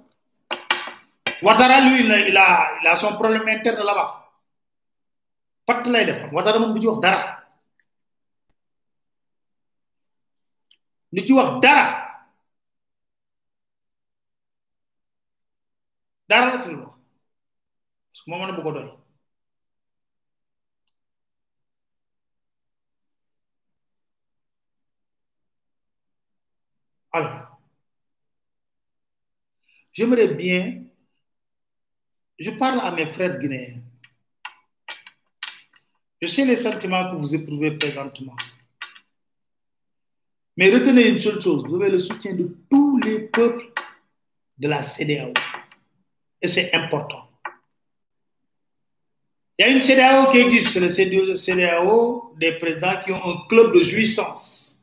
Ouattara 1.42 1.80
lui 1.82 2.02
il 2.02 2.38
a 2.38 2.96
son 2.96 3.16
problème 3.18 3.48
interne 3.48 3.84
là-bas. 3.84 4.10
Patt 5.66 5.88
lay 5.88 6.06
def 6.06 6.32
Ouattara 6.34 6.60
moom 6.60 6.74
du 6.74 6.88
dara. 7.02 7.40
Dara. 11.62 12.06
Dara 16.30 16.52
parce 16.52 16.68
que 16.68 16.72
alors 27.12 27.60
j'aimerais 29.92 30.28
bien 30.28 30.89
je 32.40 32.52
parle 32.52 32.80
à 32.80 32.92
mes 32.92 33.06
frères 33.06 33.38
guinéens. 33.38 33.82
Je 36.22 36.28
sais 36.28 36.46
les 36.46 36.56
sentiments 36.56 37.12
que 37.12 37.18
vous 37.18 37.36
éprouvez 37.36 37.72
présentement. 37.72 38.36
Mais 40.58 40.70
retenez 40.70 41.08
une 41.08 41.20
seule 41.20 41.40
chose 41.40 41.66
vous 41.66 41.76
avez 41.78 41.90
le 41.90 42.00
soutien 42.00 42.34
de 42.34 42.54
tous 42.70 42.98
les 42.98 43.20
peuples 43.20 43.72
de 44.58 44.68
la 44.68 44.84
CDAO 44.84 45.34
et 46.42 46.48
c'est 46.48 46.74
important. 46.74 47.30
Il 49.58 49.66
y 49.66 49.70
a 49.70 49.72
une 49.72 49.84
CDAO 49.84 50.32
qui 50.32 50.40
existe, 50.40 50.76
le 50.80 50.90
CDAO 50.90 52.34
des 52.38 52.54
présidents 52.54 53.00
qui 53.04 53.12
ont 53.12 53.26
un 53.26 53.48
club 53.48 53.74
de 53.74 53.82
jouissance, 53.82 54.78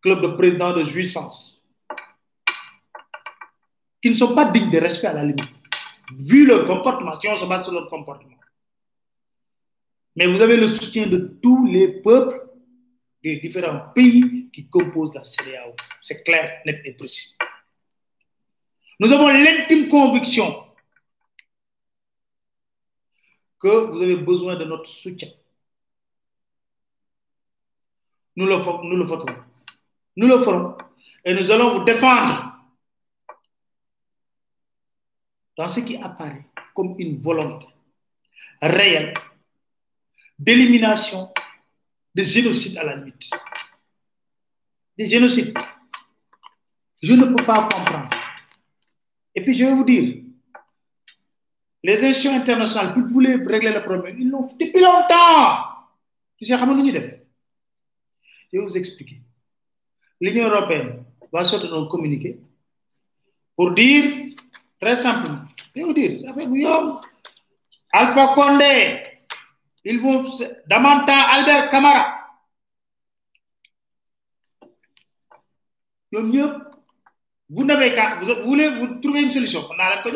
club 0.00 0.22
de 0.22 0.28
présidents 0.28 0.72
de 0.72 0.84
jouissance, 0.84 1.62
qui 4.02 4.10
ne 4.10 4.14
sont 4.14 4.34
pas 4.34 4.46
dignes 4.46 4.70
de 4.70 4.78
respect 4.78 5.08
à 5.08 5.14
la 5.14 5.24
limite, 5.24 5.57
vu 6.16 6.46
leur 6.46 6.66
comportement, 6.66 7.18
si 7.18 7.28
on 7.28 7.36
se 7.36 7.44
base 7.44 7.64
sur 7.64 7.72
leur 7.72 7.88
comportement. 7.88 8.36
Mais 10.16 10.26
vous 10.26 10.40
avez 10.40 10.56
le 10.56 10.66
soutien 10.66 11.06
de 11.06 11.38
tous 11.42 11.66
les 11.66 12.00
peuples 12.00 12.48
des 13.22 13.36
différents 13.38 13.90
pays 13.94 14.50
qui 14.52 14.68
composent 14.68 15.14
la 15.14 15.24
CDAO. 15.24 15.74
C'est 16.02 16.22
clair, 16.24 16.60
net 16.64 16.80
et 16.84 16.94
précis. 16.94 17.36
Nous 19.00 19.12
avons 19.12 19.28
l'intime 19.28 19.88
conviction 19.88 20.64
que 23.60 23.90
vous 23.90 24.02
avez 24.02 24.16
besoin 24.16 24.56
de 24.56 24.64
notre 24.64 24.86
soutien. 24.86 25.28
Nous 28.36 28.46
le, 28.46 28.56
nous 28.84 28.96
le 28.96 29.06
ferons. 29.06 29.26
Nous 30.16 30.28
le 30.28 30.38
ferons. 30.38 30.76
Et 31.24 31.34
nous 31.34 31.50
allons 31.50 31.74
vous 31.74 31.84
défendre 31.84 32.47
dans 35.58 35.66
ce 35.66 35.80
qui 35.80 35.96
apparaît 35.96 36.46
comme 36.72 36.94
une 36.98 37.18
volonté 37.18 37.66
réelle 38.62 39.12
d'élimination 40.38 41.32
des 42.14 42.22
génocides 42.22 42.78
à 42.78 42.84
la 42.84 42.94
limite. 42.94 43.28
Des 44.96 45.06
génocides. 45.06 45.52
Je 47.02 47.12
ne 47.12 47.24
peux 47.24 47.44
pas 47.44 47.62
comprendre. 47.62 48.08
Et 49.34 49.42
puis 49.42 49.52
je 49.52 49.64
vais 49.64 49.74
vous 49.74 49.84
dire, 49.84 50.22
les 51.82 52.04
institutions 52.04 52.40
internationales 52.40 52.94
qui 52.94 53.00
voulaient 53.00 53.34
régler 53.34 53.72
le 53.72 53.82
problème, 53.82 54.16
ils 54.20 54.30
l'ont 54.30 54.48
fait 54.48 54.64
depuis 54.64 54.80
longtemps. 54.80 55.64
Je 56.40 56.54
vais 58.52 58.62
vous 58.62 58.76
expliquer. 58.76 59.22
L'Union 60.20 60.48
européenne 60.48 61.04
va 61.32 61.44
sortir 61.44 61.74
un 61.74 61.86
communiqué 61.86 62.36
pour 63.56 63.72
dire, 63.72 64.17
très 64.80 64.96
simplement, 64.96 65.40
je 65.74 65.82
vous 65.82 65.92
dire. 65.92 66.32
Alpha 67.92 68.34
Condé, 68.34 69.02
Damanta 70.66 71.14
Albert 71.32 71.68
Camara, 71.70 72.14
vous 76.12 77.64
n'avez 77.64 77.92
qu'à, 77.94 78.16
vous 78.18 78.42
voulez 78.42 78.68
vous 78.68 79.00
trouver 79.00 79.22
une 79.22 79.30
solution. 79.30 79.66
On 79.70 79.78
a 79.78 80.00
rien 80.02 80.12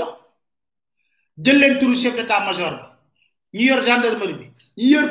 jël 1.42 1.58
leen 1.58 1.78
turu 1.78 1.94
chef 1.96 2.14
d'état 2.14 2.40
major 2.44 2.70
bi. 3.52 3.58
Ñi 3.58 3.64
yor 3.66 3.82
gendarmerie 3.82 4.52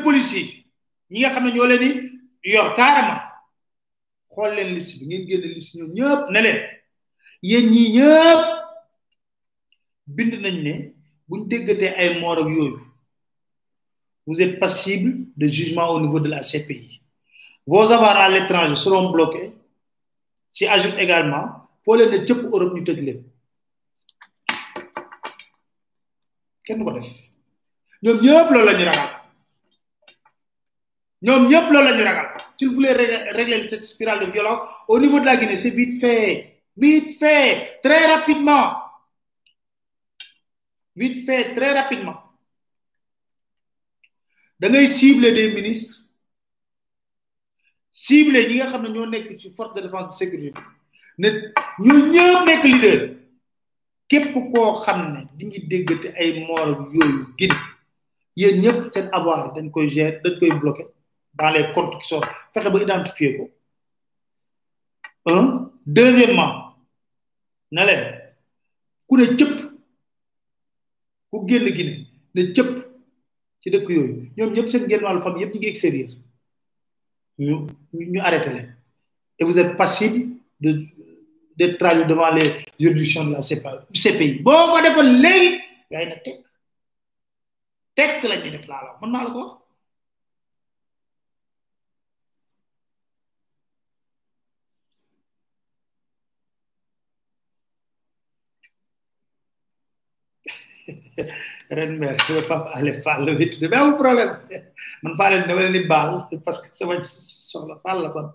policier 0.04 0.66
ne 1.10 1.20
bind 10.16 10.34
nañ 10.44 10.56
ne 10.66 10.74
buñ 11.28 11.42
ay 12.02 12.20
moor 12.20 12.40
vous 14.28 14.40
êtes 14.42 14.60
passible 14.60 15.12
de 15.36 15.48
jugement 15.48 15.90
au 15.96 16.00
niveau 16.00 16.20
de 16.20 16.30
la 16.30 16.42
CPI 16.50 17.02
vos 17.66 17.92
avoirs 17.92 18.18
à 18.26 18.30
l'étranger 18.30 18.76
seront 18.76 19.10
bloqués 19.12 19.52
si 20.56 20.64
ajoute 20.68 20.96
également 21.06 21.46
foo 21.84 21.96
leen 21.96 22.10
ne 22.12 22.18
cëpp 22.28 22.42
Europe 22.54 22.74
ñu 22.76 22.84
tëj 22.88 23.00
leen. 23.08 23.20
Kenn 26.66 26.78
du 26.80 26.86
ko 26.86 26.92
def. 26.98 27.08
Ñoom 28.04 28.18
ñëpp 28.26 28.48
loolu 31.72 31.92
la 32.04 32.14
la 32.14 32.14
s'il 32.58 32.70
voulait 32.70 32.94
régler 33.38 33.68
cette 33.70 33.84
spirale 33.84 34.20
de 34.26 34.32
violence 34.32 34.62
au 34.88 35.00
niveau 35.00 35.20
de 35.20 35.26
la 35.26 35.36
Guinée 35.38 35.56
c'est 35.56 35.72
vite 35.72 36.00
fait. 36.00 36.62
Vite 36.78 37.18
fait. 37.20 37.80
Très 37.84 38.06
rapidement 38.14 38.74
vite 40.96 41.26
fait 41.26 41.54
très 41.56 41.74
rapidement. 41.74 42.18
Da 44.60 44.70
ngay 44.70 44.88
cibler 44.88 45.32
des 45.32 45.54
ministres 45.56 45.98
cibler 47.92 48.48
ñi 48.48 48.56
nga 48.58 48.68
xam 48.68 48.84
ne 48.84 48.90
ñoo 48.90 49.06
nekk 49.06 49.38
ci 49.40 49.50
force 49.56 49.74
de 49.76 49.82
défense 49.82 50.12
de 50.12 50.18
sécurité 50.24 50.60
ne 51.18 51.30
ñoo 51.80 52.08
ñëpp 52.14 52.46
nekk 52.46 52.64
leader 52.64 53.00
képp 54.08 54.34
koo 54.54 54.74
xam 54.84 55.00
ne 55.14 55.26
di 55.38 55.46
ngi 55.46 55.60
déggate 55.68 56.10
ay 56.22 56.46
moor 56.48 56.68
yooyu 56.94 57.26
Guinée 57.38 57.64
yéen 58.36 58.62
ñëpp 58.62 58.94
seen 58.94 59.10
avoir 59.12 59.54
dañ 59.54 59.72
koy 59.72 59.90
gérer 59.90 60.22
dañ 60.24 60.38
koy 60.40 60.52
bloquer 60.60 60.86
dans 61.34 61.50
les 61.50 61.72
comptes 61.74 61.98
qui 62.02 62.08
sont 62.08 62.22
fexe 62.54 62.70
ba 62.72 62.80
identifier 62.82 63.36
ko. 63.38 63.50
Un. 65.26 65.72
Deuxièmement 65.86 66.76
na 67.72 67.86
leen 67.86 68.04
ku 69.08 69.18
ne 69.18 69.26
cëpp 69.38 69.58
ku 71.32 71.38
génn 71.48 71.66
Guinée 71.78 72.06
ne 72.36 72.42
cëpp 72.56 72.72
ci 73.62 73.68
dëkk 73.74 73.88
yooyu. 73.90 74.14
Ñoom 74.38 74.54
ñëpp 74.54 74.70
seen 74.70 74.90
génn 74.90 75.04
wàllu 75.06 75.22
famille 75.22 75.44
yëpp 75.46 75.54
ñu 75.54 75.60
ngi 75.60 75.68
extérieur. 75.68 76.10
Ñu 77.40 77.56
ñu 77.94 78.20
et 79.40 79.44
vous 79.44 79.58
êtes 79.58 79.76
passible 79.76 80.28
de 80.60 80.86
d'être 81.58 81.78
traduit 81.78 82.06
devant 82.06 82.32
les 82.34 82.50
juridictions 82.80 83.26
de 83.26 83.32
la 83.34 83.42
CPI 83.42 84.40
boo 84.46 84.70
ko 84.72 84.78
defoon 84.86 85.10
léegi 85.24 85.50
yaay 85.92 86.06
la 86.12 86.18
def 88.56 88.66
laa 88.72 88.82
la 88.88 88.92
ren 101.78 101.98
mer 102.00 102.16
je 102.28 102.34
veux 102.34 102.42
pas 102.42 102.60
aller 102.74 102.94
fall 103.02 103.26
le 103.26 103.34
vite 103.36 103.60
mais 103.62 103.76
amul 103.78 103.96
problème. 103.98 104.38
Man 105.04 105.16
fall 105.18 105.48
dama 105.48 105.62
leen 105.62 105.74
di 105.74 105.88
parce 106.46 106.60
que 106.62 106.68
sama 106.78 106.96
soxla 107.04 107.76
la 108.04 108.12
sant 108.12 108.34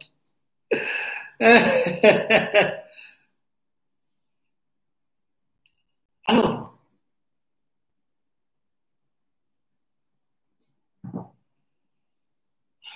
alors 6.29 6.77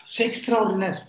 c'est 0.06 0.26
extraordinaire. 0.26 1.06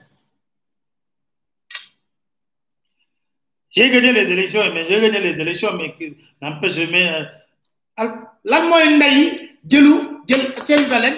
J'ai 3.72 3.90
gagné 3.90 4.12
les 4.14 4.30
élections 4.32 4.62
mais 4.74 4.86
j'ai 4.86 5.00
gagné 5.02 5.20
les 5.20 5.40
élections 5.40 5.74
mais 5.78 5.96
n'empêche 6.42 6.78
mais 6.90 7.26
lan 8.52 8.64
mooy 8.70 8.86
ndey 8.98 9.18
jëlu 9.72 9.94
jël 10.28 10.44
seen 10.66 10.90
dalen 10.90 11.16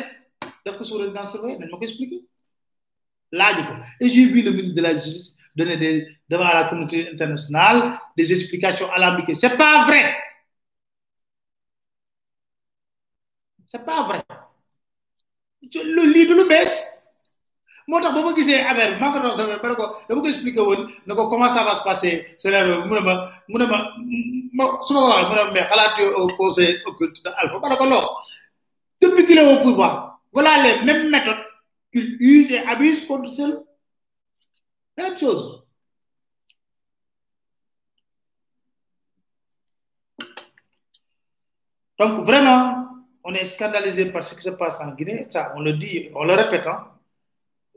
def 0.66 0.78
ko 0.78 0.84
sous 0.84 0.98
résidence 0.98 1.32
surveillée 1.32 1.58
nañ 1.60 1.70
ma 1.72 1.78
ko 1.78 1.84
expliquer 1.86 2.22
laaj 3.32 3.58
ko 3.68 3.74
et 4.02 4.10
j'ai 4.10 4.26
vu 4.26 4.42
le 4.42 4.52
ministre 4.52 4.76
de 4.76 4.82
la 4.82 4.94
justice 4.94 5.36
donner 5.56 5.78
des 5.78 6.08
devant 6.30 6.48
la 6.60 6.66
communauté 6.66 7.10
internationale 7.14 8.00
des 8.18 8.32
explications 8.32 8.90
alambiquées 8.92 9.36
c'est 9.36 9.58
pas 9.58 9.86
vrai 9.86 10.16
c'est 13.68 13.86
pas 13.86 14.04
vrai 14.04 14.22
lii 15.62 16.26
du 16.28 16.34
lu 16.40 16.48
bees 16.48 16.74
moo 17.88 18.00
tax 18.02 18.14
ba 18.16 18.22
ma 18.24 18.34
gisee 18.36 18.60
affaire 18.70 18.94
bi 18.96 19.00
maa 19.02 19.12
ko 19.14 19.20
doon 19.20 19.36
sa 19.36 19.46
ba 19.48 19.76
ko 19.76 19.86
dama 20.08 20.22
ko 20.22 20.28
expliqué 20.28 20.60
woon 20.62 20.82
ne 21.08 21.14
ko 21.14 21.28
comment 21.28 21.50
ça 21.50 21.64
va 21.64 21.76
se 21.76 21.84
passer 21.84 22.36
scénario 22.38 22.86
mu 22.86 22.96
ne 22.96 23.02
ma 23.02 23.14
mu 23.50 23.58
ne 23.60 23.66
ma 23.66 23.78
ma 24.58 24.64
su 24.88 24.94
ma 24.94 25.00
ko 25.02 25.08
waxee 25.10 25.30
mu 25.30 25.36
ne 25.36 25.44
ma 25.44 25.52
mais 25.52 25.66
xalaat 25.70 25.96
au 26.18 26.28
conseil 26.38 26.80
occulte 26.86 27.18
de 27.24 27.30
Alpha 27.42 27.60
ma 27.60 27.70
ne 27.70 27.76
ko 27.76 27.86
non 27.86 28.02
depuis 29.02 29.26
qu'il 29.26 29.38
est 29.38 29.54
au 29.54 29.62
pouvoir 29.62 30.22
voilà 30.32 30.62
les 30.64 30.84
mêmes 30.86 31.10
méthodes 31.10 31.44
qu'il 31.94 32.18
use 32.20 32.52
et 32.52 32.60
abuse 32.60 33.06
contre 33.08 33.30
seul. 33.30 33.64
Même 34.98 35.18
chose. 35.18 35.64
Donc 42.00 42.26
vraiment 42.26 42.88
on 43.24 43.34
est 43.36 43.46
scandalisé 43.46 44.06
par 44.12 44.24
ce 44.24 44.34
qui 44.36 44.42
se 44.42 44.50
passe 44.50 44.82
en 44.82 44.92
Guinée 44.94 45.28
ça 45.30 45.54
on 45.56 45.62
le 45.62 45.74
dit 45.74 46.10
on 46.16 46.26
le 46.26 46.34
répète 46.34 46.66
hein 46.68 46.88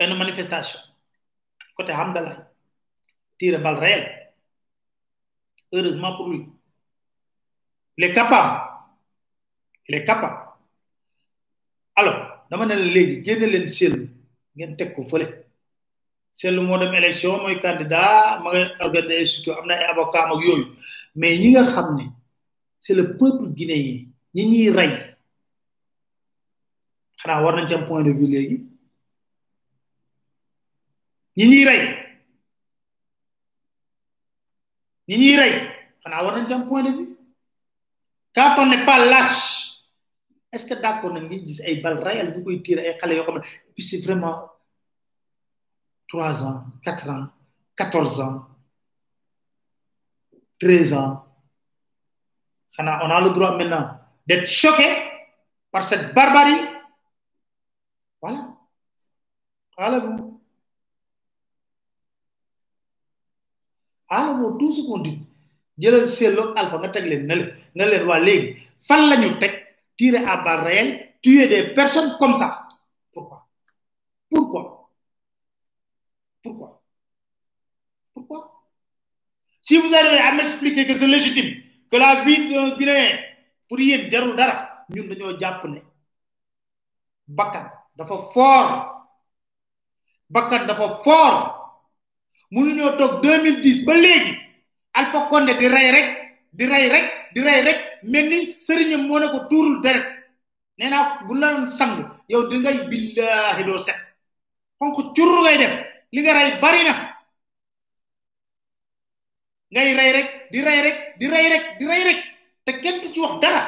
une 0.00 0.14
manifestation. 0.18 0.80
Côté 1.74 1.92
Hamdallah 1.92 2.50
tire 3.38 3.60
balle 3.60 3.78
réelle. 3.78 4.32
Heureusement 5.72 6.16
pour 6.16 6.28
lui. 6.28 6.46
Il 7.98 8.12
capable. 8.12 8.62
Il 9.88 10.04
capable. 10.04 10.38
Alors 11.94 12.44
dama 12.50 12.66
ne 12.66 12.74
la 12.74 12.84
léegi 12.84 13.24
génn 13.24 13.40
leen 13.50 13.66
seetlu 13.68 14.02
ngeen 14.56 14.76
teg 14.76 14.92
ko 14.94 15.02
fële. 15.10 15.26
Seetlu 16.36 16.60
moo 16.62 16.78
dem 16.78 16.92
élection 16.94 17.38
mooy 17.42 17.56
candidat 17.60 18.40
ma 18.44 18.50
ngay 18.52 18.66
organiser 18.80 19.26
surtout 19.26 19.58
am 19.58 19.66
na 19.66 19.74
ay 19.74 19.84
avocat 19.90 20.28
ak 20.28 20.40
yooyu. 20.44 20.66
Mais 21.14 21.38
ñi 21.38 21.50
nga 21.54 21.64
xam 21.64 21.96
ne 21.96 22.04
c'est 22.80 22.94
le 22.94 23.16
peuple 23.16 23.48
guinéen 23.56 24.12
ñi 24.34 24.44
ñuy 24.46 24.70
rey. 24.70 24.92
Xanaa 27.20 27.42
war 27.42 27.56
nañ 27.56 27.66
ci 27.68 27.74
point 27.88 28.02
de 28.04 28.12
vue 28.12 28.26
léegi. 28.28 28.75
Rey. 31.36 31.82
Ñi 35.08 35.36
ci 36.46 36.52
am 36.54 36.66
point 36.66 36.82
de 36.82 36.90
vue. 36.90 37.16
Quand 38.34 38.54
on 38.58 38.66
n'est 38.66 38.84
pas 38.84 39.04
lâche 39.04 39.80
est 40.52 40.58
ce 40.58 40.66
que 40.66 40.74
d'accord 40.74 41.12
nañ 41.12 41.24
ngi 41.26 41.46
gis 41.46 41.60
ay 41.62 41.82
tirer 42.62 42.98
puis 43.74 43.82
c'est 43.82 44.00
vraiment 44.04 44.48
trois 46.08 46.44
ans 46.44 46.64
quatre 46.82 47.08
ans 47.10 47.26
quatorze 47.76 48.20
ans 48.20 48.46
treize 50.58 50.92
ans. 50.94 51.24
Xanaa 52.76 53.00
on 53.04 53.10
a 53.10 53.20
le 53.20 53.30
droit 53.30 53.56
maintenant 53.56 53.98
d'être 54.26 54.46
choqué 54.46 54.88
par 55.70 55.82
cette 55.84 56.14
barbarie. 56.14 56.62
Voilà. 58.20 58.56
Voilà 59.76 59.98
vous 60.00 60.35
alors 64.08 64.56
tout 64.58 64.72
ce 64.72 64.82
qu'on 64.86 64.98
dit. 64.98 65.18
Jëlal 65.78 66.08
seetlu 66.08 66.42
alpha 66.56 66.78
nga 66.78 66.88
teg 66.88 67.04
leen 67.06 67.26
ne 67.26 68.54
fan 68.86 69.08
la 69.10 69.16
tirer 69.96 70.24
à 70.24 70.36
balles 70.38 70.64
réelles 70.64 71.14
tuer 71.22 71.48
des 71.48 71.74
personnes 71.74 72.16
comme 72.18 72.34
ça. 72.34 72.66
Pourquoi? 73.12 73.46
Pourquoi? 74.30 74.90
Pourquoi? 76.42 76.82
Pourquoi? 78.14 78.62
Si 79.60 79.78
vous 79.78 79.92
arrivez 79.94 80.18
à 80.18 80.32
m'expliquer 80.32 80.86
que 80.86 80.94
c'est 80.94 81.06
légitime 81.08 81.62
que 81.90 81.96
la 81.96 82.22
vie 82.24 82.48
d'un 82.50 82.76
Guinéen 82.76 83.18
pour 83.68 83.80
yéen 83.80 84.08
jarul 84.10 84.36
dara 84.36 84.84
ñun 84.90 85.08
dañoo 85.08 85.38
jàpp 85.40 85.64
ne 85.64 85.80
bakkan 87.26 87.70
dafa 87.96 88.16
fort. 88.32 88.92
Bakkan 90.30 90.66
dafa 90.66 91.02
fort 91.04 91.65
mënuñoo 92.50 92.96
toog 92.96 93.22
2010 93.22 93.84
ba 93.84 93.94
léegi. 93.94 94.32
Alpha 94.92 95.28
Condé 95.28 95.54
di 95.56 95.68
rey 95.68 95.90
rek 95.90 96.08
di 96.52 96.64
rey 96.66 96.88
rek 96.88 97.06
di 97.34 97.40
rey 97.42 97.60
rek 97.62 97.78
mel 98.04 98.28
ni 98.28 98.56
sëriñam 98.58 99.06
moo 99.06 99.18
ne 99.18 99.26
ko 99.28 99.46
tuurul 99.48 99.80
deret. 99.82 100.06
Nee 100.78 100.88
naa 100.88 101.24
bu 101.26 101.34
la 101.34 101.66
sang 101.66 101.96
yow 102.28 102.48
di 102.48 102.56
ngay 102.58 102.88
billaahi 102.88 103.64
doo 103.64 103.78
set. 103.78 103.96
Xonk 104.78 105.14
curru 105.14 105.42
ngay 105.42 105.58
def 105.58 105.72
li 106.12 106.20
nga 106.22 106.32
rey 106.32 106.58
bari 106.60 106.82
na. 106.84 106.94
Ngay 109.72 109.94
rey 109.98 110.10
rek 110.12 110.28
di 110.52 110.58
rey 110.62 110.80
rek 110.86 110.96
di 111.18 111.26
rey 111.28 111.46
rek 111.52 111.64
di 111.78 111.84
rey 111.86 112.02
rek. 112.04 112.20
Te 112.64 112.80
kenn 112.80 113.00
du 113.02 113.12
ci 113.12 113.20
wax 113.20 113.40
dara. 113.40 113.62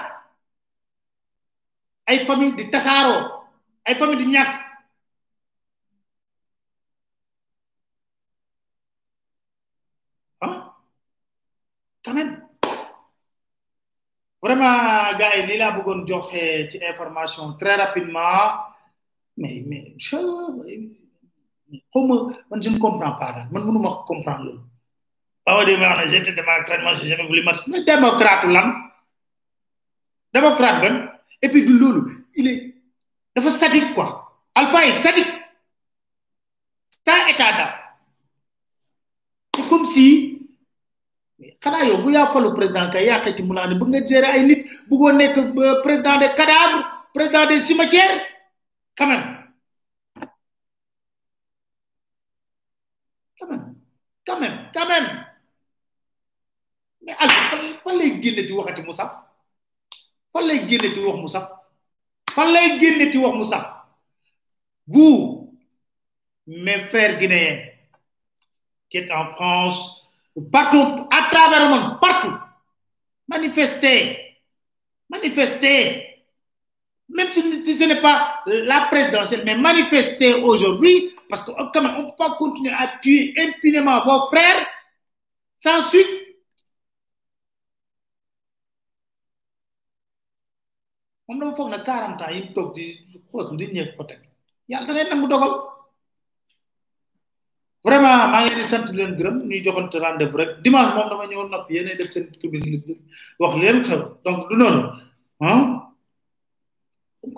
Ay 2.07 2.25
famille 2.27 2.55
di 2.57 2.69
tasaaroo 2.71 3.21
ay 3.85 3.95
famille 3.95 4.25
di 4.25 4.33
ñàkk. 4.33 4.68
Vraiment 14.49 15.13
gars 15.21 15.37
yi 15.37 15.43
lii 15.49 15.59
laa 15.61 15.73
bëggoon 15.77 16.07
joxe 16.09 16.69
ci 16.71 16.77
information 16.93 17.53
très 17.61 17.77
rapidement. 17.77 18.65
Mais 19.37 19.63
mais 19.69 19.95
xaw 19.99 20.25
ma 22.09 22.17
man 22.51 22.63
je 22.63 22.71
ne 22.71 22.79
comprends 22.79 23.17
man 23.53 23.63
mënuma 23.67 23.91
comprendre 24.07 24.45
loolu. 24.47 24.63
Waaw 25.47 25.65
de 25.67 25.77
ma 25.77 25.89
wax 25.91 25.99
ne 26.01 26.11
j'étais 26.11 26.33
démocrate 26.33 26.83
moi 26.83 26.95
j'ai 26.95 27.09
jamais 27.09 27.27
voulu 27.27 27.43
marcher. 27.45 27.65
Mais 27.69 27.85
démocrate 27.85 28.45
lan? 28.55 28.69
Démocrate 30.35 30.79
puis 31.53 31.63
du 31.67 31.73
loolu 31.79 32.03
il 32.35 32.47
dafa 33.35 33.51
sadique 33.51 33.93
quoi. 33.95 34.09
Alpha 34.55 34.87
est 34.87 34.93
sadique. 34.93 35.35
C'est 39.55 39.69
comme 39.69 39.87
si 39.87 40.28
xanaa 41.63 41.85
yow 41.89 41.99
bu 42.03 42.11
yaa 42.11 42.33
falu 42.33 42.51
président 42.57 42.91
kay 42.93 43.05
yaa 43.09 43.23
xëyti 43.25 43.43
mu 43.47 43.53
laa 43.55 43.67
ne 43.69 43.75
nga 43.79 44.01
gérer 44.09 44.31
ay 44.37 44.43
nit 44.49 44.61
bëggoo 44.89 45.13
nekk 45.13 45.37
président 45.85 46.19
des 46.23 46.33
cadavres 46.39 46.83
président 47.15 47.47
des 47.47 47.61
cimetières 47.61 48.17
quand 48.99 49.07
même 49.07 49.25
quand 53.39 53.49
même 53.51 53.75
quand 54.27 54.41
même 54.41 54.57
quand 54.75 54.89
même 54.89 55.09
mais 57.03 57.15
Alpha 57.23 57.57
fan 57.83 57.95
lay 57.99 58.11
génne 58.23 58.43
di 58.47 58.53
waxati 58.53 58.83
mu 58.83 58.93
saf 58.93 59.13
fan 60.33 60.45
lay 60.49 60.59
génne 60.69 60.89
di 60.95 61.01
wax 61.07 61.17
mu 61.23 61.29
saf 61.29 61.47
fan 62.35 62.49
lay 62.53 62.79
génne 62.81 63.11
di 63.13 63.19
wax 63.19 63.35
mu 63.39 63.45
saf 63.45 63.65
vous 64.89 65.55
mes 66.47 66.79
frères 66.91 67.17
guinéens 67.19 67.61
qui 68.91 68.99
êtes 68.99 69.11
en 69.13 69.27
France 69.37 69.79
partout 70.53 71.07
à 71.11 71.18
partout 72.01 72.35
manifester 73.29 74.29
manifester. 75.11 76.05
Même 77.09 77.33
si, 77.33 77.75
ce 77.75 77.85
n'est 77.85 78.01
pas 78.03 78.43
la 78.47 78.83
présidentielle, 78.91 79.43
mais 79.45 79.57
manifester 79.57 80.35
aujourd'hui, 80.35 81.15
parce 81.29 81.43
qu'on 81.43 81.53
ne 81.65 82.05
peut 82.05 82.15
pas 82.17 82.33
continuer 82.37 82.73
à 82.73 82.99
tuer 83.01 83.35
impunément 83.39 84.03
vos 84.05 84.27
frères 84.27 84.67
sans 85.63 85.81
suite. 85.89 86.07
moom 91.29 91.41
dama 91.41 91.53
foog 91.57 91.69
na 91.69 91.79
40 91.85 92.23
ans 92.57 92.73
di 92.73 92.85
xoos 93.31 93.53
di 93.61 93.67
ñeeg 93.69 93.91
ko 93.97 94.03
teg 94.09 94.17
yàlla 94.71 94.87
da 94.89 94.93
ngay 94.95 95.09
nangu 95.11 95.29
dogal 95.29 95.53
vraiment 97.85 98.29
maa 98.33 98.41
ngi 98.43 98.51
leen 98.55 98.61
di 98.63 98.67
sant 98.73 98.87
leen 98.97 99.13
gërëm. 99.19 99.37
Ñuy 99.49 99.61
joxante 99.65 99.97
rendez-vous 100.05 100.37
rek. 100.41 100.51
Dimanche 100.65 100.95
moom 100.97 101.09
dama 101.11 101.25
ñëw 101.27 101.43
noppi 101.49 101.75
yéenay 101.75 101.97
def 101.97 102.11
seen 102.13 102.27
tribune 102.41 102.83
wax 103.41 103.55
leen 103.63 103.79
xew. 103.87 104.01
Donc 104.25 104.49
du 104.49 104.55
noonu 104.57 104.83
ah. 105.41 105.63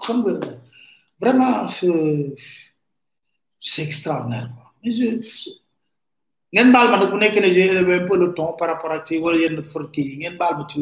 Xam 0.05 0.18
nga 0.24 0.32
vraiment 1.20 1.68
c'est 3.61 3.82
extraordinaire 3.82 4.49
quoi. 4.57 4.72
Mais 4.82 4.93
je 4.93 5.05
ngeen 6.53 6.72
baal 6.74 6.88
ma 6.91 6.97
nag 6.99 7.11
bu 7.12 7.18
nekk 7.18 7.36
ne 7.41 7.49
j'ai 7.55 7.66
élevé 7.72 7.95
un 8.01 8.07
peu 8.09 8.16
le 8.18 8.32
ton 8.34 8.55
par 8.59 8.68
rapport 8.68 8.91
ak 8.93 9.07
ci 9.07 9.18
wala 9.18 9.36
yenn 9.38 9.62
for 9.72 9.91
kii 9.93 10.07
yi 10.11 10.16
ngeen 10.20 10.36
baal 10.41 10.55
ma 10.59 10.64
ci 10.70 10.80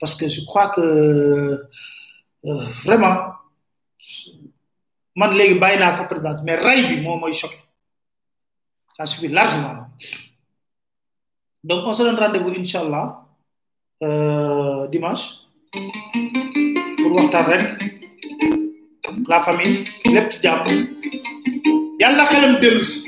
parce 0.00 0.14
que 0.14 0.28
je 0.28 0.40
crois 0.44 0.68
que 0.74 0.80
euh, 0.80 2.68
vraiment 2.84 3.16
man 5.16 5.32
léegi 5.38 5.58
bàyyi 5.58 5.78
naa 5.80 5.92
sa 5.92 6.04
présidence 6.04 6.40
mais 6.44 6.56
ray 6.56 6.80
bi 6.88 7.00
moo 7.00 7.16
mooy 7.18 7.32
choqué. 7.32 7.61
Ça 8.96 9.06
suffit 9.06 9.28
largement 9.28 9.76
donc 11.64 11.86
on 11.86 11.94
se 11.94 12.02
donne 12.02 12.16
rendez-vous 12.18 12.50
inchallah 12.50 13.06
euh, 14.02 14.86
dimanche 14.88 15.24
pour 17.00 17.12
waxtaan 17.16 17.44
rek 17.52 17.64
la 19.28 19.40
famille 19.46 19.84
lépp 20.14 20.28
ci 20.32 20.38
jàmm 20.42 20.66
yàlla 22.00 22.24
xelam 22.30 22.54
dellu 22.62 22.84
si 22.90 22.98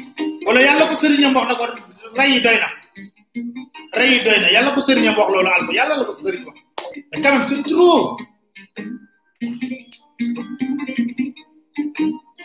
wala 0.47 0.61
yàlla 0.66 0.85
ko 0.91 0.95
sëriñam 1.03 1.35
wax 1.37 1.47
na 1.49 1.55
ko 1.61 1.64
ray 2.18 2.30
yi 2.35 2.41
doy 2.45 2.57
na 2.62 2.68
ray 3.99 4.09
yi 4.12 4.18
doy 4.24 4.39
na 4.41 4.49
yàlla 4.55 4.70
ko 4.74 4.80
sëriñam 4.87 5.16
wax 5.18 5.28
loolu 5.32 5.51
alpha 5.57 5.72
yàlla 5.78 5.95
la 5.99 6.05
ko 6.09 6.12
sëriñ 6.22 6.43
wax 6.49 6.57
mais 7.11 7.20
quand 7.22 7.32
même 7.35 7.49
c'est 7.49 7.62
trop 7.72 8.16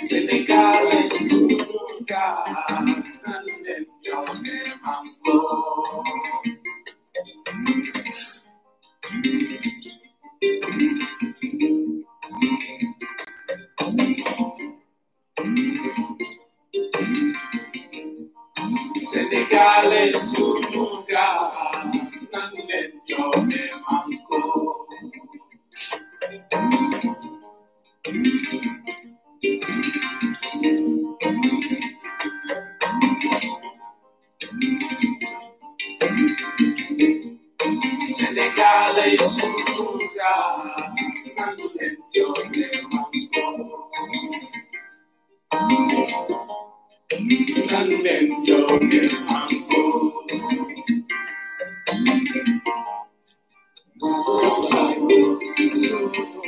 Senegal 0.09 0.85
Senegale 19.09 20.01
sunuga 20.25 21.25
nanlenyo 22.31 23.25
ne 23.47 23.61
mango. 23.83 24.39
Thank 29.41 30.23
you. 30.23 30.28
cada 38.59 39.05
io 39.05 39.29
sento 39.29 39.97
quando 41.25 41.71
dentro 41.71 42.33
del 42.49 42.81
manco 42.91 43.79
manco 49.25 50.25
Oh, 54.01 54.05
oh, 54.05 54.67
oh, 54.71 54.89
oh, 54.91 55.09
oh, 55.09 55.39
oh, 55.51 56.35
oh, 56.35 56.38